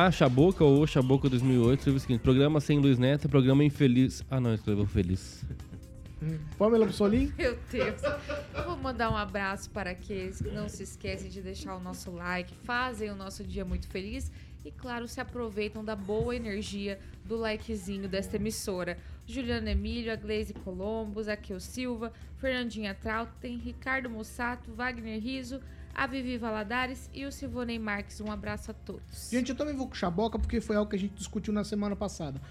a 0.05 0.11
Chaboca 0.11 0.63
ou 0.63 0.85
Chaboca 0.87 1.29
2008 1.29 1.79
escreveu 1.79 1.97
o 1.97 1.99
seguinte: 1.99 2.21
programa 2.21 2.61
sem 2.61 2.79
Luiz 2.79 2.97
Neto, 2.97 3.27
programa 3.27 3.63
infeliz. 3.63 4.23
Ah, 4.29 4.39
não, 4.39 4.53
escreveu 4.53 4.85
feliz. 4.85 5.43
Hum, 6.21 6.37
Pamela 6.57 6.85
Bussolim? 6.85 7.33
Meu 7.37 7.57
Deus. 7.69 8.01
Eu 8.53 8.63
vou 8.63 8.77
mandar 8.77 9.11
um 9.11 9.17
abraço 9.17 9.69
para 9.71 9.89
aqueles 9.91 10.41
que 10.41 10.49
não 10.49 10.69
se 10.69 10.83
esquecem 10.83 11.29
de 11.29 11.41
deixar 11.41 11.75
o 11.75 11.79
nosso 11.81 12.11
like, 12.11 12.53
fazem 12.63 13.09
o 13.11 13.15
nosso 13.15 13.43
dia 13.43 13.65
muito 13.65 13.87
feliz 13.89 14.31
e, 14.63 14.71
claro, 14.71 15.05
se 15.09 15.19
aproveitam 15.19 15.83
da 15.83 15.95
boa 15.97 16.33
energia 16.33 16.97
do 17.25 17.35
likezinho 17.35 18.07
desta 18.07 18.37
emissora. 18.37 18.97
Juliana 19.25 19.71
Emílio, 19.71 20.11
a 20.11 20.15
Glaze 20.15 20.53
Colombos, 20.53 21.27
a 21.27 21.37
Keu 21.37 21.59
Silva, 21.59 22.11
Fernandinha 22.37 22.93
Trautem, 22.93 23.57
Ricardo 23.57 24.09
Mussato, 24.09 24.71
Wagner 24.73 25.21
Riso, 25.21 25.61
a 25.93 26.07
Vivi 26.07 26.37
Valadares 26.37 27.09
e 27.13 27.25
o 27.25 27.31
Silvonei 27.31 27.79
Marques. 27.79 28.19
Um 28.19 28.31
abraço 28.31 28.71
a 28.71 28.73
todos. 28.73 29.29
Gente, 29.31 29.49
eu 29.49 29.55
também 29.55 29.75
vou 29.75 29.87
com 29.87 29.93
o 29.93 29.97
Chaboca 29.97 30.37
porque 30.37 30.59
foi 30.59 30.75
algo 30.75 30.89
que 30.89 30.95
a 30.95 30.99
gente 30.99 31.13
discutiu 31.13 31.53
na 31.53 31.63
semana 31.63 31.95
passada. 31.95 32.41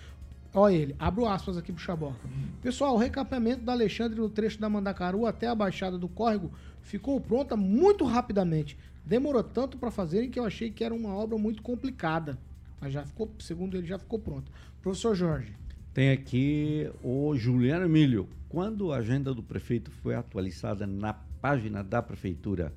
Olha 0.55 0.75
ele, 0.75 0.97
abro 0.99 1.27
aspas 1.27 1.57
aqui 1.57 1.73
pro 1.73 1.83
Chaboca. 1.83 2.29
Pessoal, 2.61 2.95
o 2.95 2.99
recapeamento 2.99 3.63
da 3.63 3.73
Alexandre 3.73 4.21
no 4.21 4.29
trecho 4.29 4.61
da 4.61 4.69
Mandacaru 4.69 5.27
até 5.27 5.49
a 5.49 5.55
Baixada 5.55 5.97
do 5.97 6.09
Córrego 6.09 6.53
ficou 6.83 7.21
pronta 7.21 7.57
muito 7.57 8.05
rapidamente. 8.05 8.79
Demorou 9.05 9.43
tanto 9.43 9.79
para 9.79 9.91
fazerem 9.91 10.31
que 10.31 10.39
eu 10.39 10.45
achei 10.45 10.71
que 10.71 10.85
era 10.85 10.95
uma 10.95 11.15
obra 11.15 11.39
muito 11.39 11.63
complicada. 11.63 12.39
Mas 12.81 12.93
já 12.93 13.05
ficou, 13.05 13.31
segundo 13.39 13.77
ele, 13.77 13.87
já 13.87 13.99
ficou 13.99 14.19
pronta. 14.19 14.51
Professor 14.83 15.15
Jorge. 15.15 15.55
Tem 15.95 16.11
aqui 16.11 16.91
o 17.03 17.37
Juliano 17.37 17.85
Emílio. 17.85 18.29
Quando 18.49 18.93
a 18.93 18.97
agenda 18.97 19.35
do 19.35 19.43
prefeito 19.43 19.91
foi 19.91 20.15
atualizada 20.15 20.87
na 20.87 21.13
página 21.13 21.83
da 21.83 22.03
prefeitura? 22.03 22.73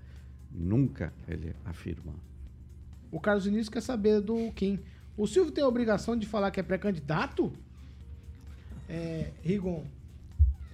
Nunca, 0.52 1.14
ele 1.28 1.54
afirma. 1.66 2.14
O 3.12 3.20
Carlos 3.20 3.48
Início 3.48 3.72
quer 3.72 3.82
saber 3.82 4.22
do 4.22 4.52
Kim. 4.52 4.80
O 5.18 5.28
Silvio 5.28 5.52
tem 5.52 5.64
a 5.64 5.68
obrigação 5.68 6.18
de 6.18 6.26
falar 6.26 6.52
que 6.52 6.60
é 6.60 6.64
pré-candidato? 6.64 7.52
É, 8.90 9.32
Rigon. 9.42 9.86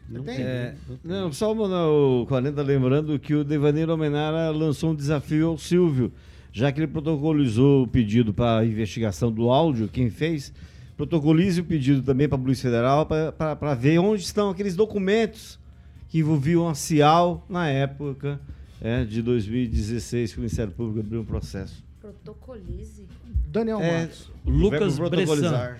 Você 0.10 0.24
tem? 0.24 0.44
É, 0.44 0.76
não, 1.04 1.32
só 1.32 1.54
o 1.54 2.26
40 2.26 2.62
lembrando 2.64 3.20
que 3.20 3.34
o 3.34 3.44
Devaneiro 3.44 3.92
Almenara 3.92 4.50
lançou 4.50 4.92
um 4.92 4.96
desafio 4.96 5.50
ao 5.50 5.58
Silvio, 5.58 6.12
já 6.52 6.72
que 6.72 6.80
ele 6.80 6.88
protocolizou 6.88 7.84
o 7.84 7.88
pedido 7.88 8.34
para 8.34 8.60
a 8.60 8.66
investigação 8.66 9.32
do 9.32 9.50
áudio, 9.50 9.88
quem 9.88 10.10
fez, 10.10 10.52
protocolize 11.02 11.60
o 11.60 11.64
pedido 11.64 12.04
também 12.04 12.30
para 12.30 12.38
a 12.38 12.42
Polícia 12.42 12.70
Federal 12.70 13.08
para 13.08 13.74
ver 13.74 13.98
onde 13.98 14.22
estão 14.22 14.52
aqueles 14.52 14.76
documentos 14.76 15.60
que 16.08 16.20
envolviam 16.20 16.70
a 16.70 16.76
Cial 16.76 17.44
na 17.50 17.68
época 17.68 18.40
é, 18.80 19.04
de 19.04 19.22
2016, 19.22 20.34
que 20.34 20.38
o 20.38 20.42
Ministério 20.42 20.72
Público 20.72 21.00
abriu 21.00 21.22
um 21.22 21.26
processo. 21.26 21.84
Protocolize. 22.00 23.08
Daniel 23.48 23.80
É, 23.80 24.02
Matos. 24.02 24.32
Lucas 24.46 25.00
Bressan. 25.00 25.78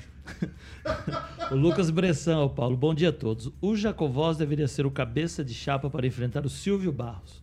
O 1.52 1.56
Lucas 1.56 1.90
Bressan, 1.92 2.48
Paulo. 2.50 2.76
Bom 2.76 2.96
dia 2.96 3.10
a 3.10 3.14
todos. 3.14 3.52
O 3.62 3.76
Jacovós 3.76 4.38
deveria 4.38 4.68
ser 4.68 4.88
o 4.88 4.92
cabeça 4.92 5.44
de 5.46 5.54
chapa 5.54 5.88
para 5.88 6.08
enfrentar 6.08 6.46
o 6.48 6.50
Silvio 6.50 6.92
Barros. 6.92 7.41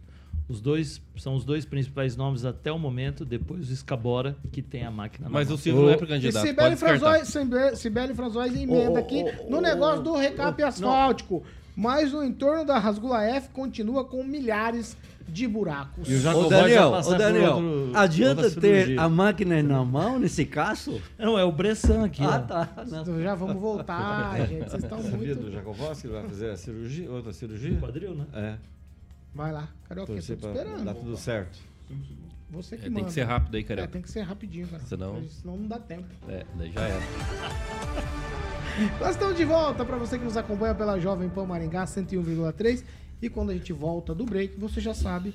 Os 0.49 0.61
dois 0.63 1.01
são 1.17 1.35
os 1.35 1.45
dois 1.45 1.65
principais 1.67 2.17
nomes 2.17 2.45
até 2.45 2.73
o 2.73 2.79
momento, 2.79 3.23
depois 3.25 3.69
o 3.69 3.73
Escabora, 3.73 4.35
que 4.51 4.63
tem 4.63 4.83
a 4.85 4.91
máquina 4.91 5.29
na 5.29 5.33
Mas 5.35 5.51
o 5.51 5.59
Silvio 5.59 5.83
não 5.83 5.91
é 5.91 5.97
pré-candidato. 5.97 6.47
Sibeli. 6.47 6.77
Franzóis, 6.77 7.29
Sibeli- 7.79 8.15
Franzóis 8.15 8.55
emenda 8.57 8.91
Ô, 8.91 8.95
ô, 8.95 8.97
aqui 8.97 9.23
ô, 9.47 9.51
no 9.51 9.59
ô, 9.59 9.61
negócio 9.61 10.01
ô, 10.01 10.03
do 10.05 10.17
recap 10.17 10.63
ô, 10.63 10.67
asfáltico. 10.67 11.43
Mas 11.77 12.13
no 12.13 12.25
entorno 12.25 12.65
da 12.65 12.79
Rasgula 12.79 13.23
F 13.25 13.51
continua 13.51 14.05
com 14.05 14.25
milhares 14.25 14.97
de 15.29 15.47
buracos. 15.47 16.09
E 16.09 16.15
o 16.15 16.17
Ô 16.17 16.21
Jacovós 16.21 16.49
vai 16.51 16.61
Daniel, 16.63 16.89
ô 16.93 17.15
Daniel, 17.15 17.55
outro- 17.57 17.93
adianta 17.95 18.51
ter 18.51 18.99
a 18.99 19.09
máquina 19.09 19.63
na 19.63 19.85
mão 19.85 20.19
nesse 20.19 20.45
caso? 20.47 21.01
Não, 21.19 21.39
é 21.39 21.45
o 21.45 21.53
Bressan 21.53 22.07
aqui. 22.07 22.23
Ah, 22.25 22.43
ó. 22.43 22.47
tá. 22.47 22.69
Não. 22.91 23.23
Já 23.23 23.35
vamos 23.35 23.61
voltar, 23.61 24.39
gente. 24.49 24.71
Vocês 24.71 24.83
estão 24.83 25.03
Sabia 25.03 25.35
do 25.35 25.43
muito. 25.43 25.53
Jacovós 25.53 26.01
que 26.01 26.07
ele 26.07 26.15
vai 26.15 26.25
fazer 26.25 26.51
a 26.51 26.57
cirurgia, 26.57 27.11
outra 27.11 27.33
cirurgia? 27.35 27.77
Quadril, 27.79 28.15
né? 28.15 28.25
É, 28.33 28.55
Vai 29.35 29.53
lá, 29.53 29.69
Carioca, 29.89 30.13
torcer 30.13 30.37
tô 30.37 30.49
te 30.49 30.53
pra 30.53 30.63
esperando. 30.63 30.85
dar 30.85 30.95
tudo 30.95 31.17
certo. 31.17 31.59
Você 32.51 32.77
que 32.79 32.87
É, 32.87 32.89
manda. 32.89 33.01
tem 33.01 33.05
que 33.07 33.13
ser 33.13 33.25
rápido 33.25 33.55
aí, 33.57 33.63
É, 33.63 33.67
cara. 33.67 33.89
tem 33.89 34.01
que 34.03 34.11
ser 34.11 34.23
rapidinho, 34.23 34.67
cara. 34.69 34.83
Senão- 34.85 35.23
Senão 35.29 35.57
não 35.59 35.69
dá 35.69 35.79
tempo. 35.79 36.07
É, 36.29 36.45
daí 36.57 36.73
já 36.73 36.81
era. 36.81 37.01
Nós 39.01 39.11
estamos 39.11 39.37
de 39.37 39.45
volta 39.45 39.85
para 39.85 39.97
você 39.97 40.19
que 40.19 40.25
nos 40.25 40.37
acompanha 40.37 40.75
pela 40.75 40.99
Jovem 40.99 41.29
Pan 41.29 41.45
Maringá 41.45 41.85
101,3. 41.87 42.85
E 43.21 43.29
quando 43.29 43.51
a 43.51 43.55
gente 43.55 43.73
volta 43.73 44.15
do 44.15 44.25
break, 44.25 44.59
você 44.59 44.81
já 44.81 44.95
sabe, 44.95 45.35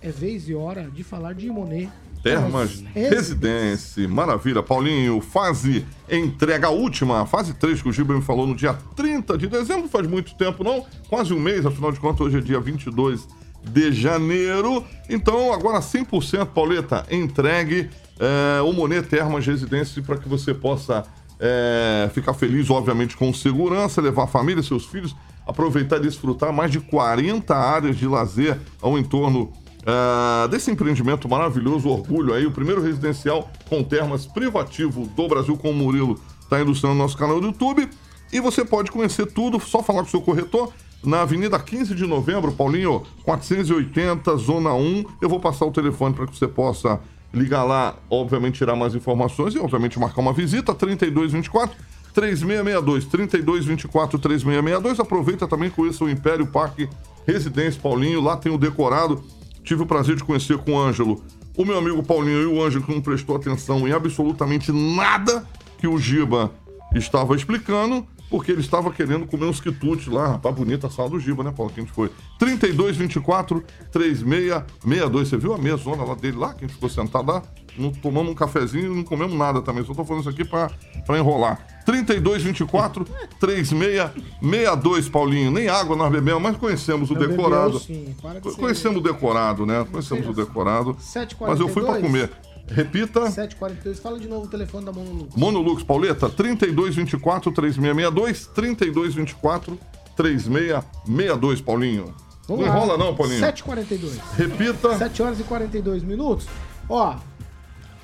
é 0.00 0.10
vez 0.10 0.48
e 0.48 0.54
hora 0.54 0.90
de 0.90 1.04
falar 1.04 1.34
de 1.34 1.46
Imonet. 1.46 1.90
Termas 2.22 2.82
Residência. 2.94 4.08
Maravilha. 4.08 4.62
Paulinho, 4.62 5.20
fase 5.20 5.86
entrega 6.10 6.68
última, 6.70 7.26
fase 7.26 7.54
3 7.54 7.82
que 7.82 7.88
o 7.88 8.06
me 8.06 8.22
falou 8.22 8.46
no 8.46 8.54
dia 8.54 8.76
30 8.96 9.36
de 9.36 9.46
dezembro, 9.46 9.88
faz 9.88 10.06
muito 10.06 10.34
tempo 10.34 10.64
não, 10.64 10.84
quase 11.08 11.34
um 11.34 11.38
mês, 11.38 11.66
afinal 11.66 11.92
de 11.92 12.00
contas 12.00 12.20
hoje 12.20 12.38
é 12.38 12.40
dia 12.40 12.60
22 12.60 13.28
de 13.62 13.92
janeiro. 13.92 14.84
Então 15.08 15.52
agora 15.52 15.80
100% 15.80 16.46
Pauleta, 16.46 17.06
entregue 17.10 17.90
é, 18.18 18.62
o 18.62 18.72
Monet 18.72 19.06
Termas 19.06 19.46
Residência 19.46 20.02
para 20.02 20.16
que 20.16 20.28
você 20.28 20.54
possa 20.54 21.04
é, 21.38 22.10
ficar 22.12 22.34
feliz, 22.34 22.68
obviamente, 22.70 23.16
com 23.16 23.32
segurança, 23.32 24.00
levar 24.00 24.24
a 24.24 24.26
família, 24.26 24.62
seus 24.62 24.86
filhos, 24.86 25.14
aproveitar 25.46 25.96
e 25.96 26.00
desfrutar 26.00 26.52
mais 26.52 26.70
de 26.70 26.80
40 26.80 27.54
áreas 27.54 27.96
de 27.96 28.06
lazer 28.06 28.58
ao 28.82 28.98
entorno 28.98 29.52
ah, 29.86 30.46
desse 30.50 30.70
empreendimento 30.70 31.28
maravilhoso, 31.28 31.88
orgulho 31.88 32.34
aí, 32.34 32.46
o 32.46 32.50
primeiro 32.50 32.82
residencial 32.82 33.50
com 33.68 33.82
termas 33.82 34.26
privativo 34.26 35.06
do 35.06 35.28
Brasil, 35.28 35.56
com 35.56 35.70
o 35.70 35.74
Murilo 35.74 36.20
está 36.42 36.58
ilustrando 36.58 36.94
no 36.94 37.02
nosso 37.02 37.16
canal 37.16 37.40
do 37.40 37.46
YouTube. 37.48 37.88
E 38.32 38.40
você 38.40 38.64
pode 38.64 38.90
conhecer 38.90 39.26
tudo, 39.26 39.60
só 39.60 39.82
falar 39.82 40.00
com 40.00 40.08
o 40.08 40.10
seu 40.10 40.20
corretor 40.20 40.72
na 41.02 41.22
Avenida 41.22 41.58
15 41.58 41.94
de 41.94 42.06
Novembro, 42.06 42.52
Paulinho, 42.52 43.02
480, 43.24 44.36
Zona 44.36 44.74
1. 44.74 45.04
Eu 45.20 45.28
vou 45.28 45.40
passar 45.40 45.64
o 45.64 45.70
telefone 45.70 46.14
para 46.14 46.26
que 46.26 46.36
você 46.36 46.48
possa 46.48 47.00
ligar 47.32 47.64
lá, 47.64 47.96
obviamente 48.10 48.58
tirar 48.58 48.74
mais 48.74 48.94
informações 48.94 49.54
e 49.54 49.58
obviamente 49.58 49.98
marcar 49.98 50.20
uma 50.20 50.32
visita, 50.32 50.74
3224 50.74 51.76
3662, 52.14 53.04
3224 53.06 54.18
3662. 54.18 55.00
Aproveita 55.00 55.46
também 55.46 55.70
com 55.70 55.86
esse 55.86 56.02
o 56.02 56.08
Império 56.08 56.46
Parque 56.46 56.88
Residência 57.26 57.80
Paulinho, 57.80 58.20
lá 58.20 58.36
tem 58.36 58.50
o 58.50 58.58
decorado. 58.58 59.22
Tive 59.68 59.82
o 59.82 59.86
prazer 59.86 60.16
de 60.16 60.24
conhecer 60.24 60.56
com 60.56 60.72
o 60.72 60.78
Ângelo, 60.80 61.22
o 61.54 61.62
meu 61.62 61.76
amigo 61.76 62.02
Paulinho 62.02 62.40
e 62.40 62.46
o 62.46 62.64
Ângelo 62.64 62.82
que 62.84 62.90
não 62.90 63.02
prestou 63.02 63.36
atenção 63.36 63.86
em 63.86 63.92
absolutamente 63.92 64.72
nada 64.72 65.46
que 65.76 65.86
o 65.86 65.98
Giba 65.98 66.50
estava 66.94 67.36
explicando. 67.36 68.06
porque 68.30 68.50
ele 68.50 68.62
estava 68.62 68.90
querendo 68.90 69.26
comer 69.26 69.44
uns 69.44 69.60
quitutes 69.60 70.06
lá, 70.06 70.28
rapaz, 70.28 70.54
bonita 70.54 70.86
a 70.86 70.90
sala 70.90 71.10
do 71.10 71.20
Giba, 71.20 71.44
né, 71.44 71.52
Paulo, 71.54 71.70
que 71.70 71.80
a 71.80 71.82
gente 71.82 71.92
foi. 71.92 72.10
3224 72.38 73.62
3662. 73.92 75.28
Você 75.28 75.36
viu 75.36 75.52
a 75.52 75.58
mesona 75.58 76.02
lá 76.02 76.14
dele 76.14 76.38
lá, 76.38 76.54
que 76.54 76.64
a 76.64 76.66
gente 76.66 76.74
ficou 76.74 76.88
sentado 76.88 77.30
lá? 77.30 77.42
Não 77.76 77.92
tomamos 77.92 78.32
um 78.32 78.34
cafezinho 78.34 78.92
e 78.92 78.96
não 78.96 79.04
comemos 79.04 79.36
nada 79.36 79.60
também. 79.60 79.84
Só 79.84 79.92
tô 79.92 80.02
falando 80.02 80.22
isso 80.22 80.30
aqui 80.30 80.44
pra 80.46 80.70
enrolar. 81.18 81.77
3224 81.88 83.06
3662, 83.40 85.08
Paulinho. 85.08 85.50
Nem 85.50 85.68
água 85.68 85.96
nós 85.96 86.12
bebemos, 86.12 86.42
mas 86.42 86.54
conhecemos 86.58 87.10
o 87.10 87.14
Eu 87.14 87.28
decorado. 87.28 87.80
bebeu. 87.80 88.14
Para 88.20 88.40
de 88.40 88.50
ser- 88.50 88.56
Conhecemos 88.60 88.98
o 88.98 89.00
decorado, 89.02 89.64
né? 89.64 89.86
Conhecemos 89.90 90.28
o 90.28 90.32
decorado. 90.34 90.94
7h42. 91.00 91.48
Mas 91.48 91.60
eu 91.60 91.68
fui 91.68 91.82
pra 91.82 91.98
comer. 91.98 92.30
Repita. 92.70 93.30
742. 93.30 93.98
Fala 94.00 94.18
de 94.20 94.28
novo 94.28 94.44
o 94.44 94.48
telefone 94.48 94.84
da 94.84 94.92
Monolux. 94.92 95.34
Monolux, 95.34 95.82
Pauleta, 95.82 96.28
3224 96.28 97.50
3662, 97.52 98.46
3224 98.48 99.78
3662, 100.14 101.62
Paulinho. 101.62 102.14
Vamos 102.46 102.66
não 102.66 102.70
lá. 102.70 102.76
enrola 102.78 102.98
não, 102.98 103.16
Paulinho. 103.16 103.40
7h42. 103.40 104.18
Repita. 104.36 104.94
7 104.98 105.22
horas 105.22 105.40
e 105.40 105.44
42 105.44 106.02
minutos. 106.02 106.46
Ó, 106.86 107.16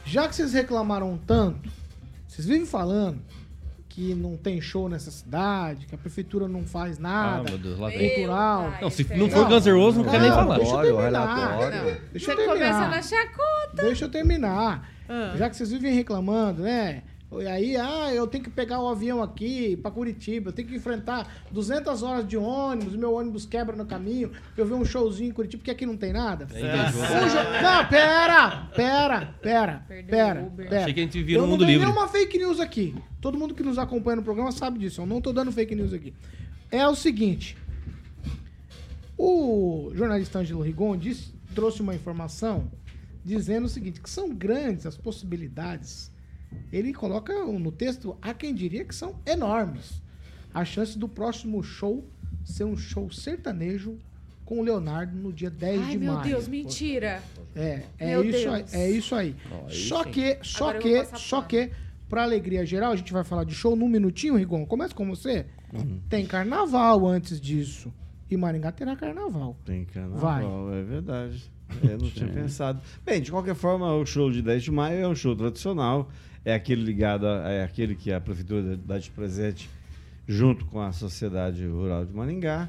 já 0.06 0.26
que 0.26 0.34
vocês 0.34 0.54
reclamaram 0.54 1.18
tanto, 1.26 1.68
vocês 2.26 2.46
vivem 2.46 2.64
falando 2.66 3.18
que 3.94 4.12
não 4.12 4.36
tem 4.36 4.60
show 4.60 4.88
nessa 4.88 5.08
cidade, 5.12 5.86
que 5.86 5.94
a 5.94 5.98
prefeitura 5.98 6.48
não 6.48 6.64
faz 6.64 6.98
nada. 6.98 7.42
Ah, 7.46 7.50
meu 7.50 7.58
Deus, 7.58 7.78
lá 7.78 7.88
vem. 7.90 8.08
cultural. 8.10 8.72
Não, 8.82 8.90
se 8.90 9.04
não 9.16 9.30
for 9.30 9.46
Guns 9.48 9.66
N' 9.66 9.72
Roses, 9.72 9.98
não 10.02 10.10
quero 10.10 10.22
nem 10.22 10.32
falar. 10.32 10.56
Deixa 10.56 10.72
eu 10.72 10.96
Relatório, 10.96 10.96
terminar. 10.96 11.56
relatório. 11.68 12.00
Deixa 12.10 12.32
eu 12.32 12.36
terminar. 12.36 12.92
a 12.92 13.02
chacota. 13.02 13.82
Deixa 13.82 14.04
eu 14.06 14.08
terminar. 14.10 14.90
Ah. 15.08 15.34
Já 15.36 15.48
que 15.48 15.56
vocês 15.56 15.70
vivem 15.70 15.94
reclamando, 15.94 16.62
né? 16.62 17.04
E 17.42 17.46
aí, 17.46 17.76
ah, 17.76 18.12
eu 18.14 18.26
tenho 18.26 18.42
que 18.44 18.50
pegar 18.50 18.80
o 18.80 18.88
avião 18.88 19.22
aqui 19.22 19.76
pra 19.76 19.90
Curitiba, 19.90 20.50
eu 20.50 20.52
tenho 20.52 20.68
que 20.68 20.74
enfrentar 20.76 21.44
200 21.50 22.02
horas 22.02 22.26
de 22.26 22.36
ônibus, 22.36 22.94
meu 22.96 23.12
ônibus 23.14 23.44
quebra 23.46 23.74
no 23.76 23.84
caminho, 23.86 24.30
eu 24.56 24.66
ver 24.66 24.74
um 24.74 24.84
showzinho 24.84 25.30
em 25.30 25.32
Curitiba, 25.32 25.60
porque 25.60 25.70
aqui 25.70 25.84
não 25.86 25.96
tem 25.96 26.12
nada. 26.12 26.46
É 26.52 26.90
jo- 26.90 26.98
Não, 27.62 27.88
pera, 27.88 28.50
pera, 28.74 29.34
pera, 29.42 29.84
pera, 30.06 30.42
pera. 30.56 30.80
Achei 30.82 30.94
que 30.94 31.00
a 31.00 31.02
gente 31.02 31.18
vivia 31.18 31.36
eu 31.36 31.40
no 31.42 31.46
não 31.46 31.52
mundo 31.52 31.64
dei 31.64 31.74
livre. 31.74 31.86
nenhuma 31.86 32.08
fake 32.08 32.38
news 32.38 32.60
aqui. 32.60 32.94
Todo 33.20 33.38
mundo 33.38 33.54
que 33.54 33.62
nos 33.62 33.78
acompanha 33.78 34.16
no 34.16 34.22
programa 34.22 34.52
sabe 34.52 34.78
disso, 34.78 35.00
eu 35.00 35.06
não 35.06 35.20
tô 35.20 35.32
dando 35.32 35.50
fake 35.52 35.74
news 35.74 35.92
aqui. 35.92 36.12
É 36.70 36.86
o 36.86 36.94
seguinte, 36.94 37.56
o 39.16 39.90
jornalista 39.94 40.38
Ângelo 40.40 40.62
Rigon 40.62 40.96
disse, 40.96 41.32
trouxe 41.54 41.80
uma 41.80 41.94
informação 41.94 42.70
dizendo 43.24 43.64
o 43.64 43.68
seguinte, 43.68 44.00
que 44.00 44.10
são 44.10 44.34
grandes 44.34 44.86
as 44.86 44.96
possibilidades. 44.96 46.12
Ele 46.72 46.92
coloca 46.92 47.32
no 47.44 47.72
texto, 47.72 48.16
há 48.20 48.32
quem 48.34 48.54
diria 48.54 48.84
que 48.84 48.94
são 48.94 49.16
enormes. 49.26 50.02
A 50.52 50.64
chance 50.64 50.98
do 50.98 51.08
próximo 51.08 51.62
show 51.62 52.04
ser 52.44 52.64
um 52.64 52.76
show 52.76 53.10
sertanejo 53.10 53.98
com 54.44 54.60
o 54.60 54.62
Leonardo 54.62 55.16
no 55.16 55.32
dia 55.32 55.50
10 55.50 55.80
Ai, 55.80 55.90
de 55.92 55.98
meu 55.98 56.12
maio. 56.14 56.28
Deus, 56.28 56.46
mentira. 56.46 57.22
É, 57.56 57.82
é 57.98 58.06
Meu 58.10 58.24
isso 58.24 58.48
aí, 58.48 58.62
Deus. 58.62 58.74
é 58.74 58.90
isso 58.90 59.14
aí. 59.14 59.36
só 59.68 60.04
que, 60.04 60.38
só 60.42 60.68
Agora 60.70 60.78
que, 60.78 61.18
só 61.18 61.42
que, 61.42 61.70
pra 62.08 62.22
alegria 62.24 62.66
geral, 62.66 62.92
a 62.92 62.96
gente 62.96 63.12
vai 63.12 63.24
falar 63.24 63.44
de 63.44 63.54
show 63.54 63.74
num 63.74 63.88
minutinho, 63.88 64.36
Rigon. 64.36 64.66
Começa 64.66 64.94
com 64.94 65.08
você. 65.08 65.46
Uhum. 65.72 66.00
Tem 66.08 66.26
carnaval 66.26 67.06
antes 67.06 67.40
disso. 67.40 67.92
E 68.30 68.36
Maringá 68.36 68.72
terá 68.72 68.96
carnaval. 68.96 69.56
Tem 69.64 69.84
carnaval, 69.84 70.66
Vai. 70.66 70.78
é 70.80 70.82
verdade. 70.82 71.50
Eu 71.82 71.98
não 71.98 72.10
tinha 72.10 72.28
pensado. 72.28 72.80
Bem, 73.04 73.20
de 73.20 73.30
qualquer 73.30 73.54
forma, 73.54 73.92
o 73.94 74.04
show 74.04 74.30
de 74.30 74.42
10 74.42 74.64
de 74.64 74.70
maio 74.70 75.00
é 75.00 75.08
um 75.08 75.14
show 75.14 75.34
tradicional. 75.34 76.10
É 76.44 76.54
aquele 76.54 76.82
ligado, 76.82 77.26
a, 77.26 77.48
é 77.50 77.64
aquele 77.64 77.94
que 77.94 78.12
a 78.12 78.20
Prefeitura 78.20 78.76
dá 78.76 78.98
de 78.98 79.10
presente 79.10 79.68
junto 80.28 80.64
com 80.66 80.80
a 80.80 80.92
Sociedade 80.92 81.66
Rural 81.66 82.04
de 82.04 82.12
Maringá. 82.14 82.68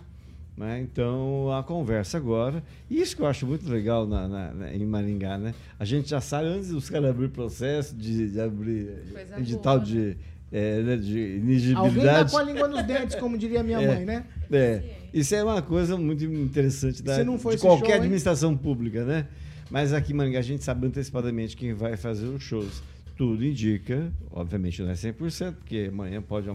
Né? 0.57 0.79
Então, 0.79 1.51
a 1.51 1.61
conversa 1.63 2.15
agora. 2.17 2.63
E 2.89 3.01
isso 3.01 3.13
que 3.17 3.21
eu 3.21 3.27
acho 3.27 3.45
muito 3.45 3.69
legal 3.69 4.07
na, 4.07 4.25
na- 4.25 4.53
na- 4.53 4.73
em 4.73 4.85
Maringá, 4.85 5.37
né? 5.37 5.53
A 5.77 5.83
gente 5.83 6.09
já 6.09 6.21
sabe, 6.21 6.47
antes 6.47 6.69
dos 6.69 6.89
caras 6.89 7.09
abrir 7.09 7.27
processo, 7.27 7.93
de, 7.93 8.31
de 8.31 8.39
abrir 8.39 9.03
Coisa 9.11 9.37
edital 9.37 9.75
boa, 9.79 9.85
de, 9.85 10.15
é, 10.53 10.81
né, 10.81 10.95
de 10.95 11.73
Alguém 11.75 12.05
dá 12.05 12.23
com 12.23 12.37
a 12.37 12.43
língua 12.43 12.67
nos 12.69 12.83
dentes, 12.83 13.15
como 13.17 13.37
diria 13.37 13.61
minha 13.63 13.81
É. 13.81 13.87
mãe, 13.95 14.05
né? 14.05 14.23
É, 14.49 14.81
isso 15.13 15.35
é 15.35 15.43
uma 15.43 15.61
coisa 15.61 15.97
muito 15.97 16.23
interessante 16.23 17.03
da, 17.03 17.21
de 17.21 17.25
qualquer 17.57 17.59
show, 17.59 17.87
hein? 17.87 17.93
administração 17.95 18.55
pública, 18.55 19.03
né? 19.03 19.27
Mas 19.69 19.91
aqui 19.91 20.13
em 20.13 20.15
Maringá 20.15 20.39
a 20.39 20.41
gente 20.41 20.63
sabe 20.63 20.87
antecipadamente 20.87 21.57
quem 21.57 21.73
vai 21.73 21.97
fazer 21.97 22.27
os 22.27 22.41
shows. 22.41 22.81
Tudo 23.17 23.45
indica, 23.45 24.11
obviamente 24.31 24.81
não 24.81 24.89
é 24.89 24.93
100%, 24.93 25.53
porque 25.55 25.87
amanhã 25.89 26.21
pode 26.21 26.49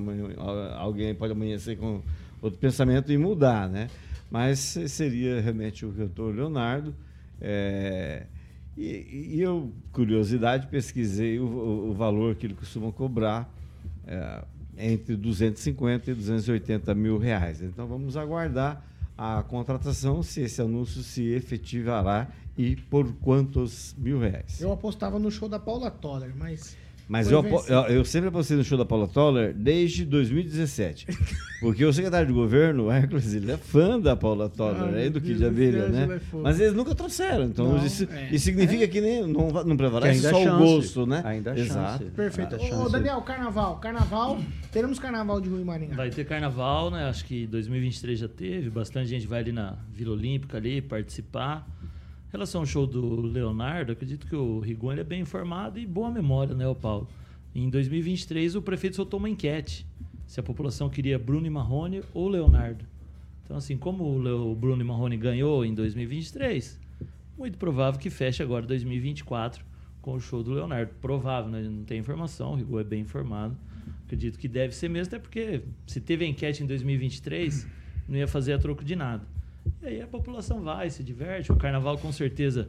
alguém 0.77 1.15
pode 1.15 1.33
amanhecer 1.33 1.77
com 1.79 2.03
outro 2.43 2.59
pensamento 2.59 3.11
e 3.11 3.17
mudar, 3.17 3.69
né? 3.69 3.89
Mas 4.31 4.59
seria 4.89 5.41
realmente 5.41 5.85
o 5.87 5.93
cantor 5.93 6.35
Leonardo. 6.35 6.95
é, 7.41 8.27
e, 8.77 9.35
e 9.37 9.41
eu, 9.41 9.73
curiosidade, 9.93 10.67
pesquisei 10.69 11.39
o, 11.41 11.45
o- 11.45 11.91
o 11.91 11.95
valor 11.95 12.35
que 12.37 12.47
ele 12.47 12.55
costuma 12.55 12.93
cobrar 12.93 13.53
é, 14.07 14.45
entre 14.79 15.17
250 15.17 16.11
e 16.11 16.15
280 16.15 16.95
mil 16.95 17.19
reais. 17.19 17.61
Então 17.63 17.87
vamos 17.87 18.17
aguardar 18.17 18.85
a 19.19 19.43
contratação, 19.43 20.23
se 20.23 20.43
esse 20.43 20.63
anúncio 20.63 21.03
se 21.03 21.27
efetivará 21.33 22.29
e 22.61 22.77
por 22.77 23.13
quantos 23.15 23.95
mil 23.99 24.19
reais. 24.21 24.61
Eu 24.61 24.73
apostava 24.73 25.19
no 25.19 25.31
show 25.31 25.49
da 25.49 25.59
Paula 25.59 25.91
Toller, 25.91 26.33
mas. 26.37 26.77
Mas 27.09 27.29
eu, 27.29 27.45
eu, 27.45 27.81
eu 27.87 28.05
sempre 28.05 28.29
apostei 28.29 28.57
no 28.57 28.63
show 28.63 28.79
da 28.79 28.85
Paula 28.85 29.09
Toller 29.09 29.53
desde 29.53 30.05
2017. 30.05 31.09
Porque 31.59 31.85
o 31.85 31.93
secretário 31.93 32.29
de 32.29 32.33
governo, 32.33 32.85
o 32.85 32.91
Hércules, 32.93 33.35
ele 33.35 33.51
é 33.51 33.57
fã 33.57 33.99
da 33.99 34.15
Paula 34.15 34.49
Toller, 34.49 34.95
Ah, 34.95 35.01
é 35.01 35.11
do 35.11 35.21
Kid 35.21 35.41
Deus, 35.41 35.51
Abelha, 35.51 35.89
né? 35.89 36.21
É. 36.33 36.37
Mas 36.37 36.61
eles 36.61 36.73
nunca 36.73 36.95
trouxeram. 36.95 37.47
Então 37.47 37.73
Não, 37.73 37.85
isso, 37.85 38.07
é. 38.13 38.29
isso 38.31 38.45
significa 38.45 38.87
que 38.87 39.01
nem, 39.01 39.27
não, 39.27 39.51
não 39.65 39.77
prevalece 39.77 40.21
Que 40.21 40.27
ainda 40.29 40.31
só 40.31 40.37
há 40.37 40.41
o 40.41 40.45
chance. 40.45 40.65
gosto, 40.73 41.07
né? 41.07 41.21
Ainda 41.25 41.59
Exato. 41.59 42.05
chance. 42.05 42.15
Perfeito. 42.15 42.55
Ah, 42.55 42.59
Ô, 42.59 42.69
chance. 42.69 42.93
Daniel, 42.93 43.21
carnaval. 43.23 43.79
Carnaval. 43.79 44.39
Teremos 44.71 45.01
carnaval 45.01 45.41
de 45.41 45.49
Rui 45.49 45.65
Maringá. 45.65 45.97
Vai 45.97 46.11
ter 46.11 46.25
carnaval, 46.25 46.93
né? 46.93 47.09
Acho 47.09 47.25
que 47.25 47.45
2023 47.49 48.21
já 48.21 48.29
teve. 48.29 48.71
Bastante 48.71 49.09
gente 49.09 49.27
vai 49.27 49.41
ali 49.41 49.51
na 49.51 49.77
Vila 49.93 50.13
Olímpica 50.13 50.59
ali 50.59 50.81
participar. 50.81 51.67
Em 52.31 52.33
relação 52.33 52.61
ao 52.61 52.67
show 52.67 52.87
do 52.87 53.23
Leonardo, 53.23 53.91
acredito 53.91 54.25
que 54.25 54.37
o 54.37 54.61
Rigon 54.61 54.93
é 54.93 55.03
bem 55.03 55.23
informado 55.23 55.81
e 55.81 55.85
boa 55.85 56.13
memória, 56.13 56.55
né, 56.55 56.65
o 56.65 56.77
Paulo? 56.77 57.09
Em 57.53 57.69
2023, 57.69 58.55
o 58.55 58.63
prefeito 58.63 58.95
soltou 58.95 59.19
uma 59.19 59.29
enquete 59.29 59.85
se 60.29 60.39
a 60.39 60.43
população 60.45 60.89
queria 60.89 61.19
Bruno 61.19 61.49
e 61.49 61.51
Marrone 61.51 62.05
ou 62.15 62.29
Leonardo. 62.29 62.85
Então, 63.43 63.57
assim, 63.57 63.77
como 63.77 64.05
o 64.05 64.55
Bruno 64.55 64.81
e 64.81 64.85
Marrone 64.85 65.17
ganhou 65.17 65.65
em 65.65 65.75
2023, 65.75 66.79
muito 67.37 67.59
provável 67.59 67.99
que 67.99 68.09
feche 68.09 68.45
agora 68.45 68.65
2024 68.65 69.65
com 70.01 70.15
o 70.15 70.21
show 70.21 70.41
do 70.41 70.53
Leonardo. 70.53 70.95
Provável, 71.01 71.51
né? 71.51 71.63
Não 71.63 71.83
tem 71.83 71.99
informação, 71.99 72.53
o 72.53 72.55
Rigon 72.55 72.79
é 72.79 72.85
bem 72.85 73.01
informado. 73.01 73.57
Acredito 74.05 74.39
que 74.39 74.47
deve 74.47 74.73
ser 74.73 74.89
mesmo, 74.89 75.09
até 75.09 75.19
porque 75.19 75.63
se 75.85 76.01
teve 76.01 76.25
a 76.25 76.29
enquete 76.29 76.63
em 76.63 76.67
2023, 76.67 77.67
não 78.09 78.17
ia 78.17 78.29
fazer 78.29 78.53
a 78.53 78.59
troco 78.59 78.85
de 78.85 78.95
nada. 78.95 79.27
E 79.83 79.87
aí 79.87 80.03
a 80.03 80.07
população 80.07 80.61
vai, 80.63 80.91
se 80.91 81.03
diverte. 81.03 81.53
O 81.53 81.57
carnaval, 81.57 81.97
com 81.99 82.13
certeza, 82.13 82.69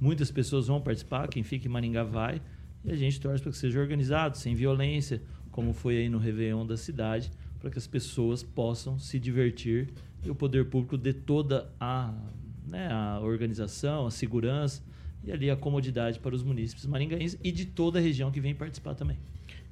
muitas 0.00 0.30
pessoas 0.30 0.66
vão 0.66 0.80
participar. 0.80 1.28
Quem 1.28 1.42
fica 1.42 1.66
em 1.66 1.70
Maringá 1.70 2.04
vai. 2.04 2.40
E 2.84 2.90
a 2.90 2.96
gente 2.96 3.20
torce 3.20 3.42
para 3.42 3.52
que 3.52 3.58
seja 3.58 3.80
organizado, 3.80 4.36
sem 4.36 4.54
violência, 4.54 5.22
como 5.50 5.72
foi 5.72 5.98
aí 5.98 6.08
no 6.08 6.18
Réveillon 6.18 6.66
da 6.66 6.76
cidade, 6.76 7.30
para 7.60 7.70
que 7.70 7.78
as 7.78 7.86
pessoas 7.86 8.42
possam 8.42 8.98
se 8.98 9.18
divertir 9.18 9.90
e 10.24 10.30
o 10.30 10.34
poder 10.34 10.66
público 10.66 10.96
dê 10.96 11.12
toda 11.12 11.72
a, 11.78 12.12
né, 12.66 12.88
a 12.90 13.20
organização, 13.20 14.06
a 14.06 14.10
segurança 14.10 14.82
e 15.22 15.30
ali 15.30 15.50
a 15.50 15.56
comodidade 15.56 16.18
para 16.18 16.34
os 16.34 16.42
munícipes 16.42 16.86
maringaenses 16.86 17.38
e 17.42 17.52
de 17.52 17.66
toda 17.66 17.98
a 17.98 18.02
região 18.02 18.30
que 18.30 18.40
vem 18.40 18.54
participar 18.54 18.94
também. 18.94 19.18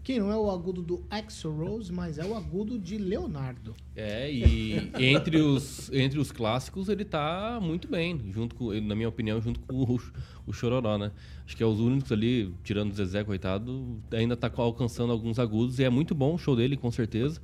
Que 0.03 0.19
não 0.19 0.31
é 0.31 0.37
o 0.37 0.51
agudo 0.51 0.83
do 0.83 1.05
Axel 1.11 1.53
Rose, 1.53 1.93
mas 1.93 2.19
é 2.19 2.25
o 2.25 2.35
agudo 2.35 2.79
de 2.79 2.97
Leonardo. 2.97 3.75
É, 3.95 4.31
e 4.33 4.91
entre 4.99 5.39
os, 5.39 5.91
entre 5.93 6.19
os 6.19 6.33
clássicos 6.33 6.89
ele 6.89 7.05
tá 7.05 7.59
muito 7.61 7.87
bem, 7.87 8.19
junto 8.31 8.55
com, 8.55 8.73
na 8.81 8.95
minha 8.95 9.09
opinião, 9.09 9.41
junto 9.41 9.61
com 9.61 9.75
o, 9.75 10.01
o 10.47 10.53
Chororó, 10.53 10.97
né? 10.97 11.13
Acho 11.45 11.57
que 11.57 11.63
é 11.63 11.67
os 11.67 11.81
únicos 11.81 12.11
ali, 12.11 12.55
tirando 12.65 12.93
o 12.93 12.95
Zezé, 12.95 13.23
coitado, 13.25 14.01
ainda 14.13 14.37
tá 14.37 14.51
alcançando 14.57 15.13
alguns 15.13 15.39
agudos 15.39 15.79
e 15.79 15.85
é 15.85 15.91
muito 15.91 16.15
bom 16.15 16.35
o 16.35 16.39
show 16.39 16.57
dele, 16.57 16.77
com 16.77 16.91
certeza. 16.91 17.41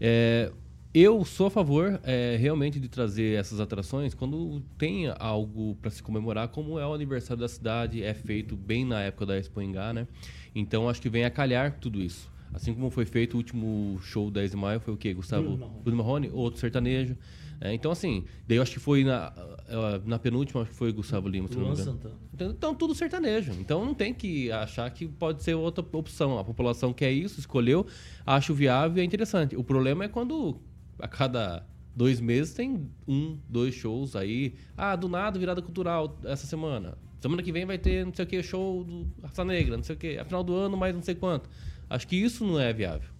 É, 0.00 0.50
eu 0.92 1.24
sou 1.24 1.46
a 1.46 1.50
favor 1.50 2.00
é, 2.02 2.36
realmente 2.36 2.80
de 2.80 2.88
trazer 2.88 3.38
essas 3.38 3.60
atrações 3.60 4.12
quando 4.12 4.60
tem 4.76 5.06
algo 5.20 5.76
para 5.76 5.88
se 5.88 6.02
comemorar, 6.02 6.48
como 6.48 6.80
é 6.80 6.86
o 6.86 6.92
aniversário 6.92 7.40
da 7.40 7.48
cidade, 7.48 8.02
é 8.02 8.12
feito 8.12 8.56
bem 8.56 8.84
na 8.84 9.00
época 9.00 9.24
da 9.24 9.38
Expo 9.38 9.60
né? 9.60 10.08
Então 10.54 10.88
acho 10.88 11.00
que 11.00 11.08
vem 11.08 11.24
a 11.24 11.30
calhar 11.30 11.78
tudo 11.80 12.00
isso. 12.00 12.30
Assim 12.52 12.74
como 12.74 12.90
foi 12.90 13.04
feito 13.04 13.34
o 13.34 13.36
último 13.36 13.98
show 14.02 14.30
10 14.30 14.50
de 14.50 14.56
maio, 14.56 14.80
foi 14.80 14.92
o 14.92 14.96
quê? 14.96 15.14
Gustavo 15.14 15.56
Bruno 15.84 16.02
Marrone. 16.02 16.30
Outro 16.32 16.58
sertanejo. 16.58 17.16
É, 17.60 17.74
então, 17.74 17.92
assim, 17.92 18.24
daí 18.48 18.56
eu 18.56 18.62
acho 18.62 18.72
que 18.72 18.80
foi 18.80 19.04
na, 19.04 19.32
eh, 19.68 20.00
na 20.06 20.18
penúltima, 20.18 20.62
acho 20.62 20.70
que 20.70 20.76
foi 20.76 20.90
Gustavo 20.92 21.28
Lima, 21.28 21.46
se 21.46 21.58
não 21.58 21.66
me 21.66 21.72
engano. 21.72 22.00
Então, 22.32 22.50
então, 22.50 22.74
tudo 22.74 22.94
sertanejo. 22.94 23.52
Então 23.52 23.84
não 23.84 23.92
tem 23.92 24.14
que 24.14 24.50
achar 24.50 24.90
que 24.90 25.06
pode 25.06 25.42
ser 25.42 25.54
outra 25.54 25.84
opção. 25.92 26.38
A 26.38 26.44
população 26.44 26.92
quer 26.92 27.12
isso, 27.12 27.38
escolheu, 27.38 27.86
acho 28.24 28.54
viável 28.54 28.96
e 28.96 29.00
é 29.02 29.04
interessante. 29.04 29.56
O 29.56 29.62
problema 29.62 30.04
é 30.04 30.08
quando 30.08 30.58
a 30.98 31.06
cada 31.06 31.66
dois 31.94 32.18
meses 32.18 32.54
tem 32.54 32.88
um, 33.06 33.38
dois 33.46 33.74
shows 33.74 34.16
aí. 34.16 34.54
Ah, 34.74 34.96
do 34.96 35.06
nada, 35.06 35.38
virada 35.38 35.60
cultural 35.60 36.18
essa 36.24 36.46
semana. 36.46 36.96
Semana 37.20 37.42
que 37.42 37.52
vem 37.52 37.66
vai 37.66 37.78
ter 37.78 38.04
não 38.04 38.14
sei 38.14 38.24
o 38.24 38.28
que, 38.28 38.42
show 38.42 38.82
do 38.82 39.06
Raça 39.22 39.44
Negra, 39.44 39.76
não 39.76 39.84
sei 39.84 39.94
o 39.94 39.98
que. 39.98 40.18
A 40.18 40.24
final 40.24 40.42
do 40.42 40.54
ano, 40.54 40.76
mais 40.76 40.94
não 40.94 41.02
sei 41.02 41.14
quanto. 41.14 41.48
Acho 41.88 42.06
que 42.08 42.16
isso 42.16 42.44
não 42.46 42.58
é 42.58 42.72
viável. 42.72 43.10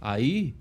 Aí 0.00 0.54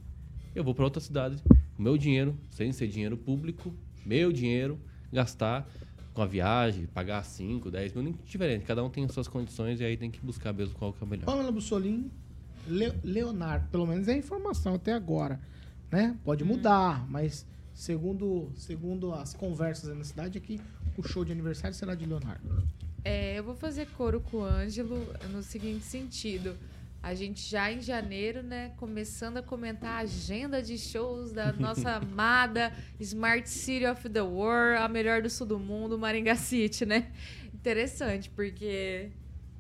eu 0.55 0.63
vou 0.63 0.73
para 0.73 0.85
outra 0.85 1.01
cidade, 1.01 1.41
com 1.75 1.83
meu 1.83 1.97
dinheiro, 1.97 2.37
sem 2.49 2.71
ser 2.71 2.87
dinheiro 2.87 3.17
público, 3.17 3.73
meu 4.05 4.31
dinheiro, 4.31 4.79
gastar 5.11 5.67
com 6.13 6.21
a 6.21 6.25
viagem, 6.25 6.85
pagar 6.87 7.23
5, 7.23 7.69
10 7.69 7.93
mil, 7.93 8.15
diferente. 8.25 8.65
Cada 8.65 8.83
um 8.83 8.89
tem 8.89 9.03
as 9.05 9.11
suas 9.11 9.27
condições 9.27 9.79
e 9.79 9.83
aí 9.85 9.95
tem 9.97 10.09
que 10.09 10.19
buscar 10.21 10.53
mesmo 10.53 10.75
qual 10.75 10.91
que 10.93 11.03
é 11.03 11.05
o 11.05 11.09
melhor. 11.09 11.25
Pamela 11.25 11.51
Bussolini, 11.51 12.11
Le- 12.67 12.93
Leonardo, 13.03 13.67
pelo 13.69 13.85
menos 13.85 14.07
é 14.07 14.13
a 14.13 14.17
informação 14.17 14.73
até 14.75 14.93
agora, 14.93 15.39
né? 15.91 16.17
Pode 16.23 16.43
mudar, 16.43 17.05
mas 17.09 17.45
segundo, 17.79 18.51
segundo 18.57 19.13
as 19.13 19.33
conversas 19.33 19.97
na 19.97 20.03
cidade 20.03 20.37
aqui, 20.37 20.59
o 20.97 21.07
show 21.07 21.23
de 21.23 21.31
aniversário 21.31 21.73
será 21.73 21.95
de 21.95 22.05
Leonardo. 22.05 22.61
É, 23.05 23.39
eu 23.39 23.43
vou 23.43 23.55
fazer 23.55 23.87
coro 23.91 24.19
com 24.19 24.39
o 24.39 24.43
Ângelo 24.43 25.07
no 25.31 25.41
seguinte 25.41 25.85
sentido. 25.85 26.57
A 27.01 27.15
gente 27.15 27.49
já 27.49 27.71
em 27.71 27.79
janeiro, 27.79 28.43
né, 28.43 28.73
começando 28.75 29.37
a 29.37 29.41
comentar 29.41 29.91
a 29.91 29.97
agenda 29.99 30.61
de 30.61 30.77
shows 30.77 31.31
da 31.31 31.53
nossa 31.53 31.91
amada 32.03 32.73
Smart 32.99 33.49
City 33.49 33.85
of 33.85 34.09
the 34.09 34.21
World, 34.21 34.83
a 34.83 34.89
melhor 34.89 35.21
do 35.21 35.29
sul 35.29 35.47
do 35.47 35.57
mundo, 35.57 35.97
Maringá 35.97 36.35
City, 36.35 36.85
né? 36.85 37.09
Interessante, 37.53 38.29
porque 38.29 39.09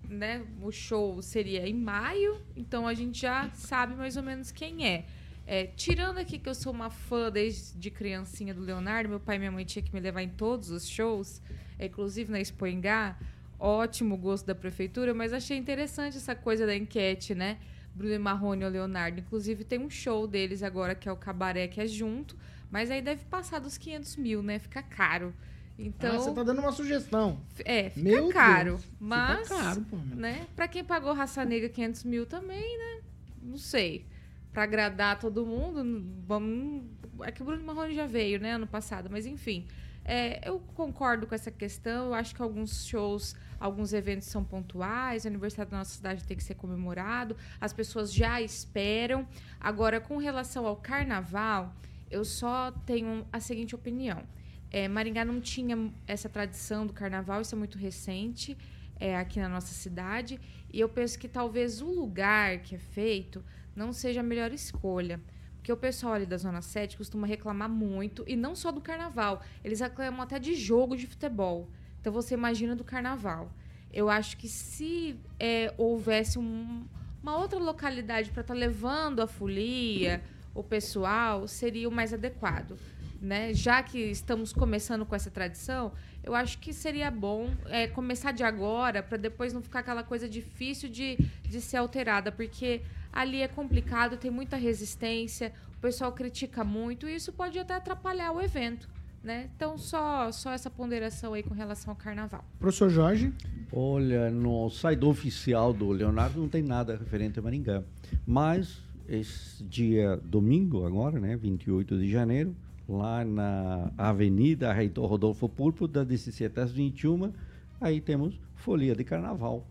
né, 0.09 0.45
o 0.61 0.73
show 0.73 1.21
seria 1.21 1.65
em 1.65 1.73
maio, 1.73 2.41
então 2.53 2.85
a 2.85 2.93
gente 2.93 3.21
já 3.21 3.49
sabe 3.53 3.95
mais 3.95 4.17
ou 4.17 4.23
menos 4.23 4.51
quem 4.51 4.85
é. 4.85 5.05
É, 5.51 5.65
tirando 5.65 6.19
aqui 6.19 6.37
que 6.37 6.47
eu 6.47 6.53
sou 6.53 6.71
uma 6.71 6.91
fã 6.91 7.31
desde 7.31 7.89
criancinha 7.89 8.53
do 8.53 8.61
Leonardo, 8.61 9.09
meu 9.09 9.19
pai 9.19 9.37
e 9.37 9.39
minha 9.39 9.51
mãe 9.51 9.65
tinham 9.65 9.83
que 9.83 9.91
me 9.91 9.99
levar 9.99 10.21
em 10.21 10.29
todos 10.29 10.69
os 10.69 10.87
shows, 10.87 11.41
é, 11.79 11.87
inclusive 11.87 12.31
na 12.31 12.39
Expo 12.39 12.67
Engá, 12.67 13.17
ótimo 13.57 14.15
gosto 14.15 14.45
da 14.45 14.53
prefeitura, 14.53 15.11
mas 15.11 15.33
achei 15.33 15.57
interessante 15.57 16.17
essa 16.17 16.35
coisa 16.35 16.67
da 16.67 16.75
enquete, 16.75 17.33
né? 17.33 17.57
Bruno 17.95 18.19
Marrone 18.19 18.63
ou 18.63 18.69
Leonardo. 18.69 19.19
Inclusive 19.19 19.63
tem 19.63 19.79
um 19.79 19.89
show 19.89 20.27
deles 20.27 20.61
agora 20.61 20.93
que 20.93 21.09
é 21.09 21.11
o 21.11 21.17
Cabaré, 21.17 21.67
que 21.67 21.81
é 21.81 21.87
junto, 21.87 22.37
mas 22.69 22.91
aí 22.91 23.01
deve 23.01 23.25
passar 23.25 23.57
dos 23.57 23.75
500 23.75 24.17
mil, 24.17 24.43
né? 24.43 24.59
Fica 24.59 24.83
caro. 24.83 25.33
Então, 25.79 26.13
Ah, 26.15 26.19
você 26.19 26.31
tá 26.31 26.43
dando 26.43 26.59
uma 26.59 26.71
sugestão. 26.71 27.41
é, 27.65 27.89
fica 27.89 28.03
Meu 28.07 28.29
caro. 28.29 28.69
Deus, 28.73 28.83
fica 28.83 28.95
mas, 28.99 29.47
caro, 29.47 29.81
pô, 29.89 29.97
meu. 29.97 30.15
né? 30.15 30.45
Pra 30.55 30.67
quem 30.67 30.83
pagou 30.83 31.11
raça 31.11 31.43
negra 31.43 31.69
500 31.69 32.03
mil 32.03 32.27
também, 32.27 32.77
né? 32.77 33.01
Não 33.41 33.57
sei. 33.57 34.05
Pra 34.51 34.63
agradar 34.63 35.19
todo 35.19 35.45
mundo, 35.45 36.03
vamos. 36.25 36.83
É 37.21 37.31
que 37.31 37.41
o 37.41 37.45
Bruno 37.45 37.63
Marrone 37.63 37.93
já 37.93 38.05
veio, 38.05 38.39
né, 38.39 38.53
ano 38.53 38.67
passado, 38.67 39.09
mas 39.11 39.25
enfim. 39.25 39.67
É, 40.03 40.47
eu 40.49 40.59
concordo 40.73 41.27
com 41.27 41.35
essa 41.35 41.51
questão. 41.51 42.07
Eu 42.07 42.13
acho 42.15 42.33
que 42.33 42.41
alguns 42.41 42.87
shows, 42.87 43.35
alguns 43.59 43.93
eventos 43.93 44.27
são 44.27 44.43
pontuais. 44.43 45.23
O 45.23 45.27
aniversário 45.27 45.69
da 45.69 45.77
nossa 45.77 45.93
cidade 45.95 46.23
tem 46.23 46.35
que 46.35 46.43
ser 46.43 46.55
comemorado. 46.55 47.37
As 47.61 47.73
pessoas 47.73 48.11
já 48.11 48.41
esperam. 48.41 49.27
Agora, 49.59 50.01
com 50.01 50.17
relação 50.17 50.65
ao 50.65 50.75
carnaval, 50.75 51.75
eu 52.09 52.25
só 52.25 52.71
tenho 52.85 53.25
a 53.31 53.39
seguinte 53.39 53.75
opinião. 53.75 54.23
É, 54.71 54.87
Maringá 54.87 55.25
não 55.25 55.39
tinha 55.39 55.91
essa 56.07 56.29
tradição 56.29 56.85
do 56.85 56.93
carnaval, 56.93 57.41
isso 57.41 57.55
é 57.55 57.57
muito 57.57 57.77
recente 57.77 58.57
é, 58.99 59.15
aqui 59.15 59.39
na 59.39 59.49
nossa 59.49 59.73
cidade. 59.73 60.39
E 60.71 60.79
eu 60.79 60.89
penso 60.89 61.17
que 61.17 61.27
talvez 61.27 61.81
o 61.81 61.89
lugar 61.89 62.59
que 62.59 62.75
é 62.75 62.79
feito 62.79 63.43
não 63.75 63.91
seja 63.93 64.19
a 64.19 64.23
melhor 64.23 64.51
escolha. 64.51 65.19
Porque 65.55 65.71
o 65.73 65.77
pessoal 65.77 66.13
ali 66.13 66.25
da 66.25 66.37
Zona 66.37 66.61
7 66.61 66.95
costuma 66.97 67.27
reclamar 67.27 67.69
muito, 67.69 68.23
e 68.27 68.35
não 68.35 68.55
só 68.55 68.71
do 68.71 68.79
carnaval, 68.81 69.41
eles 69.63 69.79
reclamam 69.81 70.21
até 70.21 70.39
de 70.39 70.55
jogo 70.55 70.95
de 70.95 71.05
futebol. 71.05 71.69
Então 71.99 72.13
você 72.13 72.33
imagina 72.33 72.75
do 72.75 72.83
carnaval. 72.83 73.51
Eu 73.91 74.09
acho 74.09 74.37
que 74.37 74.47
se 74.47 75.17
é, 75.39 75.73
houvesse 75.77 76.39
um- 76.39 76.85
uma 77.21 77.37
outra 77.37 77.59
localidade 77.59 78.31
para 78.31 78.41
estar 78.41 78.53
levando 78.53 79.19
a 79.21 79.27
folia, 79.27 80.21
o 80.55 80.63
pessoal, 80.63 81.47
seria 81.47 81.89
o 81.89 81.91
mais 81.91 82.13
adequado. 82.13 82.77
Né? 83.21 83.53
Já 83.53 83.83
que 83.83 83.99
estamos 83.99 84.53
começando 84.53 85.05
com 85.05 85.13
essa 85.13 85.29
tradição, 85.29 85.91
eu 86.23 86.33
acho 86.33 86.57
que 86.59 86.71
seria 86.71 87.11
bom 87.11 87.49
é, 87.65 87.85
começar 87.87 88.31
de 88.31 88.43
agora, 88.43 89.03
para 89.03 89.17
depois 89.17 89.51
não 89.51 89.61
ficar 89.61 89.79
aquela 89.79 90.03
coisa 90.03 90.29
difícil 90.29 90.87
de, 90.87 91.17
de 91.43 91.59
ser 91.59 91.77
alterada, 91.77 92.31
porque 92.31 92.81
ali 93.11 93.41
é 93.41 93.47
complicado, 93.47 94.17
tem 94.17 94.31
muita 94.31 94.57
resistência, 94.57 95.53
o 95.77 95.79
pessoal 95.81 96.11
critica 96.11 96.63
muito 96.63 97.07
e 97.07 97.15
isso 97.15 97.31
pode 97.33 97.57
até 97.57 97.75
atrapalhar 97.75 98.31
o 98.31 98.41
evento. 98.41 98.89
Né? 99.23 99.49
Então, 99.55 99.77
só, 99.77 100.31
só 100.31 100.51
essa 100.51 100.69
ponderação 100.69 101.33
aí 101.33 101.43
com 101.43 101.53
relação 101.53 101.91
ao 101.91 101.95
carnaval. 101.95 102.43
Professor 102.57 102.89
Jorge, 102.89 103.33
Olha, 103.71 104.31
no 104.31 104.67
site 104.71 105.05
oficial 105.05 105.71
do 105.71 105.91
Leonardo 105.91 106.39
não 106.39 106.49
tem 106.49 106.63
nada 106.63 106.97
referente 106.97 107.37
a 107.37 107.41
Maringá. 107.41 107.83
Mas 108.25 108.81
esse 109.07 109.63
dia 109.63 110.19
domingo, 110.25 110.85
agora, 110.85 111.19
né, 111.19 111.37
28 111.37 111.99
de 111.99 112.09
janeiro, 112.09 112.55
lá 112.87 113.23
na 113.23 113.91
Avenida 113.95 114.73
Reitor 114.73 115.07
Rodolfo 115.07 115.47
Pulpo, 115.47 115.87
das 115.87 116.07
17 116.07 116.59
às 116.59 116.71
21, 116.71 117.31
aí 117.79 118.01
temos 118.01 118.39
Folia 118.55 118.95
de 118.95 119.03
Carnaval. 119.03 119.67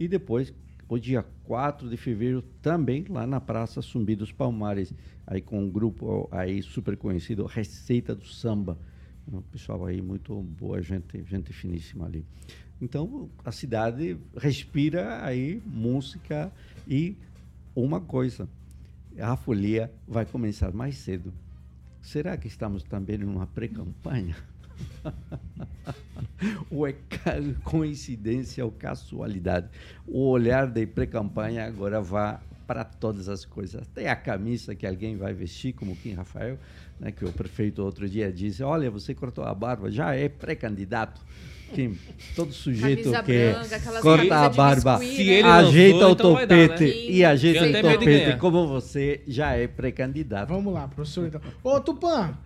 E 0.00 0.08
depois, 0.08 0.54
o 0.92 0.98
dia 0.98 1.24
4 1.44 1.88
de 1.88 1.96
fevereiro, 1.96 2.42
também 2.60 3.06
lá 3.08 3.26
na 3.26 3.40
Praça 3.40 3.80
Zumbi 3.80 4.14
dos 4.14 4.30
Palmares, 4.30 4.92
aí 5.26 5.40
com 5.40 5.58
um 5.58 5.70
grupo 5.70 6.28
aí 6.30 6.62
super 6.62 6.98
conhecido, 6.98 7.46
Receita 7.46 8.14
do 8.14 8.26
Samba. 8.26 8.78
Um 9.26 9.40
pessoal 9.40 9.86
aí 9.86 10.02
muito 10.02 10.34
boa, 10.42 10.82
gente, 10.82 11.24
gente 11.24 11.50
finíssima 11.50 12.04
ali. 12.04 12.26
Então, 12.78 13.30
a 13.42 13.50
cidade 13.50 14.18
respira 14.36 15.24
aí 15.24 15.62
música 15.64 16.52
e 16.86 17.16
uma 17.74 17.98
coisa, 17.98 18.46
a 19.18 19.34
folia 19.34 19.90
vai 20.06 20.26
começar 20.26 20.74
mais 20.74 20.98
cedo. 20.98 21.32
Será 22.02 22.36
que 22.36 22.48
estamos 22.48 22.82
também 22.82 23.16
numa 23.16 23.46
pré-campanha? 23.46 24.36
ou 26.70 26.86
é 26.86 26.94
coincidência 27.64 28.64
ou 28.64 28.70
casualidade? 28.70 29.68
O 30.06 30.28
olhar 30.28 30.66
de 30.66 30.86
pré-campanha 30.86 31.66
agora 31.66 32.00
vai 32.00 32.38
para 32.66 32.84
todas 32.84 33.28
as 33.28 33.44
coisas. 33.44 33.82
Até 33.82 34.08
a 34.08 34.16
camisa 34.16 34.74
que 34.74 34.86
alguém 34.86 35.16
vai 35.16 35.34
vestir, 35.34 35.72
como 35.72 35.94
Kim 35.96 36.14
Rafael, 36.14 36.58
né, 36.98 37.12
que 37.12 37.24
o 37.24 37.32
prefeito 37.32 37.82
outro 37.82 38.08
dia 38.08 38.32
disse, 38.32 38.62
olha, 38.62 38.90
você 38.90 39.14
cortou 39.14 39.44
a 39.44 39.54
barba, 39.54 39.90
já 39.90 40.14
é 40.14 40.28
pré-candidato. 40.28 41.20
Kim, 41.74 41.98
todo 42.36 42.52
sujeito 42.52 43.10
Camisa 43.10 43.22
que 43.22 43.52
branca, 43.52 44.00
corta 44.02 44.36
a 44.36 44.48
barba, 44.50 44.98
biscuit, 44.98 45.42
né? 45.42 45.48
ajeita 45.48 45.96
lançou, 45.96 46.08
o 46.08 46.12
então 46.12 46.32
vai 46.34 46.46
dar, 46.46 46.56
né? 46.56 46.68
topete 46.68 47.10
e 47.10 47.24
ajeita 47.24 47.64
o 47.66 47.82
topete 47.82 48.36
como 48.38 48.68
você, 48.68 49.22
já 49.26 49.52
é 49.54 49.66
pré-candidato. 49.66 50.48
vamos 50.48 50.72
lá, 50.72 50.86
professor. 50.86 51.28
Então. 51.28 51.40
Ô, 51.64 51.80
Tupã, 51.80 52.36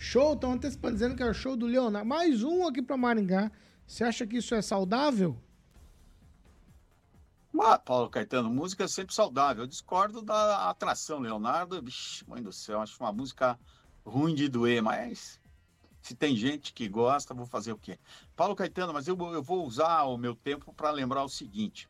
show, 0.00 0.32
estão 0.32 0.52
antecipando 0.52 0.94
dizendo 0.94 1.14
que 1.14 1.22
é 1.22 1.32
show 1.34 1.54
do 1.54 1.66
Leonardo. 1.66 2.08
Mais 2.08 2.42
um 2.42 2.66
aqui 2.66 2.80
pra 2.80 2.96
Maringá. 2.96 3.52
Você 3.86 4.02
acha 4.02 4.26
que 4.26 4.38
isso 4.38 4.54
é 4.54 4.62
saudável? 4.62 5.36
Ah, 7.62 7.78
Paulo 7.78 8.08
Caetano, 8.08 8.48
música 8.48 8.84
é 8.84 8.88
sempre 8.88 9.14
saudável. 9.14 9.64
Eu 9.64 9.68
discordo 9.68 10.22
da 10.22 10.70
atração, 10.70 11.18
Leonardo. 11.18 11.82
Vixe, 11.82 12.26
mãe 12.26 12.42
do 12.42 12.50
céu, 12.50 12.80
acho 12.80 12.96
uma 12.98 13.12
música 13.12 13.58
ruim 14.06 14.34
de 14.34 14.48
doer, 14.48 14.82
mas 14.82 15.38
se 16.00 16.14
tem 16.14 16.34
gente 16.34 16.72
que 16.72 16.88
gosta, 16.88 17.34
vou 17.34 17.44
fazer 17.44 17.72
o 17.72 17.76
quê? 17.78 17.98
Paulo 18.34 18.56
Caetano, 18.56 18.94
mas 18.94 19.06
eu, 19.06 19.14
vou- 19.14 19.34
eu 19.34 19.42
vou 19.42 19.66
usar 19.66 20.04
o 20.04 20.16
meu 20.16 20.34
tempo 20.34 20.72
para 20.72 20.90
lembrar 20.90 21.22
o 21.22 21.28
seguinte. 21.28 21.86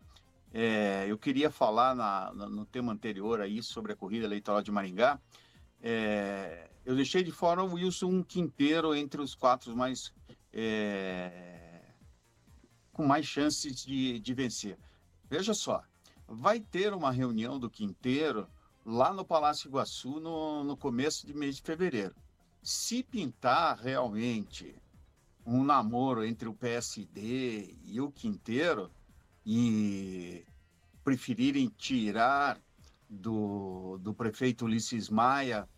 É, 0.52 1.04
eu 1.06 1.16
queria 1.16 1.48
falar 1.48 1.94
na- 1.94 2.32
no 2.32 2.66
tema 2.66 2.92
anterior 2.92 3.40
aí 3.40 3.62
sobre 3.62 3.92
a 3.92 3.96
corrida 3.96 4.24
eleitoral 4.24 4.62
de 4.62 4.72
Maringá. 4.72 5.20
É, 5.80 6.69
eu 6.84 6.94
deixei 6.96 7.22
de 7.22 7.32
fora 7.32 7.62
o 7.62 7.74
Wilson 7.74 8.22
Quinteiro 8.22 8.94
entre 8.94 9.20
os 9.20 9.34
quatro 9.34 9.76
mais 9.76 10.12
é, 10.52 11.82
com 12.92 13.06
mais 13.06 13.26
chances 13.26 13.84
de, 13.84 14.18
de 14.18 14.34
vencer. 14.34 14.78
Veja 15.28 15.54
só, 15.54 15.82
vai 16.26 16.60
ter 16.60 16.92
uma 16.92 17.10
reunião 17.10 17.58
do 17.58 17.70
Quinteiro 17.70 18.48
lá 18.84 19.12
no 19.12 19.24
Palácio 19.24 19.68
Iguaçu 19.68 20.20
no, 20.20 20.64
no 20.64 20.76
começo 20.76 21.26
de 21.26 21.34
mês 21.34 21.56
de 21.56 21.62
fevereiro. 21.62 22.14
Se 22.62 23.02
pintar 23.02 23.78
realmente 23.78 24.74
um 25.46 25.64
namoro 25.64 26.24
entre 26.24 26.48
o 26.48 26.54
PSD 26.54 27.74
e 27.84 28.00
o 28.00 28.10
Quinteiro 28.10 28.90
e 29.46 30.44
preferirem 31.02 31.68
tirar 31.76 32.60
do, 33.08 33.98
do 33.98 34.12
prefeito 34.14 34.64
Ulisses 34.66 35.08
Maia, 35.08 35.68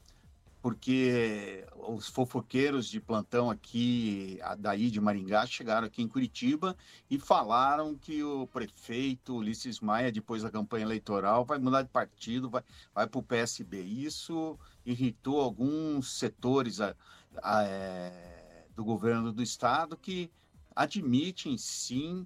porque 0.62 1.66
os 1.88 2.06
fofoqueiros 2.06 2.88
de 2.88 3.00
plantão 3.00 3.50
aqui, 3.50 4.38
daí 4.60 4.92
de 4.92 5.00
Maringá, 5.00 5.44
chegaram 5.44 5.88
aqui 5.88 6.00
em 6.00 6.06
Curitiba 6.08 6.76
e 7.10 7.18
falaram 7.18 7.96
que 7.96 8.22
o 8.22 8.46
prefeito 8.46 9.34
Ulisses 9.34 9.80
Maia, 9.80 10.12
depois 10.12 10.42
da 10.44 10.50
campanha 10.52 10.84
eleitoral, 10.84 11.44
vai 11.44 11.58
mudar 11.58 11.82
de 11.82 11.88
partido, 11.88 12.48
vai, 12.48 12.62
vai 12.94 13.08
para 13.08 13.18
o 13.18 13.22
PSB. 13.24 13.82
Isso 13.82 14.56
irritou 14.86 15.40
alguns 15.40 16.16
setores 16.16 16.80
a- 16.80 16.94
a, 17.42 17.64
é, 17.64 18.66
do 18.76 18.84
governo 18.84 19.32
do 19.32 19.42
estado 19.42 19.96
que 19.96 20.30
admitem 20.76 21.58
sim 21.58 22.24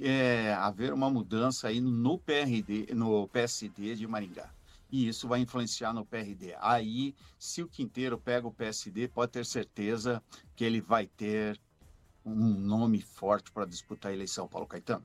é, 0.00 0.54
haver 0.54 0.94
uma 0.94 1.10
mudança 1.10 1.68
aí 1.68 1.80
no 1.80 2.16
PRD, 2.16 2.94
no 2.94 3.28
PSD 3.28 3.96
de 3.96 4.06
Maringá. 4.06 4.48
E 4.90 5.08
isso 5.08 5.28
vai 5.28 5.40
influenciar 5.40 5.92
no 5.92 6.04
PRD. 6.04 6.54
Aí, 6.60 7.14
se 7.38 7.62
o 7.62 7.68
Quinteiro 7.68 8.18
pega 8.18 8.46
o 8.46 8.52
PSD, 8.52 9.08
pode 9.08 9.32
ter 9.32 9.46
certeza 9.46 10.22
que 10.54 10.64
ele 10.64 10.80
vai 10.80 11.06
ter 11.06 11.60
um 12.24 12.34
nome 12.34 13.00
forte 13.00 13.50
para 13.50 13.64
disputar 13.64 14.10
a 14.10 14.14
eleição, 14.14 14.48
Paulo 14.48 14.66
Caetano. 14.66 15.04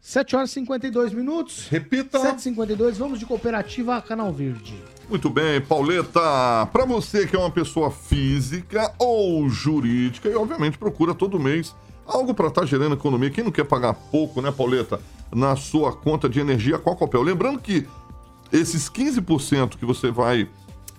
7 0.00 0.34
horas 0.34 0.50
e 0.50 0.54
52 0.54 1.12
minutos. 1.12 1.68
Repita. 1.68 2.18
7h52, 2.18 2.94
vamos 2.94 3.20
de 3.20 3.26
cooperativa 3.26 4.02
Canal 4.02 4.32
Verde. 4.32 4.74
Muito 5.08 5.30
bem, 5.30 5.60
Pauleta. 5.60 6.66
Para 6.72 6.84
você 6.84 7.24
que 7.24 7.36
é 7.36 7.38
uma 7.38 7.52
pessoa 7.52 7.88
física 7.88 8.92
ou 8.98 9.48
jurídica 9.48 10.28
e 10.28 10.34
obviamente 10.34 10.76
procura 10.76 11.14
todo 11.14 11.38
mês 11.38 11.72
algo 12.04 12.34
para 12.34 12.48
estar 12.48 12.66
gerando 12.66 12.96
economia. 12.96 13.30
Quem 13.30 13.44
não 13.44 13.52
quer 13.52 13.64
pagar 13.64 13.94
pouco, 13.94 14.42
né, 14.42 14.50
Pauleta, 14.50 15.00
na 15.32 15.54
sua 15.54 15.92
conta 15.92 16.28
de 16.28 16.40
energia 16.40 16.80
qual 16.80 16.96
Copel? 16.96 17.22
Lembrando 17.22 17.60
que 17.60 17.86
esses 18.52 18.88
15% 18.90 19.76
que 19.76 19.84
você 19.86 20.10
vai 20.10 20.48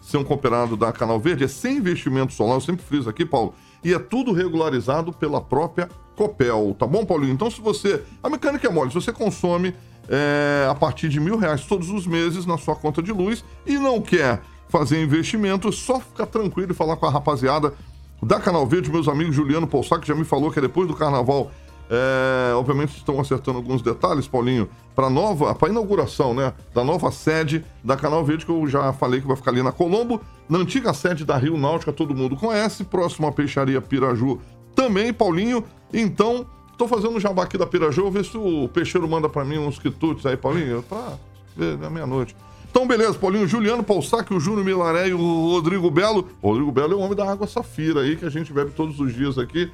ser 0.01 0.17
um 0.17 0.23
cooperado 0.23 0.75
da 0.75 0.91
Canal 0.91 1.19
Verde 1.19 1.45
é 1.45 1.47
sem 1.47 1.77
investimento 1.77 2.33
solar, 2.33 2.55
eu 2.55 2.61
sempre 2.61 2.83
friso 2.83 3.09
aqui, 3.09 3.25
Paulo, 3.25 3.53
e 3.83 3.93
é 3.93 3.99
tudo 3.99 4.33
regularizado 4.33 5.13
pela 5.13 5.39
própria 5.39 5.89
Copel, 6.15 6.75
tá 6.77 6.85
bom, 6.85 7.05
Paulinho? 7.05 7.33
Então, 7.33 7.49
se 7.49 7.59
você. 7.59 8.03
A 8.21 8.29
mecânica 8.29 8.67
é 8.67 8.69
mole, 8.69 8.89
se 8.89 8.95
você 8.95 9.11
consome 9.11 9.73
é, 10.07 10.67
a 10.69 10.75
partir 10.75 11.09
de 11.09 11.19
mil 11.19 11.37
reais 11.37 11.65
todos 11.65 11.89
os 11.89 12.05
meses 12.05 12.45
na 12.45 12.57
sua 12.57 12.75
conta 12.75 13.01
de 13.01 13.11
luz 13.11 13.43
e 13.65 13.77
não 13.77 13.99
quer 14.01 14.41
fazer 14.69 15.01
investimento, 15.01 15.71
só 15.71 15.99
ficar 15.99 16.27
tranquilo 16.27 16.71
e 16.71 16.75
falar 16.75 16.97
com 16.97 17.05
a 17.05 17.09
rapaziada 17.09 17.73
da 18.21 18.39
Canal 18.39 18.65
Verde, 18.65 18.91
meus 18.91 19.07
amigos 19.07 19.35
Juliano 19.35 19.67
Poussac, 19.67 20.01
que 20.01 20.07
já 20.07 20.15
me 20.15 20.23
falou 20.23 20.51
que 20.51 20.59
é 20.59 20.61
depois 20.61 20.87
do 20.87 20.95
carnaval. 20.95 21.51
É, 21.89 22.53
obviamente 22.55 22.97
estão 22.97 23.19
acertando 23.19 23.57
alguns 23.57 23.81
detalhes, 23.81 24.27
Paulinho, 24.27 24.69
para 24.95 25.09
nova, 25.09 25.53
para 25.53 25.69
inauguração, 25.69 26.33
né, 26.33 26.53
da 26.73 26.83
nova 26.83 27.11
sede 27.11 27.63
da 27.83 27.95
Canal 27.95 28.23
Verde 28.23 28.45
que 28.45 28.51
eu 28.51 28.67
já 28.67 28.93
falei 28.93 29.21
que 29.21 29.27
vai 29.27 29.35
ficar 29.35 29.51
ali 29.51 29.61
na 29.61 29.71
Colombo, 29.71 30.21
na 30.47 30.59
antiga 30.59 30.93
sede 30.93 31.25
da 31.25 31.37
Rio 31.37 31.57
Náutica, 31.57 31.91
todo 31.91 32.15
mundo 32.15 32.35
conhece, 32.35 32.83
próximo 32.83 33.27
à 33.27 33.31
peixaria 33.31 33.81
Piraju 33.81 34.39
também, 34.75 35.13
Paulinho. 35.13 35.63
Então, 35.93 36.45
tô 36.77 36.87
fazendo 36.87 37.15
um 37.15 37.19
jabá 37.19 37.43
aqui 37.43 37.57
da 37.57 37.67
Piraju, 37.67 38.03
vou 38.03 38.11
ver 38.11 38.25
se 38.25 38.37
o 38.37 38.67
peixeiro 38.69 39.07
manda 39.07 39.29
para 39.29 39.45
mim 39.45 39.57
uns 39.57 39.77
quitutes 39.77 40.25
aí, 40.25 40.37
Paulinho, 40.37 40.83
pra 40.83 41.13
ver 41.55 41.77
na 41.77 41.89
meia-noite. 41.89 42.35
Então, 42.69 42.87
beleza, 42.87 43.13
Paulinho, 43.19 43.47
Juliano 43.47 43.83
Paussac, 43.83 44.33
o 44.33 44.39
Júnior 44.39 44.65
Milaré 44.65 45.09
e 45.09 45.13
o 45.13 45.51
Rodrigo 45.51 45.91
Belo. 45.91 46.27
Rodrigo 46.41 46.71
Belo 46.71 46.93
é 46.93 46.95
o 46.95 46.99
homem 46.99 47.15
da 47.15 47.31
água 47.31 47.45
safira 47.45 48.01
aí, 48.01 48.15
que 48.15 48.25
a 48.25 48.31
gente 48.31 48.51
bebe 48.51 48.71
todos 48.71 48.99
os 48.99 49.13
dias 49.13 49.37
aqui 49.37 49.69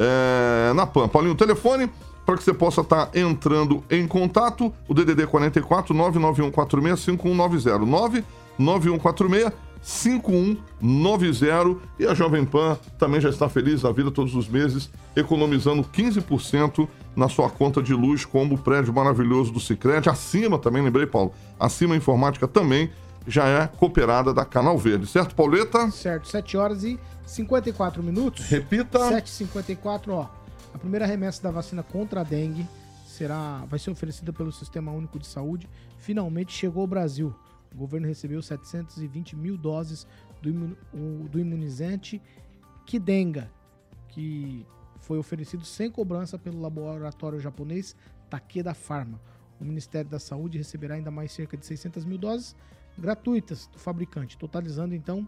é, 0.00 0.72
na 0.72 0.86
PAN. 0.86 1.06
Paulinho, 1.08 1.34
telefone 1.34 1.90
para 2.24 2.38
que 2.38 2.44
você 2.44 2.54
possa 2.54 2.80
estar 2.80 3.10
entrando 3.14 3.84
em 3.90 4.06
contato, 4.06 4.72
o 4.88 4.94
DDD 4.94 5.26
44 5.26 5.92
99146 5.94 7.00
5190 7.00 8.24
99146 8.58 9.52
5190 9.82 11.80
e 11.98 12.06
a 12.06 12.14
Jovem 12.14 12.44
Pan 12.44 12.78
também 12.98 13.20
já 13.20 13.30
está 13.30 13.48
feliz 13.48 13.82
da 13.82 13.90
vida 13.90 14.10
todos 14.10 14.34
os 14.34 14.48
meses, 14.48 14.90
economizando 15.16 15.82
15% 15.82 16.86
na 17.16 17.28
sua 17.28 17.50
conta 17.50 17.82
de 17.82 17.94
luz, 17.94 18.24
como 18.24 18.54
o 18.54 18.58
prédio 18.58 18.92
maravilhoso 18.92 19.50
do 19.52 19.58
Cicred. 19.58 20.08
Acima 20.08 20.58
também, 20.58 20.82
lembrei, 20.82 21.06
Paulo, 21.06 21.32
acima 21.58 21.96
informática 21.96 22.46
também 22.46 22.90
já 23.26 23.46
é 23.46 23.66
cooperada 23.66 24.32
da 24.32 24.44
Canal 24.44 24.78
Verde, 24.78 25.06
certo, 25.06 25.34
Pauleta? 25.34 25.90
Certo, 25.90 26.28
7 26.28 26.56
horas 26.56 26.84
e 26.84 26.98
54 27.30 28.02
minutos. 28.02 28.46
Repita. 28.46 28.98
7h54, 28.98 30.08
ó. 30.08 30.28
A 30.74 30.78
primeira 30.78 31.06
remessa 31.06 31.42
da 31.42 31.50
vacina 31.50 31.82
contra 31.82 32.20
a 32.20 32.24
dengue 32.24 32.66
será, 33.06 33.64
vai 33.66 33.78
ser 33.78 33.90
oferecida 33.90 34.32
pelo 34.32 34.52
Sistema 34.52 34.90
Único 34.92 35.18
de 35.18 35.26
Saúde. 35.26 35.68
Finalmente 35.98 36.52
chegou 36.52 36.82
ao 36.82 36.86
Brasil. 36.86 37.34
O 37.72 37.76
governo 37.76 38.06
recebeu 38.06 38.42
720 38.42 39.36
mil 39.36 39.56
doses 39.56 40.06
do, 40.42 41.38
imunizante 41.38 42.20
Kidenga, 42.84 43.50
que 44.08 44.66
foi 45.00 45.18
oferecido 45.18 45.64
sem 45.64 45.90
cobrança 45.90 46.36
pelo 46.36 46.60
laboratório 46.60 47.38
japonês 47.38 47.94
Takeda 48.28 48.74
Pharma. 48.74 49.20
O 49.60 49.64
Ministério 49.64 50.10
da 50.10 50.18
Saúde 50.18 50.58
receberá 50.58 50.96
ainda 50.96 51.10
mais 51.10 51.30
cerca 51.30 51.56
de 51.56 51.64
600 51.64 52.04
mil 52.04 52.18
doses 52.18 52.56
gratuitas 52.98 53.66
do 53.68 53.78
fabricante, 53.78 54.36
totalizando 54.36 54.94
então 54.94 55.26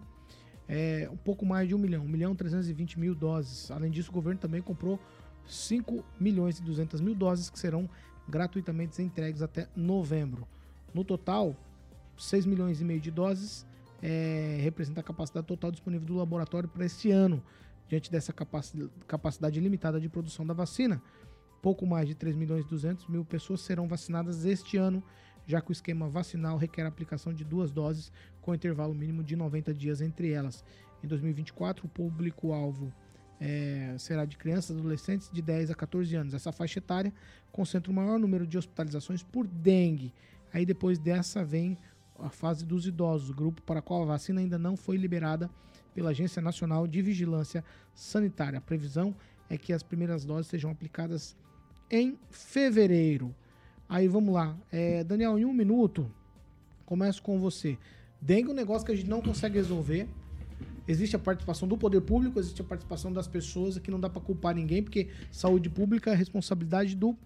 é, 0.74 1.06
um 1.12 1.16
pouco 1.18 1.44
mais 1.44 1.68
de 1.68 1.74
1 1.74 1.78
milhão, 1.78 2.02
1 2.02 2.08
milhão 2.08 2.34
320 2.34 2.98
mil 2.98 3.14
doses. 3.14 3.70
Além 3.70 3.90
disso, 3.90 4.08
o 4.08 4.12
governo 4.14 4.40
também 4.40 4.62
comprou 4.62 4.98
5 5.46 6.02
milhões 6.18 6.58
e 6.58 6.62
200 6.62 6.98
mil 7.02 7.14
doses 7.14 7.50
que 7.50 7.58
serão 7.58 7.86
gratuitamente 8.26 9.02
entregues 9.02 9.42
até 9.42 9.68
novembro. 9.76 10.48
No 10.94 11.04
total, 11.04 11.54
6 12.16 12.46
milhões 12.46 12.80
e 12.80 12.84
meio 12.84 13.00
de 13.02 13.10
doses 13.10 13.66
é, 14.00 14.60
representa 14.62 15.00
a 15.00 15.04
capacidade 15.04 15.46
total 15.46 15.70
disponível 15.70 16.06
do 16.06 16.16
laboratório 16.16 16.66
para 16.66 16.86
este 16.86 17.10
ano. 17.10 17.42
Diante 17.86 18.10
dessa 18.10 18.32
capaci- 18.32 18.88
capacidade 19.06 19.60
limitada 19.60 20.00
de 20.00 20.08
produção 20.08 20.46
da 20.46 20.54
vacina, 20.54 21.02
pouco 21.60 21.84
mais 21.84 22.08
de 22.08 22.14
3 22.14 22.34
milhões 22.34 22.64
e 22.64 22.68
200 22.68 23.06
mil 23.08 23.26
pessoas 23.26 23.60
serão 23.60 23.86
vacinadas 23.86 24.46
este 24.46 24.78
ano, 24.78 25.02
já 25.46 25.60
que 25.60 25.70
o 25.70 25.72
esquema 25.72 26.08
vacinal 26.08 26.56
requer 26.56 26.84
a 26.84 26.88
aplicação 26.88 27.34
de 27.34 27.44
duas 27.44 27.70
doses 27.70 28.10
com 28.42 28.54
intervalo 28.54 28.94
mínimo 28.94 29.24
de 29.24 29.34
90 29.34 29.72
dias 29.72 30.02
entre 30.02 30.30
elas. 30.30 30.62
Em 31.02 31.06
2024, 31.06 31.86
o 31.86 31.88
público-alvo 31.88 32.92
é, 33.40 33.94
será 33.98 34.24
de 34.24 34.36
crianças 34.36 34.76
e 34.76 34.78
adolescentes 34.78 35.30
de 35.32 35.40
10 35.40 35.70
a 35.70 35.74
14 35.74 36.14
anos. 36.14 36.34
Essa 36.34 36.52
faixa 36.52 36.78
etária 36.78 37.12
concentra 37.50 37.90
o 37.90 37.94
maior 37.94 38.18
número 38.18 38.46
de 38.46 38.58
hospitalizações 38.58 39.22
por 39.22 39.46
dengue. 39.46 40.12
Aí 40.52 40.66
depois 40.66 40.98
dessa 40.98 41.44
vem 41.44 41.78
a 42.18 42.28
fase 42.28 42.64
dos 42.64 42.86
idosos, 42.86 43.30
grupo 43.30 43.62
para 43.62 43.82
qual 43.82 44.02
a 44.02 44.06
vacina 44.06 44.40
ainda 44.40 44.58
não 44.58 44.76
foi 44.76 44.96
liberada 44.96 45.50
pela 45.94 46.10
Agência 46.10 46.40
Nacional 46.40 46.86
de 46.86 47.02
Vigilância 47.02 47.64
Sanitária. 47.94 48.58
A 48.58 48.62
previsão 48.62 49.14
é 49.48 49.58
que 49.58 49.72
as 49.72 49.82
primeiras 49.82 50.24
doses 50.24 50.46
sejam 50.46 50.70
aplicadas 50.70 51.36
em 51.90 52.18
fevereiro. 52.30 53.34
Aí 53.88 54.08
vamos 54.08 54.32
lá. 54.32 54.56
É, 54.70 55.04
Daniel, 55.04 55.38
em 55.38 55.44
um 55.44 55.52
minuto, 55.52 56.10
começo 56.86 57.22
com 57.22 57.38
você. 57.38 57.76
Dengue 58.22 58.50
é 58.50 58.52
um 58.52 58.54
negócio 58.54 58.86
que 58.86 58.92
a 58.92 58.94
gente 58.94 59.10
não 59.10 59.20
consegue 59.20 59.56
resolver. 59.56 60.08
Existe 60.86 61.16
a 61.16 61.18
participação 61.18 61.66
do 61.66 61.76
poder 61.76 62.00
público, 62.00 62.38
existe 62.38 62.60
a 62.60 62.64
participação 62.64 63.12
das 63.12 63.26
pessoas, 63.26 63.78
que 63.78 63.90
não 63.90 63.98
dá 63.98 64.08
para 64.08 64.22
culpar 64.22 64.54
ninguém, 64.54 64.80
porque 64.80 65.08
saúde 65.32 65.68
pública 65.68 66.12
é 66.12 66.14
responsabilidade 66.14 66.94
do 66.94 67.16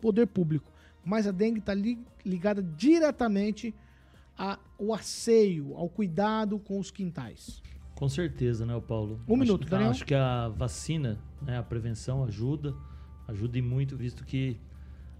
poder 0.00 0.26
público. 0.26 0.72
Mas 1.04 1.26
a 1.26 1.30
dengue 1.30 1.58
está 1.58 1.74
ligada 2.24 2.62
diretamente 2.62 3.74
ao 4.36 4.94
asseio, 4.94 5.74
ao 5.76 5.88
cuidado 5.88 6.58
com 6.58 6.78
os 6.78 6.90
quintais. 6.90 7.62
Com 7.94 8.08
certeza, 8.08 8.64
né, 8.64 8.80
Paulo? 8.86 9.20
Um 9.28 9.34
acho, 9.34 9.42
minuto, 9.42 9.68
Daniel. 9.68 9.90
Acho 9.90 10.06
que 10.06 10.14
a 10.14 10.48
vacina, 10.48 11.18
né, 11.42 11.58
a 11.58 11.62
prevenção 11.62 12.24
ajuda, 12.24 12.74
ajuda 13.26 13.58
e 13.58 13.62
muito, 13.62 13.96
visto 13.96 14.24
que 14.24 14.56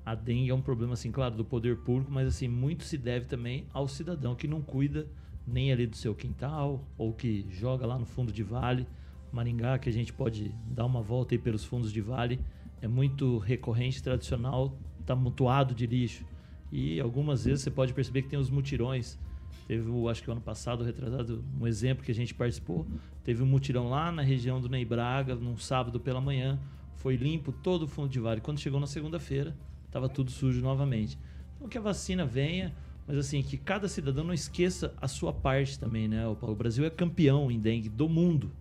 a 0.09 0.15
dengue 0.15 0.49
é 0.49 0.55
um 0.55 0.63
problema, 0.63 0.95
assim, 0.95 1.13
claro, 1.13 1.35
do 1.35 1.45
poder 1.45 1.77
público, 1.77 2.11
mas, 2.11 2.27
assim, 2.27 2.49
muito 2.49 2.83
se 2.83 2.97
deve 2.97 3.27
também 3.27 3.67
ao 3.75 3.87
cidadão 3.87 4.35
que 4.35 4.49
não 4.49 4.63
cuida 4.63 5.07
nem 5.47 5.71
ali 5.71 5.87
do 5.87 5.97
seu 5.97 6.15
quintal, 6.15 6.83
ou 6.97 7.13
que 7.13 7.45
joga 7.51 7.87
lá 7.87 7.99
no 7.99 8.07
fundo 8.07 8.33
de 8.33 8.43
vale. 8.43 8.87
Maringá, 9.31 9.79
que 9.79 9.87
a 9.87 9.93
gente 9.93 10.11
pode 10.11 10.55
dar 10.67 10.87
uma 10.87 11.03
volta 11.03 11.35
aí 11.35 11.39
pelos 11.39 11.63
fundos 11.63 11.93
de 11.93 12.01
vale, 12.01 12.41
é 12.81 12.89
muito 12.89 13.37
recorrente, 13.37 14.03
tradicional, 14.03 14.79
tá 15.05 15.15
mutuado 15.15 15.75
de 15.75 15.87
lixo. 15.87 16.25
E 16.73 16.99
algumas 17.01 17.45
vezes 17.45 17.63
você 17.63 17.71
pode 17.71 17.93
perceber 17.93 18.23
que 18.23 18.29
tem 18.29 18.39
os 18.39 18.49
mutirões. 18.49 19.19
Teve, 19.67 19.91
acho 20.09 20.23
que 20.23 20.31
o 20.31 20.33
ano 20.33 20.41
passado, 20.41 20.85
retrasado, 20.85 21.45
um 21.61 21.67
exemplo 21.67 22.03
que 22.03 22.11
a 22.11 22.15
gente 22.15 22.35
participou. 22.35 22.87
Teve 23.23 23.43
um 23.43 23.47
mutirão 23.47 23.91
lá 23.91 24.11
na 24.11 24.23
região 24.23 24.59
do 24.59 24.71
Ney 24.71 24.87
Braga, 24.87 25.35
num 25.35 25.59
sábado 25.59 26.01
pela 26.01 26.21
manhã. 26.21 26.59
Foi 26.95 27.15
limpo 27.15 27.53
todo 27.53 27.83
o 27.83 27.87
fundo 27.87 28.09
de 28.09 28.19
vale. 28.19 28.41
Quando 28.41 28.59
chegou 28.59 28.81
na 28.81 28.87
segunda-feira, 28.87 29.55
estava 29.89 30.09
tudo 30.09 30.31
sujo 30.31 30.63
novamente. 30.63 31.19
Então 31.57 31.69
que 31.69 31.77
a 31.77 31.81
vacina 31.81 32.25
venha, 32.25 32.73
mas 33.07 33.19
assim, 33.19 33.43
que 33.43 33.57
cada 33.57 33.89
cidadão 33.89 34.23
não 34.23 34.33
esqueça 34.33 34.95
a 35.01 35.09
sua 35.09 35.33
parte 35.33 35.79
também, 35.79 36.07
né? 36.07 36.27
O 36.27 36.55
Brasil 36.55 36.85
é 36.85 36.91
campeão 36.91 37.51
em 37.51 37.59
dengue 37.59 37.89
do 37.89 38.09
mundo. 38.09 38.53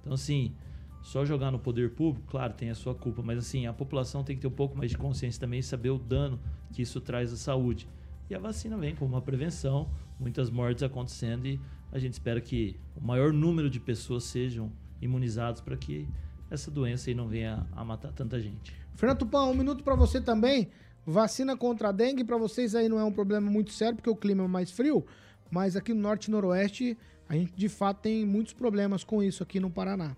Então, 0.00 0.12
assim, 0.12 0.52
só 1.02 1.24
jogar 1.24 1.50
no 1.50 1.58
poder 1.58 1.90
público, 1.90 2.26
claro, 2.28 2.52
tem 2.52 2.70
a 2.70 2.74
sua 2.74 2.94
culpa, 2.94 3.22
mas 3.22 3.38
assim, 3.38 3.66
a 3.66 3.72
população 3.72 4.22
tem 4.22 4.36
que 4.36 4.42
ter 4.42 4.48
um 4.48 4.52
pouco 4.52 4.76
mais 4.76 4.90
de 4.90 4.98
consciência 4.98 5.40
também 5.40 5.60
e 5.60 5.62
saber 5.62 5.90
o 5.90 5.98
dano 5.98 6.38
que 6.72 6.82
isso 6.82 7.00
traz 7.00 7.32
à 7.32 7.36
saúde. 7.36 7.88
E 8.30 8.34
a 8.34 8.38
vacina 8.38 8.76
vem 8.76 8.94
como 8.94 9.14
uma 9.14 9.20
prevenção, 9.20 9.90
muitas 10.18 10.48
mortes 10.48 10.82
acontecendo 10.82 11.46
e 11.46 11.60
a 11.90 11.98
gente 11.98 12.14
espera 12.14 12.40
que 12.40 12.76
o 12.96 13.04
maior 13.04 13.32
número 13.32 13.68
de 13.68 13.80
pessoas 13.80 14.24
sejam 14.24 14.72
imunizados 15.00 15.60
para 15.60 15.76
que 15.76 16.08
essa 16.50 16.70
doença 16.70 17.10
aí 17.10 17.14
não 17.14 17.28
venha 17.28 17.66
a 17.72 17.84
matar 17.84 18.12
tanta 18.12 18.40
gente. 18.40 18.81
Fernando 18.96 19.18
Tupan, 19.18 19.44
um 19.44 19.54
minuto 19.54 19.82
para 19.82 19.94
você 19.94 20.20
também. 20.20 20.70
Vacina 21.04 21.56
contra 21.56 21.88
a 21.88 21.92
dengue, 21.92 22.22
para 22.24 22.36
vocês 22.36 22.74
aí 22.74 22.88
não 22.88 22.98
é 22.98 23.04
um 23.04 23.12
problema 23.12 23.50
muito 23.50 23.72
sério, 23.72 23.96
porque 23.96 24.10
o 24.10 24.16
clima 24.16 24.44
é 24.44 24.46
mais 24.46 24.70
frio, 24.70 25.04
mas 25.50 25.74
aqui 25.76 25.92
no 25.92 26.00
norte 26.00 26.26
e 26.26 26.30
noroeste 26.30 26.96
a 27.28 27.34
gente 27.34 27.52
de 27.54 27.68
fato 27.68 28.02
tem 28.02 28.26
muitos 28.26 28.52
problemas 28.52 29.02
com 29.02 29.22
isso 29.22 29.42
aqui 29.42 29.58
no 29.58 29.70
Paraná. 29.70 30.14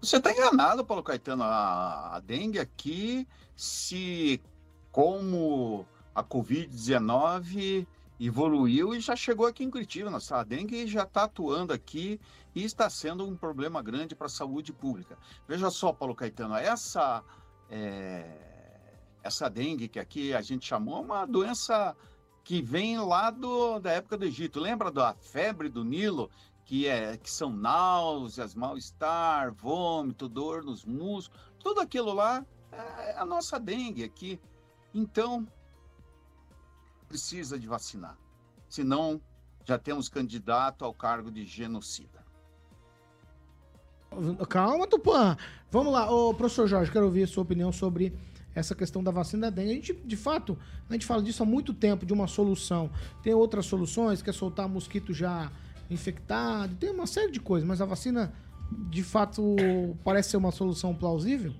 Você 0.00 0.18
está 0.18 0.30
enganado, 0.30 0.84
Paulo 0.84 1.02
Caetano. 1.02 1.42
A, 1.42 2.16
a 2.16 2.20
dengue 2.20 2.58
aqui, 2.58 3.26
se 3.56 4.40
como 4.92 5.86
a 6.14 6.22
Covid-19 6.22 7.86
evoluiu 8.20 8.94
e 8.94 9.00
já 9.00 9.16
chegou 9.16 9.46
aqui 9.46 9.64
em 9.64 9.70
Curitiba. 9.70 10.10
Nossa, 10.10 10.36
a 10.36 10.44
dengue 10.44 10.86
já 10.86 11.02
está 11.02 11.24
atuando 11.24 11.72
aqui 11.72 12.20
e 12.54 12.62
está 12.64 12.88
sendo 12.88 13.26
um 13.26 13.36
problema 13.36 13.82
grande 13.82 14.14
para 14.14 14.26
a 14.26 14.30
saúde 14.30 14.72
pública. 14.72 15.18
Veja 15.48 15.70
só, 15.70 15.92
Paulo 15.92 16.14
Caetano, 16.14 16.54
essa, 16.54 17.22
é, 17.70 18.24
essa 19.22 19.48
dengue 19.48 19.88
que 19.88 19.98
aqui 19.98 20.34
a 20.34 20.40
gente 20.40 20.66
chamou 20.66 21.02
uma 21.02 21.26
doença 21.26 21.96
que 22.44 22.62
vem 22.62 22.98
lá 22.98 23.30
do, 23.30 23.80
da 23.80 23.92
época 23.92 24.16
do 24.16 24.24
Egito. 24.24 24.60
Lembra 24.60 24.90
da 24.90 25.14
febre 25.14 25.68
do 25.68 25.84
Nilo, 25.84 26.30
que, 26.64 26.86
é, 26.86 27.16
que 27.16 27.30
são 27.30 27.50
náuseas, 27.50 28.54
mal-estar, 28.54 29.52
vômito, 29.52 30.28
dor 30.28 30.64
nos 30.64 30.84
músculos, 30.84 31.40
tudo 31.58 31.80
aquilo 31.80 32.12
lá 32.12 32.44
é 32.72 33.16
a 33.16 33.24
nossa 33.24 33.58
dengue 33.58 34.04
aqui. 34.04 34.40
Então, 34.92 35.46
precisa 37.08 37.58
de 37.58 37.66
vacinar. 37.66 38.18
Senão, 38.68 39.20
já 39.64 39.78
temos 39.78 40.08
candidato 40.08 40.84
ao 40.84 40.92
cargo 40.92 41.30
de 41.30 41.44
genocida. 41.44 42.25
Calma, 44.48 44.86
Tupã. 44.86 45.36
Vamos 45.70 45.92
lá, 45.92 46.10
Ô, 46.10 46.32
professor 46.34 46.66
Jorge, 46.66 46.90
quero 46.90 47.04
ouvir 47.04 47.24
a 47.24 47.26
sua 47.26 47.42
opinião 47.42 47.72
sobre 47.72 48.12
essa 48.54 48.74
questão 48.74 49.04
da 49.04 49.10
vacina 49.10 49.50
da 49.50 49.56
dengue. 49.56 49.70
A 49.70 49.74
gente, 49.74 49.92
de 49.92 50.16
fato, 50.16 50.58
a 50.88 50.92
gente 50.94 51.04
fala 51.04 51.22
disso 51.22 51.42
há 51.42 51.46
muito 51.46 51.74
tempo, 51.74 52.06
de 52.06 52.12
uma 52.12 52.26
solução. 52.26 52.90
Tem 53.22 53.34
outras 53.34 53.66
soluções, 53.66 54.22
que 54.22 54.30
é 54.30 54.32
soltar 54.32 54.68
mosquito 54.68 55.12
já 55.12 55.52
infectado, 55.90 56.74
tem 56.76 56.90
uma 56.90 57.06
série 57.06 57.30
de 57.30 57.38
coisas, 57.38 57.68
mas 57.68 57.80
a 57.80 57.84
vacina, 57.84 58.32
de 58.90 59.02
fato, 59.02 59.56
parece 60.02 60.30
ser 60.30 60.36
uma 60.36 60.50
solução 60.50 60.94
plausível? 60.94 61.52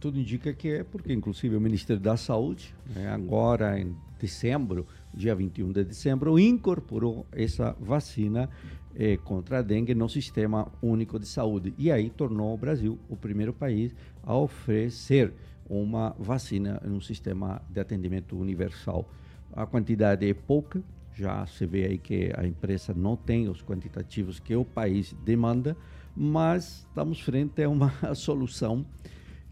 Tudo 0.00 0.18
indica 0.18 0.52
que 0.52 0.68
é, 0.68 0.84
porque 0.84 1.12
inclusive 1.12 1.56
o 1.56 1.60
Ministério 1.60 2.02
da 2.02 2.16
Saúde, 2.16 2.74
né, 2.94 3.08
agora 3.08 3.78
em 3.78 3.96
dezembro, 4.18 4.86
dia 5.16 5.34
21 5.34 5.72
de 5.72 5.84
dezembro, 5.84 6.38
incorporou 6.38 7.26
essa 7.32 7.74
vacina 7.80 8.50
eh, 8.94 9.16
contra 9.16 9.58
a 9.58 9.62
dengue 9.62 9.94
no 9.94 10.08
Sistema 10.08 10.70
Único 10.82 11.18
de 11.18 11.26
Saúde. 11.26 11.74
E 11.78 11.90
aí 11.90 12.10
tornou 12.10 12.52
o 12.52 12.58
Brasil 12.58 12.98
o 13.08 13.16
primeiro 13.16 13.52
país 13.52 13.94
a 14.22 14.36
oferecer 14.36 15.32
uma 15.68 16.14
vacina 16.18 16.80
um 16.84 17.00
sistema 17.00 17.60
de 17.70 17.80
atendimento 17.80 18.36
universal. 18.38 19.10
A 19.52 19.66
quantidade 19.66 20.28
é 20.28 20.34
pouca, 20.34 20.82
já 21.14 21.46
se 21.46 21.66
vê 21.66 21.86
aí 21.86 21.98
que 21.98 22.30
a 22.36 22.46
empresa 22.46 22.92
não 22.94 23.16
tem 23.16 23.48
os 23.48 23.62
quantitativos 23.62 24.38
que 24.38 24.54
o 24.54 24.64
país 24.64 25.14
demanda, 25.24 25.76
mas 26.14 26.86
estamos 26.88 27.20
frente 27.20 27.62
a 27.62 27.68
uma 27.68 27.92
solução 28.14 28.84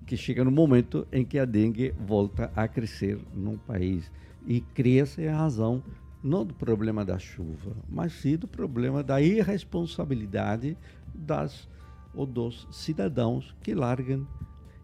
que 0.06 0.16
chega 0.16 0.44
no 0.44 0.50
momento 0.50 1.06
em 1.10 1.24
que 1.24 1.38
a 1.38 1.46
dengue 1.46 1.94
volta 1.98 2.52
a 2.54 2.68
crescer 2.68 3.18
no 3.34 3.58
país. 3.58 4.12
E 4.46 4.60
cria-se 4.60 5.26
a 5.26 5.36
razão 5.36 5.82
não 6.22 6.44
do 6.44 6.54
problema 6.54 7.04
da 7.04 7.18
chuva, 7.18 7.76
mas 7.88 8.12
sim 8.14 8.36
do 8.36 8.48
problema 8.48 9.02
da 9.02 9.20
irresponsabilidade 9.20 10.76
das 11.14 11.68
ou 12.14 12.24
dos 12.26 12.66
cidadãos 12.70 13.54
que 13.62 13.74
largam 13.74 14.26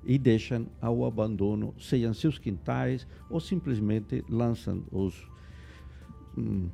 e 0.04 0.18
deixam 0.18 0.66
ao 0.80 1.04
abandono, 1.04 1.74
sejam 1.78 2.12
seus 2.12 2.38
quintais 2.38 3.06
ou 3.28 3.40
simplesmente 3.40 4.24
lançam 4.28 4.82
os 4.90 5.14
hum, 6.36 6.68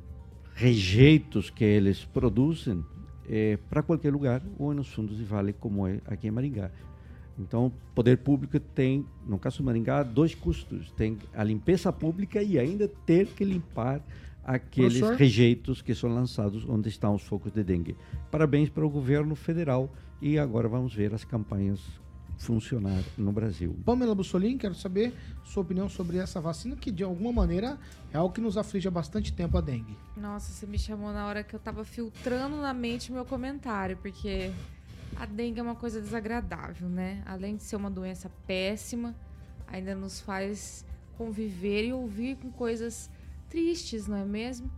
rejeitos 0.53 1.49
que 1.49 1.63
eles 1.63 2.03
produzem 2.05 2.83
é, 3.29 3.57
para 3.69 3.83
qualquer 3.83 4.11
lugar 4.11 4.41
ou 4.57 4.73
nos 4.73 4.91
fundos 4.91 5.17
de 5.17 5.23
vale, 5.23 5.53
como 5.53 5.85
é 5.85 6.01
aqui 6.05 6.27
em 6.27 6.31
Maringá. 6.31 6.71
Então, 7.39 7.67
o 7.67 7.71
poder 7.93 8.17
público 8.17 8.59
tem, 8.59 9.05
no 9.25 9.37
caso 9.37 9.57
do 9.59 9.63
Maringá, 9.63 10.03
dois 10.03 10.33
custos. 10.33 10.91
Tem 10.91 11.17
a 11.33 11.43
limpeza 11.43 11.91
pública 11.93 12.41
e 12.41 12.57
ainda 12.57 12.87
ter 13.05 13.27
que 13.27 13.43
limpar 13.43 14.01
aqueles 14.43 14.99
Professor? 14.99 15.19
rejeitos 15.19 15.81
que 15.81 15.93
são 15.93 16.13
lançados 16.13 16.67
onde 16.67 16.89
estão 16.89 17.13
os 17.15 17.23
focos 17.23 17.51
de 17.51 17.63
dengue. 17.63 17.95
Parabéns 18.31 18.69
para 18.69 18.85
o 18.85 18.89
governo 18.89 19.35
federal 19.35 19.91
e 20.21 20.39
agora 20.39 20.67
vamos 20.67 20.93
ver 20.93 21.13
as 21.13 21.23
campanhas 21.23 21.81
funcionar 22.37 23.03
no 23.17 23.31
Brasil. 23.31 23.75
Pamela 23.83 24.13
Bussolini, 24.13 24.57
quero 24.57 24.75
saber 24.75 25.13
sua 25.43 25.63
opinião 25.63 25.89
sobre 25.89 26.17
essa 26.17 26.39
vacina, 26.39 26.75
que 26.75 26.91
de 26.91 27.03
alguma 27.03 27.31
maneira 27.31 27.77
é 28.13 28.17
algo 28.17 28.33
que 28.33 28.39
nos 28.39 28.57
aflige 28.57 28.87
há 28.87 28.91
bastante 28.91 29.33
tempo 29.33 29.57
a 29.57 29.61
dengue. 29.61 29.97
Nossa, 30.15 30.51
você 30.51 30.65
me 30.65 30.77
chamou 30.77 31.11
na 31.11 31.25
hora 31.25 31.43
que 31.43 31.55
eu 31.55 31.59
tava 31.59 31.83
filtrando 31.83 32.57
na 32.57 32.73
mente 32.73 33.11
meu 33.11 33.25
comentário, 33.25 33.97
porque 33.97 34.51
a 35.15 35.25
dengue 35.25 35.59
é 35.59 35.63
uma 35.63 35.75
coisa 35.75 36.01
desagradável, 36.01 36.89
né? 36.89 37.23
Além 37.25 37.55
de 37.55 37.63
ser 37.63 37.75
uma 37.75 37.89
doença 37.89 38.29
péssima, 38.45 39.15
ainda 39.67 39.95
nos 39.95 40.19
faz 40.19 40.85
conviver 41.17 41.85
e 41.85 41.93
ouvir 41.93 42.35
com 42.37 42.51
coisas 42.51 43.09
tristes, 43.49 44.07
não 44.07 44.17
é 44.17 44.25
mesmo? 44.25 44.69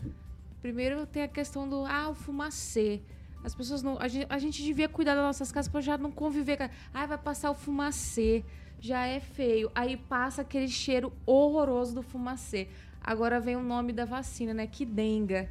Primeiro 0.61 1.05
tem 1.05 1.23
a 1.23 1.27
questão 1.27 1.67
do 1.67 1.85
ah, 1.85 2.09
o 2.09 2.13
fumacê. 2.13 3.01
As 3.43 3.55
pessoas 3.55 3.81
não. 3.81 3.97
A 3.99 4.07
gente, 4.07 4.27
a 4.29 4.37
gente 4.37 4.63
devia 4.63 4.89
cuidar 4.89 5.15
das 5.15 5.23
nossas 5.23 5.51
casas 5.51 5.71
para 5.71 5.81
já 5.81 5.97
não 5.97 6.11
conviver 6.11 6.57
com. 6.57 6.69
Ah, 6.93 7.05
vai 7.05 7.17
passar 7.17 7.51
o 7.51 7.55
fumacê. 7.55 8.43
Já 8.79 9.05
é 9.05 9.19
feio. 9.19 9.71
Aí 9.73 9.97
passa 9.97 10.41
aquele 10.41 10.67
cheiro 10.67 11.11
horroroso 11.25 11.95
do 11.95 12.01
fumacê. 12.01 12.67
Agora 13.01 13.39
vem 13.39 13.55
o 13.55 13.63
nome 13.63 13.93
da 13.93 14.05
vacina, 14.05 14.53
né? 14.53 14.67
Que 14.67 14.85
denga. 14.85 15.49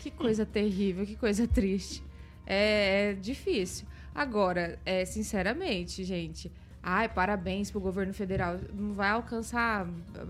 Que 0.00 0.10
coisa 0.10 0.46
terrível, 0.46 1.04
que 1.04 1.16
coisa 1.16 1.46
triste. 1.46 2.02
É, 2.46 3.10
é 3.10 3.12
difícil. 3.14 3.86
Agora, 4.14 4.78
é, 4.86 5.04
sinceramente, 5.04 6.04
gente. 6.04 6.52
Ai, 6.82 7.08
parabéns 7.08 7.70
pro 7.70 7.80
governo 7.80 8.12
federal. 8.12 8.58
Não 8.72 8.92
vai 8.92 9.10
alcançar 9.10 9.86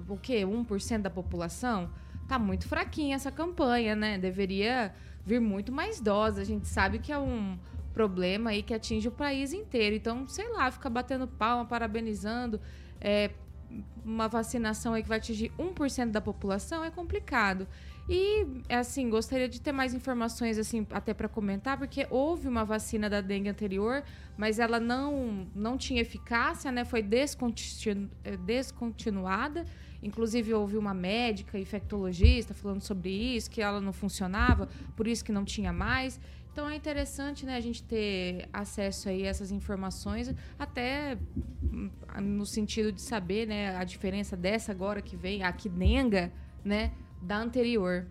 o 0.09 0.17
quê? 0.17 0.43
1% 0.43 1.03
da 1.03 1.11
população? 1.11 1.91
Tá 2.29 2.39
muito 2.39 2.67
fraquinha 2.67 3.17
essa 3.17 3.31
campanha, 3.31 3.95
né? 3.95 4.17
Deveria 4.17 4.95
vir 5.27 5.41
muito 5.41 5.73
mais 5.73 6.01
doses. 6.01 6.39
A 6.39 6.45
gente 6.45 6.69
sabe 6.69 6.99
que 6.99 7.13
é 7.13 7.19
um 7.19 7.59
problema 7.93 8.51
aí 8.51 8.63
que 8.63 8.73
atinge 8.73 9.09
o 9.09 9.13
país 9.13 9.53
inteiro. 9.53 9.95
Então, 9.97 10.27
sei 10.27 10.49
lá, 10.49 10.71
ficar 10.71 10.91
batendo 10.91 11.27
palma, 11.27 11.65
parabenizando. 11.65 12.61
É, 13.01 13.31
uma 14.05 14.29
vacinação 14.29 14.95
aí 14.95 15.03
que 15.03 15.09
vai 15.09 15.19
atingir 15.19 15.51
1% 15.59 16.11
da 16.11 16.21
população 16.21 16.85
é 16.85 16.91
complicado. 16.91 17.67
E, 18.09 18.47
assim, 18.69 19.09
gostaria 19.09 19.49
de 19.49 19.61
ter 19.61 19.73
mais 19.73 19.95
informações, 19.95 20.59
assim, 20.59 20.87
até 20.91 21.15
para 21.15 21.27
comentar, 21.27 21.79
porque 21.79 22.07
houve 22.11 22.47
uma 22.47 22.63
vacina 22.63 23.09
da 23.09 23.23
dengue 23.23 23.49
anterior, 23.49 24.03
mas 24.37 24.59
ela 24.59 24.79
não, 24.79 25.47
não 25.55 25.79
tinha 25.79 26.03
eficácia, 26.03 26.71
né? 26.71 26.85
Foi 26.85 27.03
descontinu 27.03 28.11
eh, 28.23 28.37
descontinuada. 28.37 29.65
Inclusive, 30.03 30.53
houve 30.53 30.77
uma 30.77 30.93
médica 30.93 31.59
infectologista 31.59 32.53
falando 32.53 32.83
sobre 32.83 33.11
isso, 33.11 33.51
que 33.51 33.63
ela 33.63 33.81
não 33.81 33.93
funcionava, 33.93 34.69
por 34.95 35.09
isso 35.09 35.25
que 35.25 35.33
não 35.33 35.47
tinha 35.47 35.73
mais. 35.73 36.21
Então 36.55 36.71
é 36.71 36.77
interessante 36.77 37.45
né, 37.45 37.57
a 37.57 37.61
gente 37.61 37.83
ter 37.83 38.49
acesso 38.53 39.09
aí 39.09 39.27
a 39.27 39.29
essas 39.29 39.51
informações, 39.51 40.33
até 40.57 41.19
hum, 41.65 41.91
no 42.23 42.47
sentido 42.47 42.93
de 42.93 43.03
saber 43.03 43.45
né, 43.45 43.77
a 43.77 43.83
diferença 43.83 44.37
dessa 44.37 44.71
agora 44.71 45.03
que 45.03 45.17
vem, 45.17 45.43
a 45.43 45.53
Quinenga, 45.53 46.31
né, 46.65 46.93
da 47.21 47.39
anterior. 47.39 48.07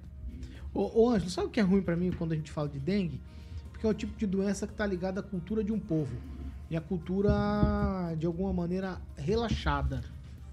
Ô, 0.73 1.03
ô 1.03 1.09
Ângelo, 1.11 1.29
sabe 1.29 1.47
o 1.47 1.49
que 1.49 1.61
é 1.61 1.63
ruim 1.63 1.81
pra 1.81 1.95
mim 1.95 2.11
quando 2.11 2.33
a 2.33 2.35
gente 2.35 2.51
fala 2.51 2.67
de 2.67 2.79
dengue? 2.79 3.21
Porque 3.71 3.87
é 3.87 3.89
o 3.89 3.93
tipo 3.93 4.17
de 4.17 4.27
doença 4.27 4.67
que 4.67 4.73
tá 4.73 4.85
ligada 4.85 5.21
à 5.21 5.23
cultura 5.23 5.63
de 5.63 5.71
um 5.71 5.79
povo. 5.79 6.17
E 6.69 6.75
a 6.75 6.81
cultura, 6.81 7.31
de 8.17 8.25
alguma 8.25 8.51
maneira, 8.51 8.99
relaxada. 9.15 10.03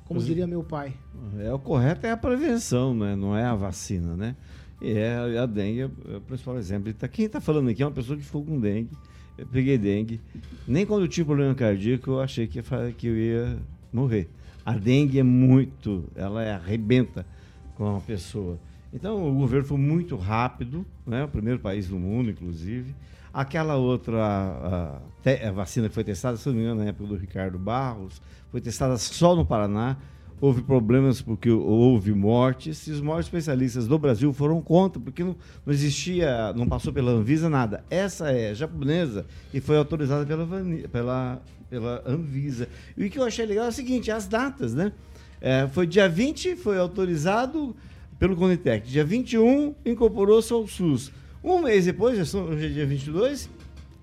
Como 0.05 0.20
diria 0.20 0.47
meu 0.47 0.62
pai. 0.62 0.97
É, 1.41 1.53
o 1.53 1.59
correto 1.59 2.07
é 2.07 2.12
a 2.12 2.16
prevenção, 2.16 2.95
né? 2.95 3.16
não 3.16 3.36
é 3.36 3.45
a 3.45 3.55
vacina, 3.57 4.16
né? 4.16 4.36
É, 4.82 5.38
a 5.38 5.46
dengue 5.46 5.80
é 5.82 6.16
o 6.16 6.20
principal 6.22 6.56
exemplo. 6.58 6.92
Tá, 6.94 7.06
quem 7.06 7.26
está 7.26 7.40
falando 7.40 7.68
aqui 7.68 7.82
é 7.82 7.86
uma 7.86 7.92
pessoa 7.92 8.16
que 8.18 8.24
ficou 8.24 8.44
com 8.44 8.58
dengue. 8.58 8.90
Eu 9.36 9.46
peguei 9.46 9.76
dengue. 9.78 10.20
Nem 10.66 10.86
quando 10.86 11.02
eu 11.02 11.08
tive 11.08 11.26
problema 11.26 11.54
cardíaco 11.54 12.10
eu 12.10 12.20
achei 12.20 12.46
que, 12.46 12.58
ia 12.58 12.64
eu 13.06 13.16
ia 13.16 13.58
morrer. 13.92 14.28
A 14.64 14.72
dengue 14.72 15.18
é 15.18 15.22
muito, 15.22 16.04
ela 16.14 16.42
é, 16.42 16.52
arrebenta 16.52 17.26
com 17.76 17.96
a 17.96 18.00
pessoa. 18.00 18.58
Então 18.92 19.30
o 19.30 19.34
governo 19.34 19.66
foi 19.66 19.78
muito 19.78 20.16
rápido, 20.16 20.84
né? 21.06 21.24
o 21.24 21.28
primeiro 21.28 21.58
país 21.60 21.88
do 21.88 21.98
mundo, 21.98 22.30
inclusive. 22.30 22.94
Aquela 23.32 23.76
outra 23.76 24.18
a, 24.22 25.00
te- 25.22 25.42
a 25.44 25.52
vacina 25.52 25.88
que 25.88 25.94
foi 25.94 26.02
testada, 26.04 26.36
se 26.36 26.48
não 26.48 26.56
me 26.56 26.62
engano, 26.62 26.80
na 26.80 26.88
época 26.88 27.06
do 27.08 27.16
Ricardo 27.16 27.58
Barros, 27.58 28.20
foi 28.50 28.60
testada 28.60 28.98
só 28.98 29.36
no 29.36 29.46
Paraná. 29.46 29.96
Houve 30.41 30.62
problemas 30.62 31.20
porque 31.20 31.51
houve 31.51 32.12
mortes. 32.12 32.86
E 32.86 32.93
os 32.93 33.01
maiores 33.01 33.26
especialistas 33.26 33.86
do 33.86 33.99
Brasil 33.99 34.32
foram 34.32 34.61
contra, 34.62 35.01
porque 35.01 35.22
não, 35.22 35.36
não 35.64 35.72
existia, 35.72 36.53
não 36.55 36.66
passou 36.66 36.93
pela 36.93 37.12
Anvisa 37.12 37.49
nada. 37.49 37.84
Essa 37.91 38.32
é 38.32 38.55
japonesa 38.55 39.26
e 39.53 39.61
foi 39.61 39.76
autorizada 39.76 40.24
pela, 40.24 40.47
pela, 40.91 41.43
pela 41.68 42.03
Anvisa. 42.07 42.68
E 42.97 43.07
o 43.07 43.11
que 43.11 43.18
eu 43.18 43.24
achei 43.24 43.45
legal 43.45 43.66
é 43.66 43.68
o 43.68 43.72
seguinte, 43.72 44.11
as 44.11 44.26
datas, 44.26 44.74
né? 44.74 44.93
É, 45.41 45.68
foi 45.68 45.86
dia 45.86 46.09
20, 46.09 46.57
foi 46.57 46.78
autorizado 46.78 47.74
pelo 48.18 48.36
Conitec. 48.36 48.88
Dia 48.88 49.05
21, 49.05 49.74
incorporou-se 49.84 50.53
ao 50.53 50.66
SUS. 50.66 51.11
Um 51.43 51.62
mês 51.62 51.86
depois, 51.86 52.34
hoje 52.34 52.66
é 52.66 52.68
dia 52.68 52.86
22, 52.86 53.49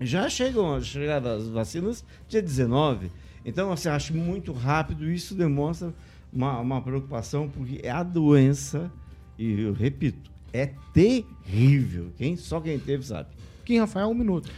já 0.02 0.28
chegam, 0.28 0.82
chegaram 0.82 1.36
as 1.36 1.48
vacinas 1.48 2.04
dia 2.28 2.42
19. 2.42 3.12
Então, 3.46 3.72
assim, 3.72 3.90
acho 3.90 4.14
muito 4.14 4.52
rápido. 4.52 5.10
Isso 5.10 5.36
demonstra 5.36 5.94
uma, 6.32 6.60
uma 6.60 6.82
preocupação, 6.82 7.50
porque 7.50 7.80
é 7.84 7.90
a 7.90 8.04
doença, 8.04 8.92
e 9.38 9.62
eu 9.62 9.74
repito, 9.74 10.32
é 10.54 10.72
terrível. 10.94 12.12
Quem, 12.18 12.36
só 12.36 12.60
quem 12.60 12.80
teve 12.80 13.06
sabe. 13.06 13.30
Kim 13.66 13.80
Rafael, 13.80 14.10
um 14.10 14.14
minuto. 14.14 14.50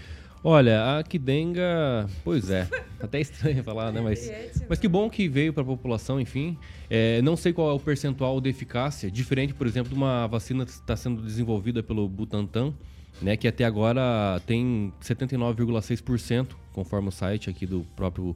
Olha, 0.42 0.98
a 0.98 1.04
Kidenga, 1.04 2.10
pois 2.24 2.50
é, 2.50 2.66
até 3.02 3.20
estranho 3.20 3.62
falar, 3.62 3.92
né? 3.92 4.00
Mas, 4.00 4.32
mas 4.70 4.80
que 4.80 4.88
bom 4.88 5.10
que 5.10 5.28
veio 5.28 5.52
para 5.52 5.64
a 5.64 5.66
população, 5.66 6.20
enfim. 6.20 6.58
É, 6.90 7.22
não 7.22 7.36
sei 7.36 7.52
qual 7.52 7.70
é 7.70 7.74
o 7.74 7.80
percentual 7.80 8.40
de 8.40 8.50
eficácia, 8.50 9.12
diferente, 9.12 9.54
por 9.54 9.68
exemplo, 9.68 9.90
de 9.90 9.96
uma 9.96 10.28
vacina 10.28 10.66
que 10.66 10.72
está 10.72 10.96
sendo 10.96 11.22
desenvolvida 11.22 11.84
pelo 11.84 12.08
Butantan, 12.08 12.74
né? 13.22 13.36
Que 13.36 13.50
até 13.50 13.66
agora 13.66 14.42
tem 14.46 14.94
79,6%, 15.02 16.48
conforme 16.72 17.10
o 17.10 17.12
site 17.12 17.50
aqui 17.50 17.66
do 17.66 17.86
próprio 17.94 18.34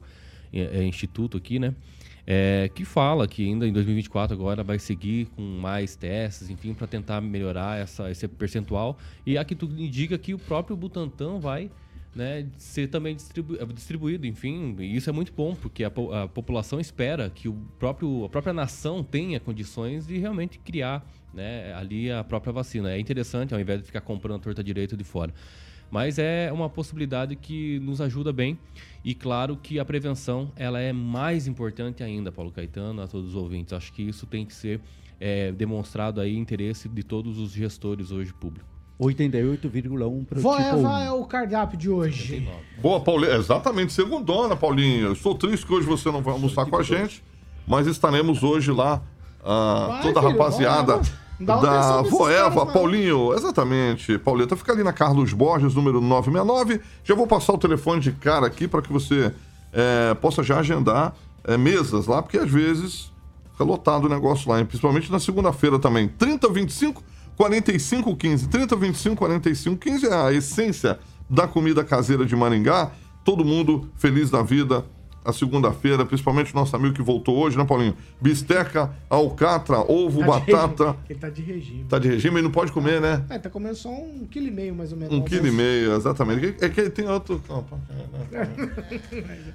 é, 0.52 0.80
é, 0.80 0.84
instituto 0.84 1.38
aqui, 1.38 1.58
né? 1.58 1.74
É, 2.26 2.70
que 2.74 2.84
fala 2.86 3.28
que 3.28 3.44
ainda 3.44 3.68
em 3.68 3.72
2024 3.72 4.34
agora 4.34 4.64
vai 4.64 4.78
seguir 4.78 5.26
com 5.36 5.42
mais 5.42 5.94
testes, 5.94 6.48
enfim, 6.48 6.72
para 6.72 6.86
tentar 6.86 7.20
melhorar 7.20 7.78
essa, 7.78 8.10
esse 8.10 8.26
percentual. 8.26 8.96
E 9.26 9.36
aqui 9.36 9.54
tudo 9.54 9.78
indica 9.78 10.16
que 10.16 10.32
o 10.32 10.38
próprio 10.38 10.74
Butantan 10.76 11.38
vai 11.38 11.70
né, 12.14 12.46
ser 12.56 12.88
também 12.88 13.14
distribu 13.14 13.56
distribuído, 13.72 14.26
enfim, 14.26 14.76
e 14.78 14.96
isso 14.96 15.10
é 15.10 15.12
muito 15.12 15.32
bom, 15.32 15.54
porque 15.54 15.82
a, 15.82 15.90
po- 15.90 16.12
a 16.12 16.28
população 16.28 16.78
espera 16.78 17.28
que 17.28 17.48
o 17.48 17.54
próprio, 17.78 18.24
a 18.24 18.28
própria 18.28 18.52
nação 18.52 19.02
tenha 19.02 19.40
condições 19.40 20.06
de 20.06 20.16
realmente 20.18 20.58
criar 20.58 21.04
né, 21.32 21.74
ali 21.74 22.10
a 22.10 22.22
própria 22.22 22.52
vacina. 22.52 22.92
É 22.92 22.98
interessante, 22.98 23.52
ao 23.52 23.60
invés 23.60 23.80
de 23.80 23.86
ficar 23.86 24.00
comprando 24.00 24.36
a 24.36 24.38
torta 24.44 24.62
direita 24.62 24.96
de 24.96 25.02
fora. 25.04 25.34
Mas 25.90 26.18
é 26.18 26.50
uma 26.52 26.68
possibilidade 26.68 27.36
que 27.36 27.78
nos 27.80 28.00
ajuda 28.00 28.32
bem. 28.32 28.58
E 29.04 29.14
claro 29.14 29.56
que 29.56 29.78
a 29.78 29.84
prevenção 29.84 30.50
ela 30.56 30.80
é 30.80 30.92
mais 30.92 31.46
importante 31.46 32.02
ainda, 32.02 32.32
Paulo 32.32 32.50
Caetano, 32.50 33.02
a 33.02 33.06
todos 33.06 33.30
os 33.30 33.34
ouvintes. 33.34 33.72
Acho 33.72 33.92
que 33.92 34.02
isso 34.02 34.26
tem 34.26 34.44
que 34.46 34.54
ser 34.54 34.80
é, 35.20 35.52
demonstrado 35.52 36.20
aí 36.20 36.36
interesse 36.36 36.88
de 36.88 37.02
todos 37.02 37.38
os 37.38 37.52
gestores 37.52 38.10
hoje 38.10 38.32
públicos. 38.32 38.74
88,1 39.00 40.24
para 40.24 40.38
o 40.38 40.42
Vó 40.42 40.56
tipo 40.56 40.68
Eva 40.68 40.88
1. 40.88 40.98
é 40.98 41.12
o 41.12 41.24
cardápio 41.24 41.76
de 41.76 41.90
hoje. 41.90 42.48
Boa, 42.80 43.00
Paulinho. 43.00 43.32
Exatamente, 43.32 43.92
segundona, 43.92 44.54
Paulinho. 44.56 45.06
Eu 45.06 45.12
estou 45.12 45.34
triste 45.34 45.66
que 45.66 45.72
hoje 45.72 45.86
você 45.86 46.10
não 46.10 46.22
vai 46.22 46.32
almoçar 46.32 46.66
com 46.66 46.76
a 46.76 46.82
gente, 46.82 47.22
mas 47.66 47.86
estaremos 47.86 48.42
hoje 48.42 48.70
lá, 48.70 49.02
ah, 49.44 49.86
Vai, 49.88 50.02
toda 50.02 50.20
a 50.20 50.22
rapaziada 50.22 50.96
vai, 50.98 51.12
dá 51.40 51.56
da 51.56 52.02
Voeva, 52.02 52.64
não. 52.64 52.72
Paulinho. 52.72 53.32
Exatamente, 53.34 54.18
Pauleta. 54.18 54.56
Fica 54.56 54.72
ali 54.72 54.82
na 54.82 54.92
Carlos 54.92 55.32
Borges, 55.32 55.74
número 55.74 56.00
969. 56.00 56.80
Já 57.02 57.14
vou 57.14 57.26
passar 57.26 57.52
o 57.52 57.58
telefone 57.58 58.00
de 58.00 58.12
cara 58.12 58.46
aqui 58.46 58.68
para 58.68 58.82
que 58.82 58.92
você 58.92 59.32
eh, 59.72 60.14
possa 60.20 60.42
já 60.42 60.58
agendar 60.58 61.14
eh, 61.44 61.56
mesas 61.56 62.06
lá, 62.06 62.22
porque 62.22 62.38
às 62.38 62.50
vezes 62.50 63.12
fica 63.52 63.64
lotado 63.64 64.04
o 64.04 64.08
negócio 64.08 64.50
lá, 64.50 64.60
hein? 64.60 64.66
principalmente 64.66 65.10
na 65.10 65.18
segunda-feira 65.18 65.78
também. 65.78 66.08
3025 66.08 67.02
4515. 67.36 68.48
3025 68.48 69.16
4515 69.16 70.06
é 70.06 70.14
a 70.14 70.32
essência 70.32 70.98
da 71.28 71.46
comida 71.46 71.82
caseira 71.82 72.24
de 72.24 72.36
Maringá. 72.36 72.90
Todo 73.24 73.44
mundo 73.44 73.90
feliz 73.96 74.30
da 74.30 74.42
vida. 74.42 74.84
A 75.24 75.32
segunda-feira, 75.32 76.04
principalmente 76.04 76.52
o 76.52 76.56
nosso 76.56 76.76
amigo 76.76 76.94
que 76.94 77.00
voltou 77.00 77.38
hoje, 77.38 77.56
né, 77.56 77.64
Paulinho? 77.64 77.96
Bisteca, 78.20 78.92
alcatra, 79.08 79.78
ovo, 79.90 80.20
Tá 80.20 80.26
batata. 80.26 80.84
regime. 80.84 80.98
Ele 81.08 81.18
tá 81.18 81.30
de 81.30 81.42
regime. 81.42 81.84
Tá 81.88 81.98
de 81.98 82.08
regime 82.08 82.40
e 82.40 82.42
não 82.42 82.50
pode 82.50 82.70
comer, 82.72 83.00
né? 83.00 83.24
É, 83.30 83.38
tá 83.38 83.48
comendo 83.48 83.74
só 83.74 83.88
um 83.88 84.26
quilo 84.30 84.48
e 84.48 84.50
meio, 84.50 84.74
mais 84.74 84.92
ou 84.92 84.98
menos. 84.98 85.14
Um 85.14 85.22
quilo 85.22 85.46
e 85.46 85.50
meio, 85.50 85.94
exatamente. 85.94 86.56
É 86.62 86.68
que 86.68 86.90
tem 86.90 87.08
outro. 87.08 87.40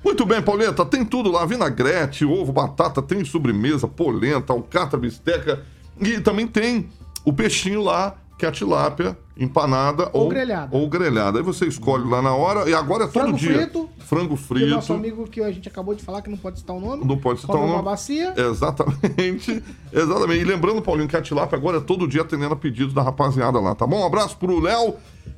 Muito 0.04 0.26
bem, 0.26 0.42
Pauleta, 0.42 0.86
tem 0.86 1.06
tudo 1.06 1.32
lá: 1.32 1.46
vinagrete, 1.46 2.26
ovo, 2.26 2.52
batata, 2.52 3.02
tem 3.02 3.24
sobremesa, 3.24 3.88
polenta, 3.88 4.54
alcatra, 4.54 4.98
bisteca. 4.98 5.64
E 6.00 6.20
também 6.20 6.48
tem 6.48 6.90
o 7.26 7.34
peixinho 7.34 7.84
lá, 7.84 8.16
que 8.40 8.46
é 8.46 8.50
a 8.50 8.52
tilápia, 8.54 9.18
empanada 9.38 10.10
Ou 10.14 10.24
ou, 10.24 10.30
grelhada. 10.30 10.76
ou 10.78 10.88
grelhada. 10.90 11.40
Aí 11.40 11.44
você 11.44 11.66
escolhe 11.68 12.10
lá 12.10 12.22
na 12.22 12.34
hora. 12.34 12.70
E 12.70 12.74
agora 12.74 13.04
é 13.04 13.08
todo 13.08 13.22
Frango 13.24 13.38
dia. 13.38 13.54
frito. 13.54 13.90
Frango 14.00 14.32
E 14.32 14.34
o 14.34 14.38
frito. 14.38 14.68
nosso 14.70 14.94
amigo 14.94 15.28
que 15.28 15.42
a 15.42 15.52
gente 15.52 15.68
acabou 15.68 15.94
de 15.94 16.02
falar 16.02 16.22
que 16.22 16.30
não 16.30 16.38
pode 16.38 16.60
citar 16.60 16.74
o 16.76 16.80
nome. 16.80 17.04
Não 17.06 17.18
pode 17.18 17.42
citar 17.42 17.58
o 17.58 17.60
nome. 17.60 17.74
uma 17.74 17.84
bacia. 17.84 18.34
Exatamente. 18.38 19.62
Exatamente. 19.92 20.40
E 20.42 20.44
lembrando, 20.46 20.82
Paulinho, 20.82 21.10
que 21.10 21.18
a 21.18 21.22
Tilápia 21.22 21.58
agora 21.58 21.78
é 21.78 21.82
todo 21.82 22.08
dia 22.08 22.22
atendendo 22.22 22.54
a 22.54 22.58
pedidos 22.58 22.94
da 22.94 23.02
rapaziada 23.02 23.60
lá, 23.60 23.76
tá 23.76 23.86
bom? 23.86 24.02
Um 24.02 24.06
abraço 24.06 24.38
pro 24.38 24.58
Léo, 24.60 24.96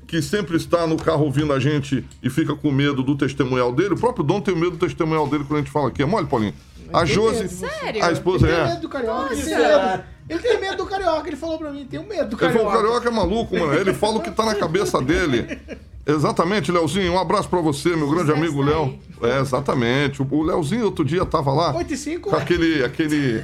que 0.07 0.21
sempre 0.21 0.55
está 0.57 0.85
no 0.85 0.95
carro 0.95 1.25
ouvindo 1.25 1.51
a 1.53 1.59
gente 1.59 2.05
e 2.21 2.29
fica 2.29 2.55
com 2.55 2.71
medo 2.71 3.01
do 3.01 3.17
testemunhal 3.17 3.73
dele. 3.73 3.95
O 3.95 3.99
próprio 3.99 4.23
Dom 4.23 4.39
tem 4.41 4.53
medo 4.55 4.71
do 4.71 4.77
testemunhal 4.77 5.25
dele 5.27 5.43
quando 5.43 5.57
a 5.59 5.61
gente 5.63 5.71
fala 5.71 5.87
aqui. 5.87 6.03
É 6.03 6.05
mole, 6.05 6.27
Paulinho? 6.27 6.53
A 6.93 7.05
Josi. 7.05 7.47
Sério? 7.49 8.03
A 8.03 8.11
esposa 8.11 8.47
Ele 8.47 8.55
tem 8.55 8.63
é. 8.63 8.67
medo 8.67 8.81
do 8.81 8.89
carioca. 8.89 9.33
Ele 9.33 9.41
tem, 9.43 9.57
medo. 9.57 10.03
ele 10.29 10.39
tem 10.39 10.59
medo 10.61 10.77
do 10.77 10.85
carioca. 10.85 11.27
Ele 11.27 11.35
falou 11.37 11.57
pra 11.57 11.71
mim: 11.71 11.85
tem 11.85 11.99
medo 11.99 12.29
do 12.29 12.35
Ele 12.35 12.35
carioca. 12.35 12.59
falou, 12.59 12.69
o 12.69 12.75
carioca 12.75 13.07
é 13.07 13.11
maluco, 13.11 13.57
mano. 13.59 13.73
Ele 13.73 13.93
fala 13.93 14.17
o 14.17 14.21
que 14.21 14.31
tá 14.31 14.45
na 14.45 14.55
cabeça 14.55 15.01
dele. 15.01 15.59
Exatamente, 16.05 16.71
Léozinho. 16.71 17.13
Um 17.13 17.19
abraço 17.19 17.47
pra 17.47 17.61
você, 17.61 17.89
meu 17.89 18.09
grande 18.09 18.31
Sucesso 18.31 18.39
amigo 18.39 18.61
Léo. 18.61 18.99
É, 19.21 19.39
exatamente. 19.39 20.21
O- 20.21 20.27
O 20.31 20.43
Léozinho 20.43 20.85
outro 20.85 21.05
dia 21.05 21.25
tava 21.25 21.53
lá 21.53 21.75
8 21.75 21.93
e 21.93 21.97
5. 21.97 22.29
com 22.31 22.35
aquele, 22.35 22.83
aquele 22.83 23.43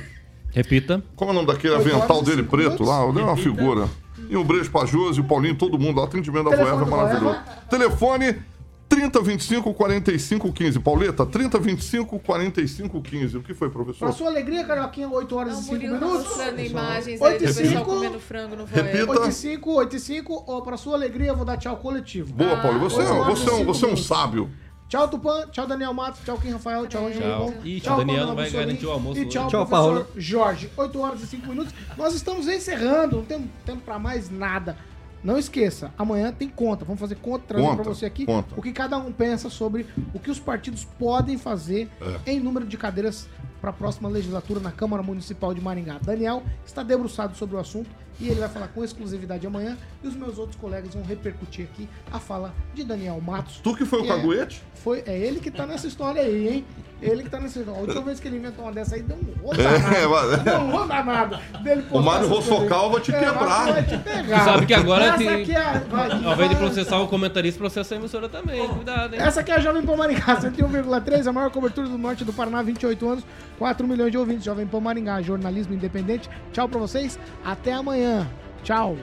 Repita. 0.52 1.04
Como 1.16 1.30
é 1.30 1.34
o 1.34 1.36
nome 1.36 1.48
daquele 1.48 1.76
Oito 1.76 1.88
avental 1.96 2.24
dele 2.24 2.42
preto 2.44 2.64
minutos. 2.64 2.88
lá? 2.88 3.06
O 3.06 3.12
Léo 3.14 3.22
é 3.22 3.28
uma 3.28 3.38
figura. 3.38 3.88
E 4.30 4.36
um 4.36 4.44
beijo 4.44 4.72
pra 4.72 4.86
Josi, 4.86 5.22
o 5.22 5.24
Paulinho, 5.24 5.56
todo 5.56 5.78
mundo 5.78 6.00
lá. 6.00 6.06
Atendimento 6.06 6.50
da 6.50 6.56
Voeva 6.58 6.84
é 6.84 6.90
maravilhoso. 6.90 7.38
Telefone 7.70 8.36
3025 8.90 9.74
4515. 9.74 10.80
Pauleta, 10.80 11.26
3025 11.26 12.20
4515. 12.20 13.38
O 13.38 13.44
que 13.44 13.54
foi, 13.54 13.70
Pra 13.70 13.84
professor? 13.84 14.12
sua 14.14 14.28
alegria, 14.28 14.64
carioquinha, 14.64 15.10
8 15.10 15.36
horas 15.36 15.58
O 15.58 15.60
e 15.60 15.64
5 15.64 15.74
Murilo 15.76 16.00
tá 16.00 16.06
minutos. 16.06 16.26
mostrando 16.28 16.60
imagens 16.62 17.22
aí 17.22 17.28
Oito 17.32 17.44
do 17.44 17.44
e 17.44 17.54
pessoal 17.54 17.68
cinco. 17.68 17.86
comendo 17.86 18.20
frango 18.20 18.56
no 18.56 18.66
voeiro. 18.66 18.88
Repita. 18.90 19.12
8 19.20 19.30
e 19.30 19.34
5, 19.34 19.72
8 19.74 19.96
e 19.96 20.00
5. 20.00 20.44
Ó, 20.48 20.62
pra 20.62 20.78
sua 20.78 20.96
alegria, 20.96 21.28
eu 21.30 21.36
vou 21.36 21.46
dar 21.46 21.58
tchau 21.58 21.78
coletivo. 21.78 22.34
Boa, 22.34 22.58
Paulo. 22.58 22.80
Você, 22.80 23.02
horas 23.02 23.40
você, 23.40 23.50
é 23.62 23.64
você 23.64 23.84
é 23.86 23.88
um 23.88 23.92
minutos. 23.92 24.06
sábio. 24.06 24.50
Tchau, 24.88 25.06
Tupã. 25.10 25.46
Tchau, 25.52 25.68
Daniel 25.68 25.94
Matos. 25.94 26.22
Tchau, 26.24 26.38
Kim 26.38 26.52
Rafael. 26.52 26.88
Tchau, 26.88 27.08
Angelo 27.08 27.22
Tchau. 27.22 27.54
Ih, 27.66 27.82
tchau, 27.82 27.98
Daniel, 27.98 28.26
não 28.28 28.36
vai 28.36 28.46
Mussolini. 28.46 28.66
garantir 28.68 28.86
o 28.86 28.92
almoço 28.92 29.20
E 29.20 29.26
tchau. 29.26 29.48
Tchau, 29.50 29.66
professor 29.66 29.94
Paulo. 29.94 30.08
Jorge. 30.16 30.70
8 30.78 31.00
horas 31.02 31.22
e 31.24 31.28
5 31.28 31.48
minutos. 31.48 31.74
Nós 31.98 32.16
estamos 32.16 32.48
encerrando. 32.48 33.18
Não 33.18 33.26
temos 33.26 33.48
tempo 33.66 33.82
pra 33.82 34.00
mais 34.00 34.30
nada. 34.32 34.78
Não 35.28 35.38
esqueça, 35.38 35.92
amanhã 35.98 36.32
tem 36.32 36.48
conta. 36.48 36.86
Vamos 36.86 37.02
fazer 37.02 37.16
conta, 37.16 37.44
trazendo 37.50 37.76
pra 37.76 37.84
você 37.84 38.06
aqui 38.06 38.26
conta. 38.26 38.56
o 38.56 38.62
que 38.62 38.72
cada 38.72 38.98
um 38.98 39.12
pensa 39.12 39.50
sobre 39.50 39.86
o 40.14 40.20
que 40.20 40.32
os 40.32 40.40
partidos 40.40 40.86
podem 40.98 41.38
fazer 41.38 41.90
É. 42.26 42.32
em 42.32 42.40
número 42.40 42.66
de 42.66 42.78
cadeiras 42.78 43.28
para 43.62 43.70
a 43.72 43.74
próxima 43.74 44.08
legislatura 44.10 44.60
na 44.60 44.72
Câmara 44.72 45.02
Municipal 45.04 45.54
de 45.54 45.62
Maringá. 45.62 45.98
Daniel 46.02 46.44
está 46.66 46.84
debruçado 46.84 47.36
sobre 47.36 47.56
o 47.56 47.60
assunto 47.60 47.90
e 48.20 48.28
ele 48.30 48.40
vai 48.40 48.50
falar 48.50 48.68
com 48.70 48.84
exclusividade 48.84 49.46
amanhã. 49.46 49.78
E 50.04 50.08
os 50.08 50.16
meus 50.16 50.38
outros 50.38 50.60
colegas 50.60 50.94
vão 50.94 51.04
repercutir 51.04 51.66
aqui 51.72 51.88
a 52.12 52.20
fala 52.20 52.54
de 52.74 52.84
Daniel 52.84 53.20
Matos. 53.22 53.60
Tu 53.64 53.76
que 53.76 53.86
foi 53.86 54.00
o 54.00 54.04
Que 54.04 54.12
é- 54.12 54.16
caguete? 54.16 54.64
Foi, 54.76 55.04
é 55.06 55.18
ele 55.18 55.40
que 55.40 55.52
tá 55.52 55.66
nessa 55.66 55.88
história 55.88 56.22
aí, 56.22 56.48
hein? 56.48 56.66
Ele 57.02 57.22
que 57.24 57.30
tá 57.30 57.40
nessa 57.40 57.60
história. 57.60 57.80
A 57.80 57.84
última 57.84 58.02
vez 58.02 58.20
que 58.20 58.28
ele 58.28 58.38
inventou 58.38 58.66
uma 58.66 58.72
dessa 58.72 58.96
aí, 58.96 59.04
deu 59.04 59.18
um 59.18 59.42
rolo 59.44 59.60
É, 59.62 60.08
mas- 60.08 60.44
Deu 60.44 60.56
um 60.60 60.72
rolo 60.72 60.88
danado. 60.88 61.38
Dele 61.64 61.84
O 61.92 62.00
Mário. 62.00 62.28
Rossocal 62.28 62.92
vai 62.92 63.02
te 63.02 63.14
É, 63.14 63.20
quebrar. 63.20 63.72
vai 63.74 63.84
te 63.84 63.98
pegar. 64.00 64.40
Tu 64.40 64.46
sabe 64.46 64.66
que 64.66 64.74
agora 64.74 65.06
Essa 65.06 65.18
tem- 65.18 65.30
aqui 65.42 65.52
é, 65.56 65.80
vai, 65.90 66.12
Ao 66.12 66.34
invés 66.34 66.50
de 66.50 66.56
processar 66.56 67.00
o 67.00 67.08
comentarista, 67.08 67.60
processa 67.60 67.94
a 67.94 67.98
emissora 67.98 68.28
também. 68.30 68.68
Cuidado, 68.68 69.14
hein? 69.14 69.22
Essa 69.22 69.42
aqui 69.42 69.52
é 69.52 69.56
a 69.56 69.60
Jovem 69.60 69.84
Pan 69.84 69.96
Maringá, 69.96 70.38
101,3, 70.42 71.28
a 71.28 71.34
maior 71.34 71.52
cobertura 71.52 71.88
do 71.88 71.98
norte 71.98 72.24
do 72.26 72.34
Paraná, 72.34 72.62
28 72.64 73.08
anos, 73.10 73.24
4 73.58 73.88
milhões 73.88 74.12
de 74.12 74.18
ouvintes. 74.18 74.46
Jovem 74.46 74.68
Pan 74.68 74.80
Maringá, 74.80 75.22
jornalismo 75.22 75.74
independente. 75.74 76.30
Tchau 76.52 76.68
pra 76.70 76.80
vocês, 76.80 77.20
até 77.44 77.74
amanhã. 77.74 78.28
Tchau. 78.64 78.98